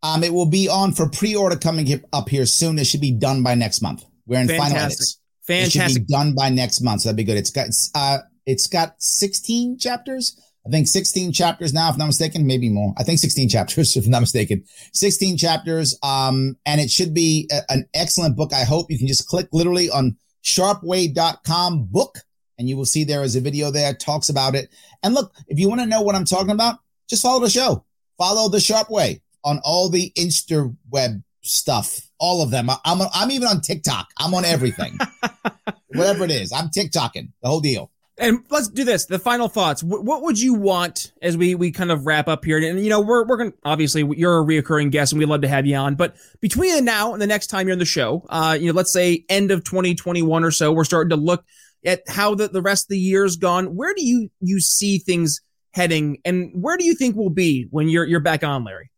Um, 0.04 0.22
it 0.22 0.32
will 0.32 0.46
be 0.46 0.68
on 0.68 0.92
for 0.92 1.08
pre-order 1.08 1.56
coming 1.56 2.04
up 2.12 2.28
here 2.28 2.46
soon. 2.46 2.78
It 2.78 2.86
should 2.86 3.00
be 3.00 3.10
done 3.10 3.42
by 3.42 3.56
next 3.56 3.82
month. 3.82 4.04
We're 4.26 4.40
in 4.40 4.46
Fantastic. 4.46 4.70
final 4.70 4.86
edits. 4.86 5.20
Fantastic. 5.48 5.80
It 5.80 5.92
should 5.92 6.06
be 6.06 6.12
done 6.12 6.34
by 6.34 6.50
next 6.50 6.82
month, 6.82 7.00
so 7.00 7.08
that'd 7.08 7.16
be 7.16 7.24
good. 7.24 7.38
It's 7.38 7.50
got 7.50 7.68
uh, 7.94 8.18
it's 8.44 8.66
got 8.66 9.02
16 9.02 9.78
chapters. 9.78 10.38
I 10.66 10.70
think 10.70 10.87
16 10.87 11.32
chapters 11.32 11.72
now, 11.72 11.88
if 11.88 11.94
I'm 11.94 12.00
not 12.00 12.06
mistaken, 12.06 12.46
maybe 12.46 12.68
more. 12.68 12.92
I 12.98 13.02
think 13.02 13.18
16 13.18 13.48
chapters, 13.56 13.96
if 13.96 14.04
I'm 14.04 14.11
not 14.11 14.20
mistaken. 14.20 14.64
16 14.92 15.38
chapters. 15.38 15.98
Um, 16.02 16.56
and 16.66 16.82
it 16.82 16.90
should 16.90 17.14
be 17.14 17.48
a, 17.50 17.62
an 17.70 17.88
excellent 17.94 18.37
book. 18.37 18.52
I 18.52 18.64
hope 18.64 18.90
you 18.90 18.98
can 18.98 19.06
just 19.06 19.26
click 19.26 19.48
literally 19.50 19.88
on 19.88 20.18
sharpway.com 20.44 21.84
book 21.90 22.18
and 22.58 22.68
you 22.68 22.76
will 22.76 22.84
see 22.84 23.04
there 23.04 23.22
is 23.22 23.37
a 23.37 23.40
video 23.40 23.70
there 23.70 23.94
talks 23.94 24.28
about 24.28 24.54
it. 24.54 24.68
And 25.02 25.14
look, 25.14 25.32
if 25.46 25.58
you 25.58 25.68
want 25.70 25.80
to 25.80 25.87
know 25.87 26.02
what 26.02 26.14
I'm 26.14 26.26
talking 26.26 26.50
about, 26.50 26.80
just 27.08 27.22
follow 27.22 27.40
the 27.40 27.48
show. 27.48 27.87
Follow 28.18 28.50
the 28.50 28.61
Sharpe 28.61 28.90
Way 28.90 29.22
on 29.44 29.61
all 29.64 29.88
the 29.88 30.12
Insta 30.18 30.76
web 30.90 31.22
stuff, 31.48 32.00
all 32.18 32.42
of 32.42 32.50
them. 32.50 32.70
I, 32.70 32.76
I'm 32.84 33.00
I'm 33.12 33.30
even 33.30 33.48
on 33.48 33.61
TikTok. 33.61 34.08
I'm 34.18 34.34
on 34.34 34.44
everything, 34.44 34.98
whatever 35.88 36.24
it 36.24 36.30
is. 36.30 36.52
I'm 36.52 36.68
TikToking 36.68 37.32
the 37.42 37.48
whole 37.48 37.61
deal. 37.61 37.90
And 38.20 38.44
let's 38.50 38.68
do 38.68 38.84
this. 38.84 39.06
The 39.06 39.18
final 39.18 39.48
thoughts. 39.48 39.82
What 39.82 40.22
would 40.22 40.40
you 40.40 40.54
want 40.54 41.12
as 41.22 41.37
we, 41.37 41.54
we 41.54 41.70
kind 41.70 41.92
of 41.92 42.04
wrap 42.04 42.26
up 42.26 42.44
here? 42.44 42.58
And, 42.58 42.82
you 42.82 42.90
know, 42.90 43.00
we're, 43.00 43.24
we're 43.24 43.37
going 43.37 43.52
to, 43.52 43.58
obviously, 43.64 44.04
you're 44.16 44.40
a 44.40 44.44
reoccurring 44.44 44.90
guest 44.90 45.12
and 45.12 45.20
we'd 45.20 45.28
love 45.28 45.42
to 45.42 45.48
have 45.48 45.66
you 45.66 45.76
on. 45.76 45.94
But 45.94 46.16
between 46.40 46.84
now 46.84 47.12
and 47.12 47.22
the 47.22 47.28
next 47.28 47.46
time 47.46 47.68
you're 47.68 47.74
on 47.74 47.78
the 47.78 47.84
show, 47.84 48.26
uh, 48.28 48.58
you 48.61 48.66
know, 48.66 48.72
let's 48.72 48.92
say 48.92 49.24
end 49.28 49.52
of 49.52 49.62
2021 49.62 50.42
or 50.42 50.50
so, 50.50 50.72
we're 50.72 50.84
starting 50.84 51.11
to 51.11 51.16
look 51.16 51.44
at 51.84 52.02
how 52.08 52.34
the, 52.34 52.48
the 52.48 52.61
rest 52.61 52.87
of 52.87 52.88
the 52.88 52.98
year's 52.98 53.37
gone. 53.37 53.76
Where 53.76 53.94
do 53.94 54.04
you, 54.04 54.30
you 54.40 54.58
see 54.61 54.98
things 54.98 55.40
heading 55.72 56.18
and 56.24 56.50
where 56.54 56.76
do 56.76 56.84
you 56.84 56.96
think 56.96 57.14
we'll 57.14 57.30
be 57.30 57.68
when 57.70 57.88
you're, 57.88 58.04
you're 58.04 58.18
back 58.18 58.42
on, 58.42 58.64
Larry? 58.64 58.90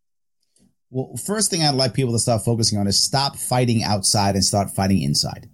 Well, 0.90 1.16
first 1.16 1.50
thing 1.50 1.62
I'd 1.62 1.74
like 1.74 1.94
people 1.94 2.12
to 2.14 2.18
start 2.18 2.44
focusing 2.44 2.78
on 2.78 2.88
is 2.88 3.00
stop 3.00 3.36
fighting 3.36 3.84
outside 3.84 4.34
and 4.34 4.44
start 4.44 4.70
fighting 4.70 5.02
inside. 5.02 5.48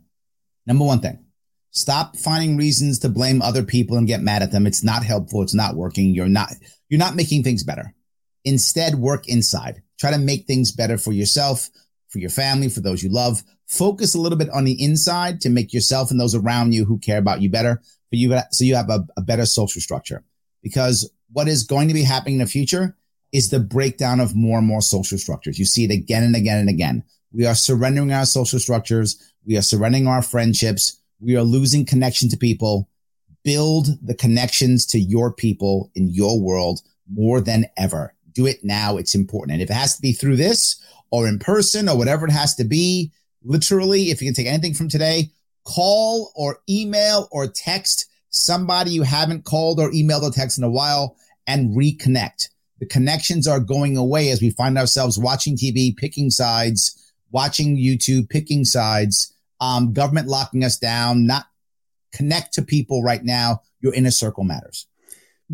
Number 0.66 0.84
one 0.84 1.00
thing. 1.00 1.22
Stop 1.70 2.16
finding 2.16 2.56
reasons 2.56 3.00
to 3.00 3.10
blame 3.10 3.42
other 3.42 3.62
people 3.62 3.98
and 3.98 4.06
get 4.06 4.22
mad 4.22 4.42
at 4.42 4.50
them. 4.50 4.66
It's 4.66 4.82
not 4.82 5.04
helpful. 5.04 5.42
It's 5.42 5.52
not 5.52 5.76
working. 5.76 6.14
You're 6.14 6.26
not, 6.26 6.54
you're 6.88 6.98
not 6.98 7.16
making 7.16 7.42
things 7.42 7.64
better. 7.64 7.94
Instead, 8.46 8.94
work 8.94 9.28
inside. 9.28 9.82
Try 10.00 10.10
to 10.12 10.18
make 10.18 10.46
things 10.46 10.72
better 10.72 10.96
for 10.96 11.12
yourself, 11.12 11.68
for 12.08 12.18
your 12.18 12.30
family, 12.30 12.70
for 12.70 12.80
those 12.80 13.02
you 13.02 13.10
love. 13.10 13.42
Focus 13.66 14.14
a 14.14 14.20
little 14.20 14.38
bit 14.38 14.48
on 14.50 14.64
the 14.64 14.82
inside 14.82 15.42
to 15.42 15.50
make 15.50 15.74
yourself 15.74 16.10
and 16.10 16.18
those 16.18 16.34
around 16.34 16.72
you 16.72 16.86
who 16.86 16.98
care 16.98 17.18
about 17.18 17.42
you 17.42 17.50
better. 17.50 17.82
For 18.08 18.16
you, 18.16 18.38
so 18.52 18.64
you 18.64 18.74
have 18.76 18.88
a, 18.88 19.06
a 19.18 19.20
better 19.20 19.44
social 19.44 19.82
structure. 19.82 20.24
Because 20.62 21.10
what 21.30 21.46
is 21.46 21.64
going 21.64 21.88
to 21.88 21.94
be 21.94 22.04
happening 22.04 22.36
in 22.36 22.40
the 22.40 22.46
future 22.46 22.96
is 23.32 23.50
the 23.50 23.60
breakdown 23.60 24.20
of 24.20 24.34
more 24.34 24.58
and 24.58 24.66
more 24.66 24.82
social 24.82 25.18
structures. 25.18 25.58
You 25.58 25.64
see 25.64 25.84
it 25.84 25.90
again 25.90 26.22
and 26.22 26.36
again 26.36 26.58
and 26.58 26.68
again. 26.68 27.02
We 27.32 27.46
are 27.46 27.54
surrendering 27.54 28.12
our 28.12 28.24
social 28.24 28.58
structures. 28.58 29.32
We 29.44 29.56
are 29.56 29.62
surrendering 29.62 30.06
our 30.06 30.22
friendships 30.22 31.00
we 31.20 31.36
are 31.36 31.42
losing 31.42 31.84
connection 31.84 32.28
to 32.30 32.36
people. 32.36 32.88
Build 33.42 33.86
the 34.02 34.14
connections 34.14 34.84
to 34.86 34.98
your 34.98 35.32
people 35.32 35.90
in 35.94 36.08
your 36.08 36.40
world 36.40 36.80
more 37.10 37.40
than 37.40 37.66
ever. 37.76 38.14
Do 38.32 38.46
it 38.46 38.64
now. 38.64 38.96
It's 38.96 39.14
important. 39.14 39.52
And 39.52 39.62
if 39.62 39.70
it 39.70 39.74
has 39.74 39.96
to 39.96 40.02
be 40.02 40.12
through 40.12 40.36
this 40.36 40.82
or 41.10 41.28
in 41.28 41.38
person 41.38 41.88
or 41.88 41.96
whatever 41.96 42.26
it 42.26 42.32
has 42.32 42.54
to 42.56 42.64
be, 42.64 43.12
literally, 43.44 44.10
if 44.10 44.20
you 44.20 44.26
can 44.26 44.34
take 44.34 44.48
anything 44.48 44.74
from 44.74 44.88
today, 44.88 45.30
call 45.64 46.32
or 46.34 46.58
email 46.68 47.28
or 47.30 47.46
text 47.46 48.06
somebody 48.30 48.90
you 48.90 49.02
haven't 49.02 49.44
called 49.44 49.80
or 49.80 49.90
emailed 49.92 50.22
or 50.22 50.30
texted 50.30 50.58
in 50.58 50.64
a 50.64 50.70
while 50.70 51.16
and 51.46 51.76
reconnect. 51.76 52.48
The 52.78 52.86
connections 52.86 53.48
are 53.48 53.60
going 53.60 53.96
away 53.96 54.30
as 54.30 54.40
we 54.40 54.50
find 54.50 54.76
ourselves 54.76 55.18
watching 55.18 55.56
TV, 55.56 55.96
picking 55.96 56.30
sides, 56.30 57.12
watching 57.30 57.76
YouTube, 57.76 58.28
picking 58.28 58.64
sides 58.64 59.32
um, 59.60 59.92
government 59.92 60.28
locking 60.28 60.64
us 60.64 60.78
down, 60.78 61.26
not 61.26 61.46
connect 62.12 62.54
to 62.54 62.62
people 62.62 63.02
right 63.02 63.24
now. 63.24 63.60
Your 63.80 63.94
inner 63.94 64.10
circle 64.10 64.44
matters. 64.44 64.86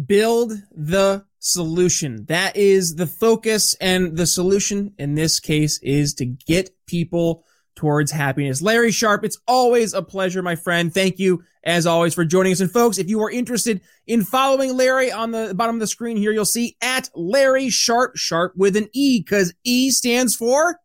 Build 0.06 0.52
the 0.74 1.24
solution. 1.38 2.24
That 2.26 2.56
is 2.56 2.94
the 2.94 3.06
focus 3.06 3.74
and 3.80 4.16
the 4.16 4.26
solution 4.26 4.94
in 4.98 5.14
this 5.14 5.40
case 5.40 5.78
is 5.82 6.14
to 6.14 6.24
get 6.24 6.70
people 6.87 7.44
towards 7.74 8.11
happiness. 8.11 8.62
Larry 8.62 8.92
Sharpe, 8.92 9.24
it's 9.24 9.38
always 9.46 9.94
a 9.94 10.02
pleasure, 10.02 10.42
my 10.42 10.56
friend. 10.56 10.92
Thank 10.92 11.18
you 11.18 11.42
as 11.64 11.87
always 11.87 12.14
for 12.14 12.24
joining 12.24 12.52
us. 12.52 12.61
And 12.61 12.70
folks, 12.70 12.98
if 12.98 13.08
you 13.08 13.22
are 13.22 13.30
interested 13.30 13.80
in 14.06 14.24
following 14.24 14.76
Larry 14.76 15.12
on 15.12 15.30
the 15.30 15.54
bottom 15.54 15.76
of 15.76 15.80
the 15.80 15.87
screen 15.87 16.16
here, 16.16 16.32
you'll 16.32 16.44
see 16.44 16.76
at 16.82 17.08
Larry 17.14 17.70
Sharpe, 17.70 18.16
Sharpe 18.16 18.56
with 18.56 18.76
an 18.76 18.88
E 18.92 19.20
because 19.20 19.54
E 19.64 19.90
stands 19.90 20.35
for 20.35 20.78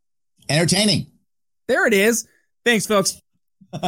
entertaining. 0.50 1.08
There 1.67 1.86
it 1.88 1.93
is. 1.93 2.28
Thanks, 2.63 2.86
folks. 2.86 3.21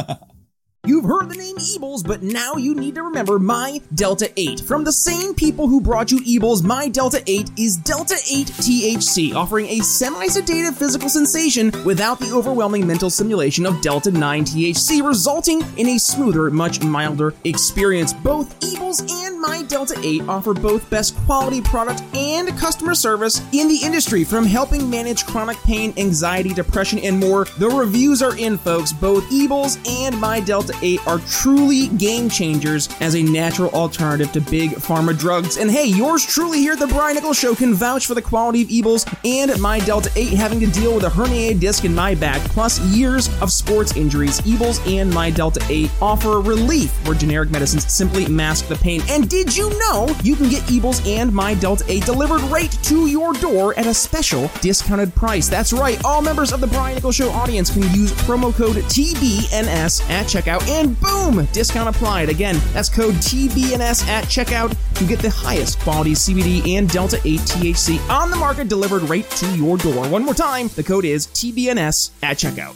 You've 0.86 1.04
heard 1.04 1.28
the 1.28 1.36
name 1.36 1.56
Ebles, 1.56 2.06
but 2.06 2.22
now 2.22 2.54
you 2.54 2.74
need 2.74 2.94
to 2.94 3.02
remember 3.02 3.38
My 3.38 3.82
Delta 3.94 4.32
8. 4.34 4.60
From 4.60 4.82
the 4.82 4.92
same 4.92 5.34
people 5.34 5.68
who 5.68 5.78
brought 5.78 6.10
you 6.10 6.20
Ebles, 6.22 6.64
My 6.64 6.88
Delta 6.88 7.22
8 7.26 7.50
is 7.58 7.76
Delta 7.76 8.14
8 8.14 8.46
THC, 8.46 9.34
offering 9.34 9.66
a 9.66 9.80
semi-sedative 9.80 10.78
physical 10.78 11.10
sensation 11.10 11.70
without 11.84 12.18
the 12.18 12.32
overwhelming 12.32 12.86
mental 12.86 13.10
simulation 13.10 13.66
of 13.66 13.82
Delta 13.82 14.10
9 14.10 14.44
THC, 14.46 15.06
resulting 15.06 15.62
in 15.76 15.86
a 15.88 15.98
smoother, 15.98 16.50
much 16.50 16.82
milder 16.82 17.34
experience. 17.44 18.14
Both 18.14 18.58
Ebles 18.60 19.02
and 19.26 19.38
My 19.38 19.62
Delta 19.64 20.00
8 20.02 20.22
offer 20.28 20.54
both 20.54 20.88
best 20.88 21.14
quality 21.26 21.60
product 21.60 22.02
and 22.14 22.48
customer 22.58 22.94
service 22.94 23.42
in 23.52 23.68
the 23.68 23.80
industry, 23.84 24.24
from 24.24 24.46
helping 24.46 24.88
manage 24.88 25.26
chronic 25.26 25.58
pain, 25.58 25.92
anxiety, 25.98 26.54
depression, 26.54 27.00
and 27.00 27.20
more. 27.20 27.44
The 27.58 27.68
reviews 27.68 28.22
are 28.22 28.38
in, 28.38 28.56
folks. 28.56 28.94
Both 28.94 29.28
Ebles 29.28 29.78
and 29.86 30.18
My 30.18 30.40
Delta 30.40 30.69
8 30.82 31.06
are 31.06 31.18
truly 31.20 31.88
game 31.88 32.28
changers 32.28 32.88
as 33.00 33.14
a 33.14 33.22
natural 33.22 33.70
alternative 33.70 34.32
to 34.32 34.40
big 34.40 34.70
pharma 34.72 35.18
drugs. 35.18 35.56
And 35.56 35.70
hey, 35.70 35.86
yours 35.86 36.24
truly 36.24 36.58
here 36.58 36.72
at 36.72 36.78
the 36.78 36.86
Brian 36.86 37.14
Nichols 37.14 37.38
Show 37.38 37.54
can 37.54 37.74
vouch 37.74 38.06
for 38.06 38.14
the 38.14 38.22
quality 38.22 38.62
of 38.62 38.68
Ebles 38.68 39.06
and 39.24 39.60
my 39.60 39.80
Delta 39.80 40.10
8 40.16 40.28
having 40.34 40.60
to 40.60 40.66
deal 40.66 40.94
with 40.94 41.04
a 41.04 41.08
herniated 41.08 41.60
disc 41.60 41.84
in 41.84 41.94
my 41.94 42.14
back, 42.14 42.40
plus 42.50 42.80
years 42.80 43.28
of 43.40 43.52
sports 43.52 43.96
injuries. 43.96 44.40
Ebles 44.42 44.80
and 44.86 45.12
my 45.12 45.30
Delta 45.30 45.64
8 45.68 45.90
offer 46.00 46.40
relief 46.40 46.90
where 47.06 47.16
generic 47.16 47.50
medicines 47.50 47.90
simply 47.92 48.26
mask 48.26 48.68
the 48.68 48.76
pain. 48.76 49.00
And 49.08 49.28
did 49.28 49.56
you 49.56 49.70
know 49.78 50.14
you 50.22 50.36
can 50.36 50.48
get 50.48 50.62
Ebles 50.64 51.06
and 51.06 51.32
my 51.32 51.54
Delta 51.54 51.84
8 51.88 52.04
delivered 52.04 52.40
right 52.42 52.70
to 52.84 53.06
your 53.06 53.32
door 53.34 53.78
at 53.78 53.86
a 53.86 53.94
special 53.94 54.50
discounted 54.60 55.14
price? 55.14 55.48
That's 55.48 55.72
right, 55.72 56.02
all 56.04 56.22
members 56.22 56.52
of 56.52 56.60
the 56.60 56.66
Brian 56.66 56.94
Nichols 56.94 57.16
Show 57.16 57.30
audience 57.30 57.70
can 57.70 57.82
use 57.94 58.12
promo 58.22 58.54
code 58.54 58.76
TBNS 58.76 60.08
at 60.10 60.26
checkout 60.26 60.59
checkout, 60.60 60.68
and 60.68 61.00
boom, 61.00 61.46
discount 61.52 61.94
applied. 61.94 62.28
Again, 62.28 62.60
that's 62.72 62.88
code 62.88 63.14
TBNS 63.14 64.06
at 64.08 64.24
checkout 64.24 64.76
to 64.94 65.04
get 65.04 65.18
the 65.20 65.30
highest 65.30 65.78
quality 65.80 66.12
CBD 66.12 66.76
and 66.76 66.88
Delta 66.88 67.20
8 67.24 67.40
THC 67.40 68.08
on 68.08 68.30
the 68.30 68.36
market 68.36 68.68
delivered 68.68 69.02
right 69.02 69.28
to 69.30 69.46
your 69.56 69.76
door. 69.76 70.08
One 70.08 70.24
more 70.24 70.34
time, 70.34 70.68
the 70.68 70.82
code 70.82 71.04
is 71.04 71.26
TBNS 71.28 72.10
at 72.22 72.36
checkout. 72.38 72.74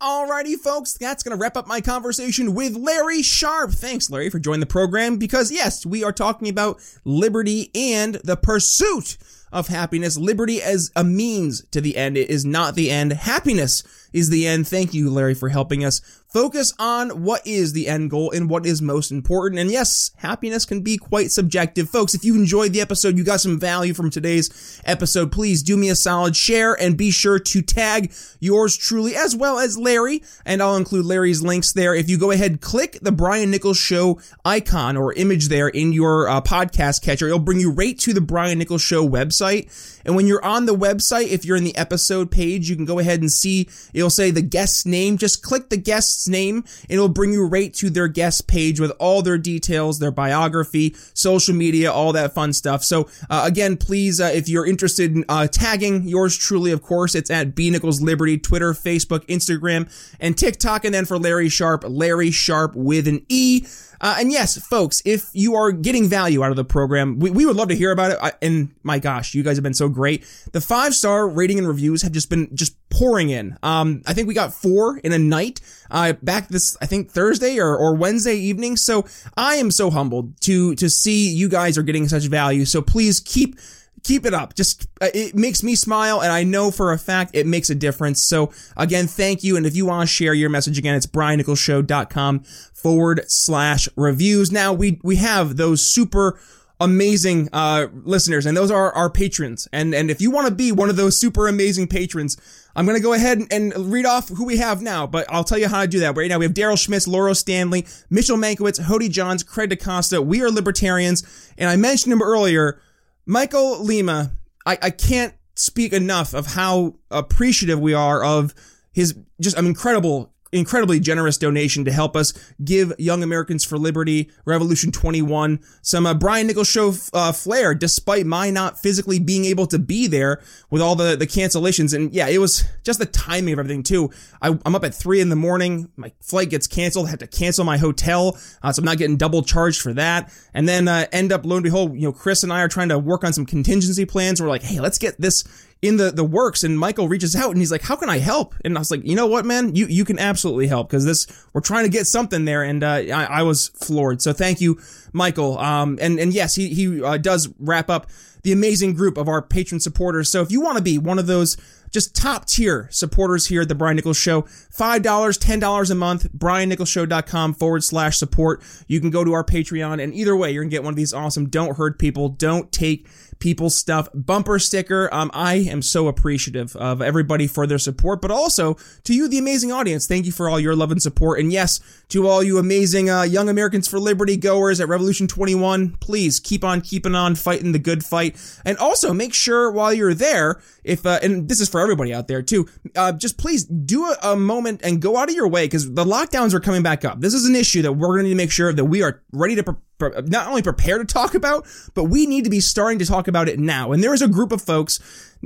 Alrighty, 0.00 0.54
folks, 0.56 0.92
that's 0.92 1.22
going 1.22 1.36
to 1.36 1.40
wrap 1.40 1.56
up 1.56 1.66
my 1.66 1.80
conversation 1.80 2.54
with 2.54 2.76
Larry 2.76 3.22
Sharpe. 3.22 3.72
Thanks, 3.72 4.08
Larry, 4.08 4.30
for 4.30 4.38
joining 4.38 4.60
the 4.60 4.66
program 4.66 5.16
because, 5.16 5.50
yes, 5.50 5.84
we 5.84 6.04
are 6.04 6.12
talking 6.12 6.48
about 6.48 6.80
liberty 7.04 7.70
and 7.74 8.14
the 8.16 8.36
pursuit 8.36 9.16
of 9.50 9.68
happiness. 9.68 10.16
Liberty 10.16 10.62
as 10.62 10.90
a 10.94 11.02
means 11.02 11.64
to 11.70 11.80
the 11.80 11.96
end. 11.96 12.16
It 12.16 12.30
is 12.30 12.44
not 12.44 12.74
the 12.74 12.90
end. 12.90 13.12
Happiness 13.14 13.82
is 14.16 14.30
the 14.30 14.46
end. 14.46 14.66
Thank 14.66 14.94
you, 14.94 15.10
Larry, 15.10 15.34
for 15.34 15.50
helping 15.50 15.84
us 15.84 16.00
focus 16.28 16.72
on 16.78 17.22
what 17.22 17.46
is 17.46 17.72
the 17.72 17.88
end 17.88 18.10
goal 18.10 18.30
and 18.30 18.50
what 18.50 18.66
is 18.66 18.82
most 18.82 19.10
important. 19.10 19.60
And 19.60 19.70
yes, 19.70 20.10
happiness 20.16 20.64
can 20.64 20.82
be 20.82 20.96
quite 20.96 21.30
subjective. 21.30 21.88
Folks, 21.88 22.14
if 22.14 22.24
you 22.24 22.34
enjoyed 22.34 22.72
the 22.72 22.80
episode, 22.80 23.16
you 23.16 23.24
got 23.24 23.40
some 23.40 23.58
value 23.58 23.94
from 23.94 24.10
today's 24.10 24.80
episode, 24.84 25.32
please 25.32 25.62
do 25.62 25.76
me 25.76 25.88
a 25.88 25.94
solid 25.94 26.36
share 26.36 26.74
and 26.74 26.96
be 26.96 27.10
sure 27.10 27.38
to 27.38 27.62
tag 27.62 28.12
yours 28.40 28.76
truly 28.76 29.14
as 29.16 29.34
well 29.34 29.58
as 29.58 29.78
Larry. 29.78 30.22
And 30.44 30.62
I'll 30.62 30.76
include 30.76 31.06
Larry's 31.06 31.42
links 31.42 31.72
there. 31.72 31.94
If 31.94 32.10
you 32.10 32.18
go 32.18 32.30
ahead, 32.30 32.60
click 32.60 32.98
the 33.00 33.12
Brian 33.12 33.50
Nichols 33.50 33.78
Show 33.78 34.20
icon 34.44 34.96
or 34.96 35.12
image 35.14 35.48
there 35.48 35.68
in 35.68 35.92
your 35.92 36.28
uh, 36.28 36.40
podcast 36.40 37.02
catcher, 37.02 37.26
it'll 37.26 37.38
bring 37.38 37.60
you 37.60 37.70
right 37.70 37.98
to 38.00 38.12
the 38.12 38.20
Brian 38.20 38.58
Nichols 38.58 38.82
Show 38.82 39.06
website. 39.06 39.70
And 40.04 40.14
when 40.14 40.26
you're 40.26 40.44
on 40.44 40.66
the 40.66 40.74
website, 40.74 41.28
if 41.28 41.44
you're 41.44 41.56
in 41.56 41.64
the 41.64 41.76
episode 41.76 42.30
page, 42.30 42.70
you 42.70 42.76
can 42.76 42.84
go 42.84 42.98
ahead 42.98 43.20
and 43.20 43.30
see 43.30 43.68
it'll 43.92 44.10
say 44.10 44.30
the 44.30 44.42
guest's 44.42 44.86
name. 44.86 45.18
Just 45.18 45.42
click 45.42 45.68
the 45.68 45.76
guest's 46.16 46.28
name 46.28 46.56
and 46.56 46.90
it'll 46.90 47.08
bring 47.08 47.32
you 47.32 47.46
right 47.46 47.72
to 47.74 47.90
their 47.90 48.08
guest 48.08 48.46
page 48.46 48.80
with 48.80 48.90
all 48.98 49.22
their 49.22 49.38
details, 49.38 49.98
their 49.98 50.10
biography, 50.10 50.94
social 51.14 51.54
media, 51.54 51.92
all 51.92 52.12
that 52.12 52.32
fun 52.34 52.52
stuff. 52.52 52.82
So 52.82 53.08
uh, 53.28 53.42
again, 53.44 53.76
please, 53.76 54.20
uh, 54.20 54.30
if 54.32 54.48
you're 54.48 54.66
interested 54.66 55.14
in 55.14 55.24
uh, 55.28 55.46
tagging 55.46 56.08
yours 56.08 56.36
truly, 56.36 56.72
of 56.72 56.82
course, 56.82 57.14
it's 57.14 57.30
at 57.30 57.54
B 57.54 57.70
Nichols 57.70 58.00
Liberty, 58.00 58.38
Twitter, 58.38 58.72
Facebook, 58.72 59.26
Instagram, 59.26 59.88
and 60.20 60.36
TikTok. 60.36 60.84
And 60.84 60.94
then 60.94 61.04
for 61.04 61.18
Larry 61.18 61.48
Sharpe, 61.48 61.84
Larry 61.86 62.30
Sharpe 62.30 62.74
with 62.74 63.06
an 63.06 63.24
E. 63.28 63.66
Uh, 63.98 64.16
and 64.18 64.30
yes, 64.30 64.58
folks, 64.58 65.00
if 65.04 65.30
you 65.32 65.54
are 65.54 65.72
getting 65.72 66.06
value 66.06 66.44
out 66.44 66.50
of 66.50 66.56
the 66.56 66.64
program, 66.64 67.18
we, 67.18 67.30
we 67.30 67.46
would 67.46 67.56
love 67.56 67.68
to 67.68 67.74
hear 67.74 67.90
about 67.90 68.12
it. 68.12 68.18
I, 68.20 68.32
and 68.42 68.74
my 68.82 68.98
gosh, 68.98 69.34
you 69.34 69.42
guys 69.42 69.56
have 69.56 69.62
been 69.62 69.74
so 69.74 69.88
great. 69.88 70.24
The 70.52 70.60
five 70.60 70.94
star 70.94 71.26
rating 71.26 71.58
and 71.58 71.66
reviews 71.66 72.02
have 72.02 72.12
just 72.12 72.28
been 72.28 72.54
just 72.54 72.76
pouring 72.96 73.28
in. 73.28 73.58
Um, 73.62 74.02
I 74.06 74.14
think 74.14 74.26
we 74.26 74.32
got 74.32 74.54
four 74.54 74.96
in 74.98 75.12
a 75.12 75.18
night, 75.18 75.60
uh, 75.90 76.14
back 76.22 76.48
this, 76.48 76.78
I 76.80 76.86
think 76.86 77.10
Thursday 77.10 77.58
or, 77.58 77.76
or 77.76 77.94
Wednesday 77.94 78.36
evening. 78.36 78.78
So 78.78 79.04
I 79.36 79.56
am 79.56 79.70
so 79.70 79.90
humbled 79.90 80.40
to, 80.42 80.74
to 80.76 80.88
see 80.88 81.28
you 81.28 81.50
guys 81.50 81.76
are 81.76 81.82
getting 81.82 82.08
such 82.08 82.24
value. 82.24 82.64
So 82.64 82.80
please 82.80 83.20
keep 83.20 83.56
keep 84.02 84.24
it 84.24 84.32
up. 84.32 84.54
Just 84.54 84.86
uh, 85.00 85.08
it 85.12 85.34
makes 85.34 85.62
me 85.62 85.74
smile, 85.74 86.22
and 86.22 86.32
I 86.32 86.44
know 86.44 86.70
for 86.70 86.92
a 86.92 86.98
fact 86.98 87.32
it 87.34 87.46
makes 87.46 87.70
a 87.70 87.74
difference. 87.74 88.22
So 88.22 88.52
again, 88.76 89.06
thank 89.06 89.42
you. 89.42 89.56
And 89.56 89.66
if 89.66 89.76
you 89.76 89.84
want 89.84 90.08
to 90.08 90.14
share 90.14 90.32
your 90.32 90.48
message 90.48 90.78
again, 90.78 90.94
it's 90.94 91.06
briannicholsshow.com 91.06 92.40
forward 92.72 93.24
slash 93.28 93.88
reviews. 93.96 94.52
Now 94.52 94.72
we 94.72 95.00
we 95.02 95.16
have 95.16 95.56
those 95.56 95.84
super 95.84 96.38
amazing 96.80 97.48
uh, 97.52 97.86
listeners, 98.04 98.46
and 98.46 98.56
those 98.56 98.70
are 98.70 98.92
our 98.92 99.10
patrons. 99.10 99.68
And 99.72 99.94
and 99.94 100.10
if 100.10 100.20
you 100.20 100.30
want 100.30 100.48
to 100.48 100.54
be 100.54 100.72
one 100.72 100.90
of 100.90 100.96
those 100.96 101.18
super 101.18 101.48
amazing 101.48 101.88
patrons, 101.88 102.36
I'm 102.74 102.86
gonna 102.86 103.00
go 103.00 103.12
ahead 103.12 103.40
and 103.50 103.72
read 103.92 104.06
off 104.06 104.28
who 104.28 104.44
we 104.44 104.58
have 104.58 104.82
now. 104.82 105.06
But 105.06 105.26
I'll 105.28 105.44
tell 105.44 105.58
you 105.58 105.68
how 105.68 105.82
to 105.82 105.88
do 105.88 106.00
that. 106.00 106.16
Right 106.16 106.28
now 106.28 106.38
we 106.38 106.44
have 106.44 106.54
Daryl 106.54 106.78
Schmitz, 106.78 107.08
Lauro 107.08 107.32
Stanley, 107.32 107.86
Mitchell 108.10 108.36
Mankiewicz, 108.36 108.80
Hody 108.80 109.10
Johns, 109.10 109.42
Craig 109.42 109.70
DaCosta. 109.70 110.22
We 110.22 110.42
are 110.42 110.50
libertarians, 110.50 111.22
and 111.56 111.70
I 111.70 111.76
mentioned 111.76 112.12
him 112.12 112.22
earlier. 112.22 112.80
Michael 113.24 113.82
Lima. 113.82 114.32
I, 114.64 114.78
I 114.82 114.90
can't 114.90 115.32
speak 115.54 115.92
enough 115.92 116.34
of 116.34 116.46
how 116.46 116.96
appreciative 117.10 117.80
we 117.80 117.94
are 117.94 118.22
of 118.22 118.52
his 118.92 119.16
just 119.40 119.56
an 119.56 119.66
incredible 119.66 120.32
incredibly 120.52 121.00
generous 121.00 121.38
donation 121.38 121.84
to 121.84 121.92
help 121.92 122.16
us 122.16 122.32
give 122.64 122.92
Young 122.98 123.22
Americans 123.22 123.64
for 123.64 123.78
Liberty, 123.78 124.30
Revolution 124.44 124.92
21, 124.92 125.60
some 125.82 126.06
uh, 126.06 126.14
Brian 126.14 126.46
Nichols 126.46 126.68
show 126.68 126.94
uh, 127.12 127.32
flair, 127.32 127.74
despite 127.74 128.26
my 128.26 128.50
not 128.50 128.78
physically 128.78 129.18
being 129.18 129.44
able 129.44 129.66
to 129.66 129.78
be 129.78 130.06
there 130.06 130.40
with 130.70 130.80
all 130.80 130.94
the, 130.94 131.16
the 131.16 131.26
cancellations. 131.26 131.94
And 131.94 132.12
yeah, 132.12 132.28
it 132.28 132.38
was 132.38 132.64
just 132.84 132.98
the 132.98 133.06
timing 133.06 133.54
of 133.54 133.58
everything 133.58 133.82
too. 133.82 134.10
I, 134.40 134.48
am 134.64 134.74
up 134.74 134.84
at 134.84 134.94
three 134.94 135.20
in 135.20 135.28
the 135.28 135.36
morning. 135.36 135.90
My 135.96 136.12
flight 136.20 136.50
gets 136.50 136.66
canceled. 136.66 137.06
I 137.06 137.10
had 137.10 137.20
to 137.20 137.26
cancel 137.26 137.64
my 137.64 137.78
hotel. 137.78 138.38
Uh, 138.62 138.72
so 138.72 138.80
I'm 138.80 138.84
not 138.84 138.98
getting 138.98 139.16
double 139.16 139.42
charged 139.42 139.80
for 139.80 139.92
that. 139.94 140.32
And 140.54 140.68
then, 140.68 140.88
uh, 140.88 141.06
end 141.12 141.32
up, 141.32 141.44
lo 141.44 141.56
and 141.56 141.64
behold, 141.64 141.94
you 141.94 142.02
know, 142.02 142.12
Chris 142.12 142.42
and 142.42 142.52
I 142.52 142.62
are 142.62 142.68
trying 142.68 142.88
to 142.90 142.98
work 142.98 143.24
on 143.24 143.32
some 143.32 143.46
contingency 143.46 144.04
plans. 144.04 144.40
We're 144.40 144.48
like, 144.48 144.62
Hey, 144.62 144.80
let's 144.80 144.98
get 144.98 145.20
this 145.20 145.44
in 145.82 145.98
the 145.98 146.10
the 146.10 146.24
works 146.24 146.64
and 146.64 146.78
Michael 146.78 147.08
reaches 147.08 147.36
out 147.36 147.50
and 147.50 147.58
he's 147.58 147.70
like 147.70 147.82
how 147.82 147.96
can 147.96 148.08
I 148.08 148.18
help 148.18 148.54
and 148.64 148.76
I 148.76 148.80
was 148.80 148.90
like 148.90 149.04
you 149.04 149.14
know 149.14 149.26
what 149.26 149.44
man 149.44 149.74
you 149.74 149.86
you 149.86 150.04
can 150.04 150.18
absolutely 150.18 150.66
help 150.66 150.88
because 150.88 151.04
this 151.04 151.26
we're 151.52 151.60
trying 151.60 151.84
to 151.84 151.90
get 151.90 152.06
something 152.06 152.44
there 152.44 152.62
and 152.62 152.82
uh, 152.82 153.02
I, 153.12 153.24
I 153.24 153.42
was 153.42 153.68
floored 153.68 154.22
so 154.22 154.32
thank 154.32 154.60
you 154.60 154.80
Michael 155.12 155.58
um 155.58 155.98
and 156.00 156.18
and 156.18 156.32
yes 156.32 156.54
he 156.54 156.72
he 156.72 157.02
uh, 157.02 157.18
does 157.18 157.48
wrap 157.58 157.90
up 157.90 158.08
the 158.42 158.52
amazing 158.52 158.94
group 158.94 159.18
of 159.18 159.28
our 159.28 159.42
patron 159.42 159.80
supporters 159.80 160.30
so 160.30 160.40
if 160.40 160.50
you 160.50 160.62
want 160.62 160.78
to 160.78 160.82
be 160.82 160.96
one 160.98 161.18
of 161.18 161.26
those 161.26 161.56
just 161.90 162.14
top 162.14 162.46
tier 162.46 162.88
supporters 162.90 163.46
here 163.46 163.62
at 163.62 163.68
the 163.68 163.74
Brian 163.74 163.96
Nichols 163.96 164.16
Show. 164.16 164.42
$5, 164.42 165.00
$10 165.00 165.90
a 165.90 165.94
month, 165.94 166.30
briannicholsshow.com 166.32 167.54
forward 167.54 167.84
slash 167.84 168.18
support. 168.18 168.62
You 168.86 169.00
can 169.00 169.10
go 169.10 169.24
to 169.24 169.32
our 169.32 169.44
Patreon, 169.44 170.02
and 170.02 170.14
either 170.14 170.36
way, 170.36 170.52
you're 170.52 170.62
going 170.62 170.70
to 170.70 170.74
get 170.74 170.82
one 170.82 170.92
of 170.92 170.96
these 170.96 171.14
awesome 171.14 171.48
Don't 171.48 171.76
Hurt 171.76 171.98
People, 171.98 172.28
Don't 172.28 172.70
Take 172.70 173.08
people's 173.38 173.76
stuff 173.76 174.08
bumper 174.14 174.58
sticker. 174.58 175.08
Um, 175.12 175.30
I 175.34 175.54
am 175.54 175.82
so 175.82 176.08
appreciative 176.08 176.74
of 176.76 177.02
everybody 177.02 177.46
for 177.46 177.66
their 177.66 177.78
support, 177.78 178.20
but 178.20 178.30
also 178.30 178.76
to 179.04 179.14
you, 179.14 179.28
the 179.28 179.38
amazing 179.38 179.72
audience. 179.72 180.06
Thank 180.06 180.26
you 180.26 180.32
for 180.32 180.48
all 180.48 180.60
your 180.60 180.76
love 180.76 180.90
and 180.90 181.02
support. 181.02 181.40
And 181.40 181.52
yes, 181.52 181.80
to 182.08 182.26
all 182.26 182.42
you 182.42 182.58
amazing 182.58 183.10
uh, 183.10 183.22
Young 183.22 183.48
Americans 183.48 183.88
for 183.88 183.98
Liberty 183.98 184.36
goers 184.36 184.80
at 184.80 184.88
Revolution 184.88 185.26
21, 185.26 185.96
please 186.00 186.40
keep 186.40 186.64
on 186.64 186.80
keeping 186.80 187.14
on 187.14 187.34
fighting 187.34 187.72
the 187.72 187.78
good 187.78 188.04
fight. 188.04 188.36
And 188.64 188.78
also 188.78 189.12
make 189.12 189.34
sure 189.34 189.70
while 189.70 189.92
you're 189.92 190.14
there, 190.14 190.60
if 190.84 191.04
uh, 191.04 191.18
and 191.22 191.48
this 191.48 191.60
is 191.60 191.68
for 191.68 191.80
everybody 191.80 192.14
out 192.14 192.28
there 192.28 192.42
too, 192.42 192.68
uh, 192.94 193.12
just 193.12 193.38
please 193.38 193.64
do 193.64 194.06
a, 194.06 194.16
a 194.32 194.36
moment 194.36 194.80
and 194.82 195.02
go 195.02 195.16
out 195.16 195.28
of 195.28 195.34
your 195.34 195.48
way 195.48 195.66
because 195.66 195.92
the 195.94 196.04
lockdowns 196.04 196.54
are 196.54 196.60
coming 196.60 196.82
back 196.82 197.04
up. 197.04 197.20
This 197.20 197.34
is 197.34 197.46
an 197.46 197.56
issue 197.56 197.82
that 197.82 197.92
we're 197.92 198.16
going 198.16 198.28
to 198.28 198.34
make 198.34 198.52
sure 198.52 198.72
that 198.72 198.84
we 198.84 199.02
are 199.02 199.22
ready 199.32 199.56
to 199.56 199.76
not 200.00 200.48
only 200.48 200.62
prepare 200.62 200.98
to 200.98 201.04
talk 201.04 201.34
about, 201.34 201.66
but 201.94 202.04
we 202.04 202.26
need 202.26 202.44
to 202.44 202.50
be 202.50 202.60
starting 202.60 202.98
to 202.98 203.06
talk 203.06 203.28
about 203.28 203.48
it 203.48 203.58
now. 203.58 203.92
And 203.92 204.02
there 204.02 204.14
is 204.14 204.22
a 204.22 204.28
group 204.28 204.52
of 204.52 204.62
folks 204.62 205.00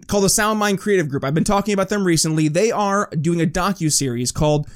called 0.06 0.24
the 0.24 0.28
Sound 0.28 0.58
Mind 0.58 0.78
Creative 0.78 1.08
Group. 1.08 1.24
I've 1.24 1.34
been 1.34 1.44
talking 1.44 1.74
about 1.74 1.88
them 1.88 2.04
recently. 2.04 2.48
They 2.48 2.70
are 2.70 3.08
doing 3.20 3.40
a 3.40 3.46
docu 3.46 3.92
series 3.92 4.32
called 4.32 4.68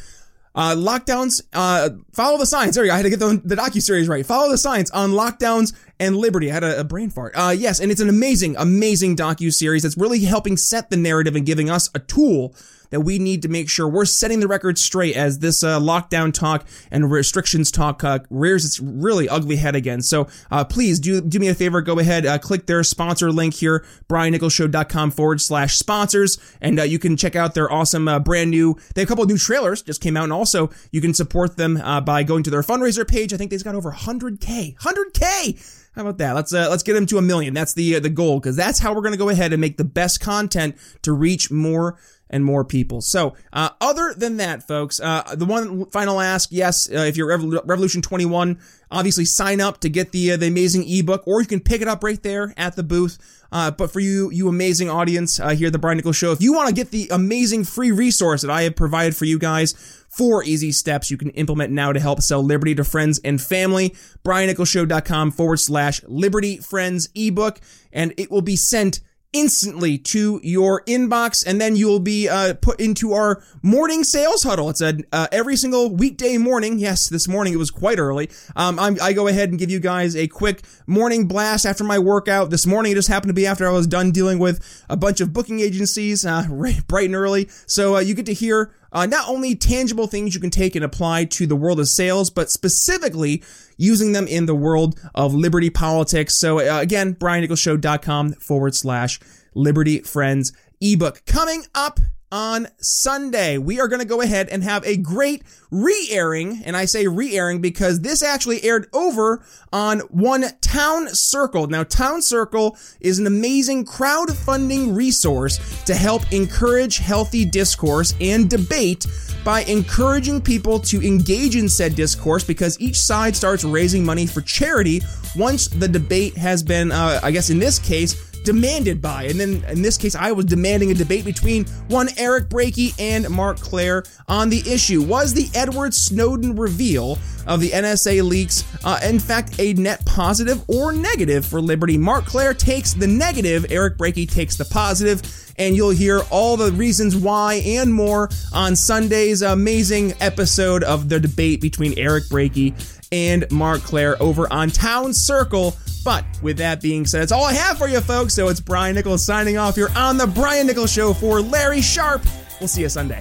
uh, 0.55 0.75
lockdowns, 0.77 1.43
uh, 1.53 1.91
follow 2.13 2.39
the 2.39 2.47
science. 2.47 2.77
There 2.77 2.85
you 2.85 2.91
go. 2.91 2.95
I 2.95 2.99
had 2.99 3.03
to 3.03 3.11
get 3.11 3.19
the, 3.19 3.41
the 3.45 3.57
docu-series 3.57 4.07
right. 4.07 4.25
Follow 4.25 4.49
the 4.49 4.59
science 4.59 4.91
on 4.93 5.11
lockdowns 5.11 5.73
and 6.01 6.17
liberty. 6.17 6.51
I 6.51 6.55
had 6.55 6.65
a, 6.65 6.81
a 6.81 6.85
brain 6.85 7.11
fart. 7.11 7.33
Uh, 7.35 7.55
yes. 7.57 7.81
And 7.81 7.91
it's 7.91 8.01
an 8.01 8.09
amazing, 8.09 8.57
amazing 8.57 9.17
docu-series 9.17 9.83
that's 9.83 9.97
really 9.97 10.21
helping 10.21 10.57
set 10.57 10.91
the 10.91 10.97
narrative 10.97 11.37
and 11.37 11.47
giving 11.47 11.71
us 11.71 11.91
a 11.95 11.99
tool 11.99 12.55
that 12.95 13.01
we 13.01 13.19
need 13.19 13.43
to 13.43 13.49
make 13.49 13.69
sure 13.69 13.89
we're 13.89 14.05
setting 14.05 14.39
the 14.39 14.47
record 14.47 14.79
straight 14.79 15.17
as 15.17 15.41
this 15.41 15.65
uh, 15.65 15.81
lockdown 15.81 16.33
talk 16.33 16.65
and 16.93 17.11
restrictions 17.11 17.73
talk 17.73 18.05
uh, 18.05 18.21
rears 18.31 18.65
its 18.65 18.79
really 18.79 19.29
ugly 19.29 19.57
head 19.57 19.75
again. 19.75 20.01
So 20.01 20.29
uh, 20.49 20.65
please 20.65 21.01
do 21.01 21.21
do 21.21 21.41
me 21.41 21.49
a 21.49 21.55
favor, 21.55 21.81
go 21.81 21.99
ahead, 21.99 22.25
uh, 22.25 22.39
click 22.39 22.67
their 22.67 22.85
sponsor 22.85 23.33
link 23.33 23.55
here, 23.55 23.85
briannicholsshow.com 24.09 25.11
forward 25.11 25.41
slash 25.41 25.77
sponsors, 25.77 26.39
and 26.61 26.79
uh, 26.79 26.85
you 26.85 27.01
can 27.01 27.17
check 27.17 27.35
out 27.35 27.55
their 27.55 27.73
awesome 27.73 28.07
uh, 28.07 28.21
brand 28.21 28.51
new. 28.51 28.77
They 28.95 29.01
have 29.01 29.09
a 29.09 29.11
couple 29.11 29.25
of 29.25 29.31
new 29.31 29.39
trailers 29.39 29.83
just 29.83 30.01
came 30.01 30.17
out, 30.17 30.25
and 30.25 30.33
also 30.33 30.71
you 30.93 31.01
can 31.01 31.15
support 31.15 31.57
them 31.57 31.83
by 32.05 32.23
going 32.23 32.45
to 32.45 32.51
their 32.51 32.63
fundraiser 32.63 33.07
page. 33.07 33.33
I 33.33 33.37
think 33.37 33.51
they've 33.51 33.65
got 33.65 33.75
over 33.75 33.91
100k, 33.91 34.77
100k. 34.79 35.81
How 35.95 36.03
about 36.03 36.19
that? 36.19 36.33
Let's 36.33 36.53
uh, 36.53 36.69
let's 36.69 36.83
get 36.83 36.95
them 36.95 37.07
to 37.07 37.19
a 37.19 37.23
million. 37.23 37.55
That's 37.55 37.73
the 37.73 37.97
uh, 37.97 38.01
the 38.01 38.11
goal 38.11 38.41
because 38.41 38.57
that's 38.57 38.81
how 38.81 38.93
we're 38.93 39.03
going 39.03 39.13
to 39.13 39.19
go 39.19 39.29
ahead 39.29 39.53
and 39.53 39.61
make 39.61 39.77
the 39.77 39.85
best 39.85 40.21
content 40.21 40.77
to 41.03 41.13
reach 41.13 41.51
more 41.53 41.97
and 42.35 42.45
more 42.45 42.65
people. 42.65 43.01
So, 43.01 43.37
uh, 43.53 43.71
other 43.81 44.13
than 44.13 44.39
that, 44.39 44.67
folks, 44.67 44.99
uh, 44.99 45.37
the 45.37 45.45
one 45.45 45.87
final 45.87 46.21
ask, 46.21 46.49
yes, 46.51 46.91
uh, 46.91 46.97
if 46.99 47.17
you're 47.17 47.29
Revol- 47.29 47.63
Revolution 47.65 48.03
21, 48.03 48.59
obviously 48.91 49.25
sign 49.25 49.61
up 49.61 49.79
to 49.81 49.89
get 49.89 50.11
the 50.11 50.33
uh, 50.33 50.37
the 50.37 50.49
amazing 50.49 50.83
ebook, 50.89 51.23
or 51.29 51.41
you 51.41 51.47
can 51.47 51.61
pick 51.61 51.81
it 51.81 51.87
up 51.87 52.03
right 52.03 52.21
there 52.25 52.53
at 52.57 52.75
the 52.75 52.83
booth. 52.83 53.19
Uh, 53.53 53.71
but 53.71 53.93
for 53.93 54.01
you, 54.01 54.33
you 54.33 54.49
amazing 54.49 54.91
audience 54.91 55.39
uh, 55.39 55.51
here 55.51 55.69
at 55.69 55.73
the 55.73 55.79
Brian 55.79 55.97
Nichols 55.97 56.17
Show, 56.17 56.33
if 56.33 56.43
you 56.43 56.53
want 56.53 56.69
to 56.69 56.75
get 56.75 56.91
the 56.91 57.09
amazing 57.13 57.63
free 57.63 57.93
resource 57.93 58.43
that 58.43 58.51
I 58.51 58.63
have 58.63 58.75
provided 58.75 59.15
for 59.15 59.27
you 59.27 59.39
guys, 59.39 59.75
four 60.09 60.43
easy 60.43 60.73
steps 60.73 61.09
you 61.09 61.17
can 61.17 61.31
implement 61.31 61.73
now 61.73 61.93
to 61.93 62.01
help 62.01 62.21
sell 62.21 62.43
Liberty 62.43 62.75
to 62.75 62.83
friends 62.83 63.21
and 63.25 63.41
family. 63.41 63.95
BrianNicholsShow.com 64.25 65.31
forward 65.31 65.61
slash 65.61 66.03
Liberty 66.09 66.57
Friends 66.57 67.09
ebook, 67.15 67.61
and 67.93 68.13
it 68.17 68.29
will 68.29 68.43
be 68.43 68.57
sent 68.57 68.99
instantly 69.35 69.99
to 69.99 70.41
your 70.43 70.83
inbox 70.85 71.45
and 71.47 71.61
then 71.61 71.77
you'll 71.77 72.01
be 72.01 72.29
uh, 72.29 72.55
put 72.55 72.81
into 72.81 73.13
our 73.13 73.43
morning 73.63 74.05
sales 74.05 74.45
huddle. 74.45 74.71
It's 74.71 74.81
a 74.81 75.01
uh, 75.13 75.27
every 75.33 75.57
single 75.57 75.91
weekday 75.91 76.39
morning. 76.39 76.79
Yes 76.79 77.09
this 77.09 77.29
morning 77.29 77.53
it 77.53 77.57
was 77.57 77.71
quite 77.71 77.99
early. 77.99 78.31
Um, 78.57 78.79
i 78.79 79.13
go 79.13 79.27
ahead 79.27 79.51
and 79.51 79.59
give 79.59 79.71
you 79.71 79.81
guys 79.81 80.17
a 80.17 80.29
quick 80.29 80.63
morning 80.87 81.27
blast 81.27 81.67
after 81.67 81.85
my 81.85 81.99
workout. 81.99 82.51
This 82.51 82.65
morning 82.65 82.93
it 82.93 82.95
just 82.95 83.09
happened 83.09 83.31
to 83.31 83.35
be 83.35 83.47
after 83.47 83.69
i 83.69 83.73
was 83.73 83.87
done 83.87 84.13
dealing 84.13 84.39
with 84.39 84.85
a 84.89 84.97
bunch 84.97 85.21
of 85.21 85.33
booking 85.33 85.61
agencies 85.61 86.25
uh, 86.25 86.47
bright 86.89 87.07
and 87.07 87.15
early. 87.17 87.49
So 87.67 87.97
uh, 87.97 88.01
you 88.01 88.15
get 88.15 88.27
to 88.27 88.35
hear 88.35 88.73
uh, 88.95 89.07
not 89.07 89.29
only 89.29 89.55
tangible 89.55 90.07
things 90.07 90.35
you 90.35 90.41
can 90.41 90.51
take 90.51 90.75
and 90.75 90.85
apply 90.85 91.25
to 91.25 91.47
the 91.47 91.57
world 91.57 91.81
of 91.81 91.89
sales, 91.89 92.31
but 92.31 92.51
specifically 92.51 93.43
using 93.77 94.13
them 94.13 94.27
in 94.27 94.47
the 94.47 94.55
world 94.55 94.99
of 95.15 95.35
liberty 95.35 95.69
politics. 95.69 96.35
So 96.35 96.61
uh, 96.61 96.81
again, 96.81 97.15
briannicholsshow.com 97.17 98.35
forward 98.35 98.75
slash 98.75 99.21
liberty 99.55 100.01
friends 100.01 100.53
ebook 100.81 101.23
coming 101.27 101.65
up 101.75 102.01
on 102.35 102.67
Sunday. 102.79 103.59
We 103.59 103.79
are 103.79 103.87
going 103.87 104.01
to 104.01 104.07
go 104.07 104.21
ahead 104.21 104.49
and 104.49 104.65
have 104.65 104.85
a 104.85 104.97
great 104.97 105.45
re-airing, 105.71 106.63
and 106.65 106.77
I 106.77 106.85
say 106.85 107.07
re-airing 107.07 107.61
because 107.61 108.01
this 108.01 108.25
actually 108.25 108.65
aired 108.65 108.89
over 108.93 109.45
on 109.73 110.01
one 110.11 110.47
Town 110.61 111.07
Circle. 111.15 111.69
Now, 111.69 111.85
Town 111.85 112.21
Circle 112.21 112.77
is 112.99 113.21
an 113.21 113.29
amazing 113.29 113.85
crowdfunding 113.85 114.97
resource 114.97 115.85
to 115.85 115.95
help 115.95 116.25
encourage 116.33 116.99
healthy 116.99 117.45
discourse 117.45 118.15
and 118.21 118.51
debate 118.51 119.07
by 119.45 119.61
encouraging 119.63 120.41
people 120.41 120.81
to 120.81 121.07
engage 121.07 121.55
in 121.55 121.69
said 121.69 121.95
discourse 121.95 122.43
because 122.43 122.81
each 122.81 123.01
side 123.01 123.37
starts 123.37 123.63
raising 123.63 124.05
money 124.05 124.27
for 124.27 124.41
charity 124.41 125.01
once 125.37 125.69
the 125.69 125.87
debate 125.87 126.37
has 126.37 126.65
been, 126.65 126.91
uh, 126.91 127.21
I 127.23 127.31
guess 127.31 127.51
in 127.51 127.61
this 127.61 127.79
case, 127.79 128.34
demanded 128.45 129.03
by. 129.03 129.25
And 129.25 129.41
then 129.41 129.65
in 129.69 129.83
this 129.83 129.99
case, 129.99 130.15
I 130.15 130.33
was 130.33 130.45
demanding 130.45 130.91
a 130.91 130.95
debate 130.95 131.25
between 131.25 131.65
one 131.89 132.09
Eric 132.17 132.49
Brakey 132.49 132.95
and 132.99 133.29
Mark 133.31 133.59
Clair 133.59 134.05
on 134.29 134.51
the 134.51 134.63
issue. 134.71 135.03
Was 135.03 135.35
the 135.35 135.49
Edward 135.55 135.95
Snowden 135.95 136.57
reveal 136.57 137.19
of 137.47 137.61
the 137.61 137.71
NSA 137.71 138.23
leaks, 138.23 138.65
uh, 138.85 139.01
in 139.03 139.19
fact, 139.19 139.59
a 139.59 139.75
net 139.75 140.05
positive 140.07 140.63
or 140.69 140.93
negative 140.93 141.45
for 141.45 141.61
Liberty? 141.61 141.99
Mark 141.99 142.25
Clair 142.27 142.55
takes 142.55 142.95
the 142.95 143.07
negative, 143.07 143.67
Eric 143.71 143.97
Brakey 143.97 144.29
takes 144.29 144.57
the 144.57 144.65
positive 144.65 145.23
and 145.57 145.77
you'll 145.77 145.91
hear 145.91 146.21
all 146.31 146.57
the 146.57 146.73
reasons 146.73 147.17
why 147.17 147.55
and 147.65 147.93
more 147.93 148.29
on 148.53 148.75
Sunday's 148.75 149.43
amazing 149.43 150.15
episode 150.21 150.83
of 150.83 151.09
the 151.09 151.21
debate 151.21 151.61
between 151.61 151.97
Eric 151.97 152.25
Brakey 152.29 152.75
and 153.13 153.51
Mark 153.51 153.81
Clair 153.83 154.21
over 154.21 154.53
on 154.53 154.71
Town 154.71 155.13
Circle 155.15 155.77
but 156.05 156.25
with 156.43 156.59
that 156.59 156.83
being 156.83 157.07
said, 157.07 157.23
that's 157.23 157.33
all 157.33 157.45
I 157.45 157.55
have 157.55 157.79
for 157.79 157.89
you, 157.89 158.01
folks. 158.01 158.35
So 158.35 158.49
it's 158.49 158.61
Brian 158.61 158.95
Nichols 158.95 159.25
signing 159.25 159.57
off 159.57 159.77
here 159.77 159.89
on 159.97 160.19
The 160.19 160.27
Brian 160.27 160.67
Nichols 160.67 160.93
Show 160.93 161.15
for 161.15 161.41
Larry 161.41 161.81
Sharpe. 161.81 162.25
We'll 162.61 162.69
see 162.69 162.83
you 162.83 162.89
Sunday. 162.89 163.21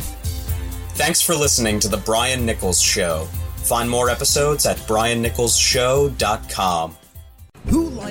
Thanks 0.95 1.21
for 1.21 1.33
listening 1.33 1.79
to 1.79 1.87
The 1.87 1.97
Brian 1.97 2.45
Nichols 2.45 2.81
Show. 2.81 3.25
Find 3.57 3.89
more 3.89 4.09
episodes 4.09 4.65
at 4.65 4.77
briannicholsshow.com. 4.77 6.97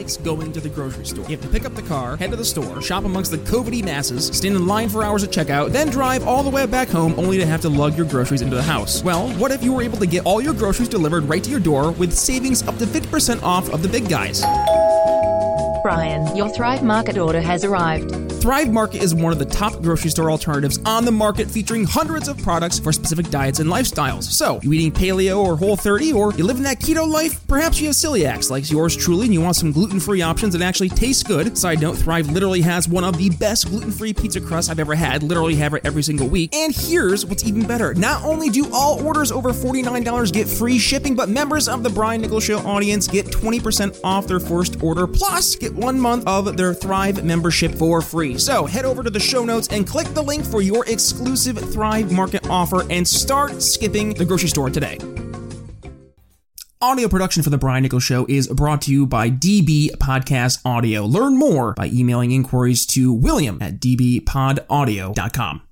Likes 0.02 0.16
going 0.16 0.50
to 0.50 0.60
the 0.60 0.68
grocery 0.68 1.06
store? 1.06 1.22
You 1.26 1.36
have 1.36 1.42
to 1.42 1.48
pick 1.48 1.64
up 1.64 1.76
the 1.76 1.82
car, 1.82 2.16
head 2.16 2.32
to 2.32 2.36
the 2.36 2.44
store, 2.44 2.82
shop 2.82 3.04
amongst 3.04 3.30
the 3.30 3.36
COVIDy 3.36 3.84
masses, 3.84 4.36
stand 4.36 4.56
in 4.56 4.66
line 4.66 4.88
for 4.88 5.04
hours 5.04 5.22
at 5.22 5.30
checkout, 5.30 5.70
then 5.70 5.90
drive 5.90 6.26
all 6.26 6.42
the 6.42 6.50
way 6.50 6.66
back 6.66 6.88
home 6.88 7.14
only 7.16 7.38
to 7.38 7.46
have 7.46 7.60
to 7.60 7.68
lug 7.68 7.96
your 7.96 8.04
groceries 8.04 8.42
into 8.42 8.56
the 8.56 8.64
house. 8.64 9.04
Well, 9.04 9.28
what 9.34 9.52
if 9.52 9.62
you 9.62 9.72
were 9.72 9.80
able 9.80 9.98
to 9.98 10.06
get 10.06 10.26
all 10.26 10.42
your 10.42 10.54
groceries 10.54 10.88
delivered 10.88 11.22
right 11.28 11.44
to 11.44 11.48
your 11.48 11.60
door 11.60 11.92
with 11.92 12.12
savings 12.12 12.64
up 12.64 12.78
to 12.78 12.84
50% 12.84 13.44
off 13.44 13.70
of 13.70 13.82
the 13.82 13.88
big 13.88 14.08
guys? 14.08 14.40
Brian. 15.84 16.34
Your 16.34 16.48
Thrive 16.48 16.82
Market 16.82 17.16
order 17.16 17.40
has 17.40 17.62
arrived. 17.62 18.31
Thrive 18.42 18.72
Market 18.72 19.04
is 19.04 19.14
one 19.14 19.32
of 19.32 19.38
the 19.38 19.44
top 19.44 19.80
grocery 19.82 20.10
store 20.10 20.28
alternatives 20.28 20.80
on 20.84 21.04
the 21.04 21.12
market, 21.12 21.48
featuring 21.48 21.84
hundreds 21.84 22.26
of 22.26 22.36
products 22.42 22.76
for 22.76 22.92
specific 22.92 23.30
diets 23.30 23.60
and 23.60 23.70
lifestyles. 23.70 24.24
So, 24.24 24.58
you 24.64 24.72
eating 24.72 24.90
paleo 24.90 25.38
or 25.38 25.56
whole 25.56 25.76
30, 25.76 26.12
or 26.12 26.32
you 26.32 26.42
living 26.42 26.64
that 26.64 26.80
keto 26.80 27.06
life? 27.06 27.46
Perhaps 27.46 27.80
you 27.80 27.86
have 27.86 27.94
celiacs 27.94 28.50
like 28.50 28.68
yours 28.68 28.96
truly, 28.96 29.26
and 29.26 29.32
you 29.32 29.40
want 29.40 29.54
some 29.54 29.70
gluten 29.70 30.00
free 30.00 30.22
options 30.22 30.54
that 30.54 30.62
actually 30.62 30.88
taste 30.88 31.28
good. 31.28 31.56
Side 31.56 31.80
note 31.80 31.98
Thrive 31.98 32.30
literally 32.30 32.62
has 32.62 32.88
one 32.88 33.04
of 33.04 33.16
the 33.16 33.30
best 33.30 33.68
gluten 33.68 33.92
free 33.92 34.12
pizza 34.12 34.40
crusts 34.40 34.68
I've 34.68 34.80
ever 34.80 34.96
had, 34.96 35.22
literally 35.22 35.54
have 35.54 35.74
it 35.74 35.82
every 35.84 36.02
single 36.02 36.26
week. 36.26 36.52
And 36.52 36.74
here's 36.74 37.24
what's 37.24 37.44
even 37.44 37.64
better 37.64 37.94
not 37.94 38.24
only 38.24 38.50
do 38.50 38.68
all 38.72 39.06
orders 39.06 39.30
over 39.30 39.50
$49 39.50 40.32
get 40.32 40.48
free 40.48 40.80
shipping, 40.80 41.14
but 41.14 41.28
members 41.28 41.68
of 41.68 41.84
the 41.84 41.90
Brian 41.90 42.20
Nichols 42.20 42.42
Show 42.42 42.58
audience 42.58 43.06
get 43.06 43.26
20% 43.26 44.00
off 44.02 44.26
their 44.26 44.40
first 44.40 44.82
order, 44.82 45.06
plus 45.06 45.54
get 45.54 45.72
one 45.72 46.00
month 46.00 46.26
of 46.26 46.56
their 46.56 46.74
Thrive 46.74 47.22
membership 47.22 47.72
for 47.76 48.02
free. 48.32 48.38
So 48.40 48.66
head 48.66 48.84
over 48.84 49.02
to 49.02 49.10
the 49.10 49.20
show 49.20 49.44
notes 49.44 49.68
and 49.68 49.86
click 49.86 50.08
the 50.08 50.22
link 50.22 50.44
for 50.44 50.62
your 50.62 50.84
exclusive 50.86 51.58
Thrive 51.72 52.12
Market 52.12 52.48
offer 52.48 52.84
and 52.90 53.06
start 53.06 53.62
skipping 53.62 54.14
the 54.14 54.24
grocery 54.24 54.48
store 54.48 54.70
today. 54.70 54.98
Audio 56.80 57.06
production 57.06 57.44
for 57.44 57.50
The 57.50 57.58
Brian 57.58 57.84
Nichols 57.84 58.02
Show 58.02 58.26
is 58.28 58.48
brought 58.48 58.82
to 58.82 58.90
you 58.90 59.06
by 59.06 59.30
DB 59.30 59.90
Podcast 59.98 60.58
Audio. 60.64 61.04
Learn 61.04 61.38
more 61.38 61.74
by 61.74 61.86
emailing 61.86 62.32
inquiries 62.32 62.84
to 62.86 63.12
william 63.12 63.58
at 63.62 63.78
dbpodaudio.com. 63.78 65.62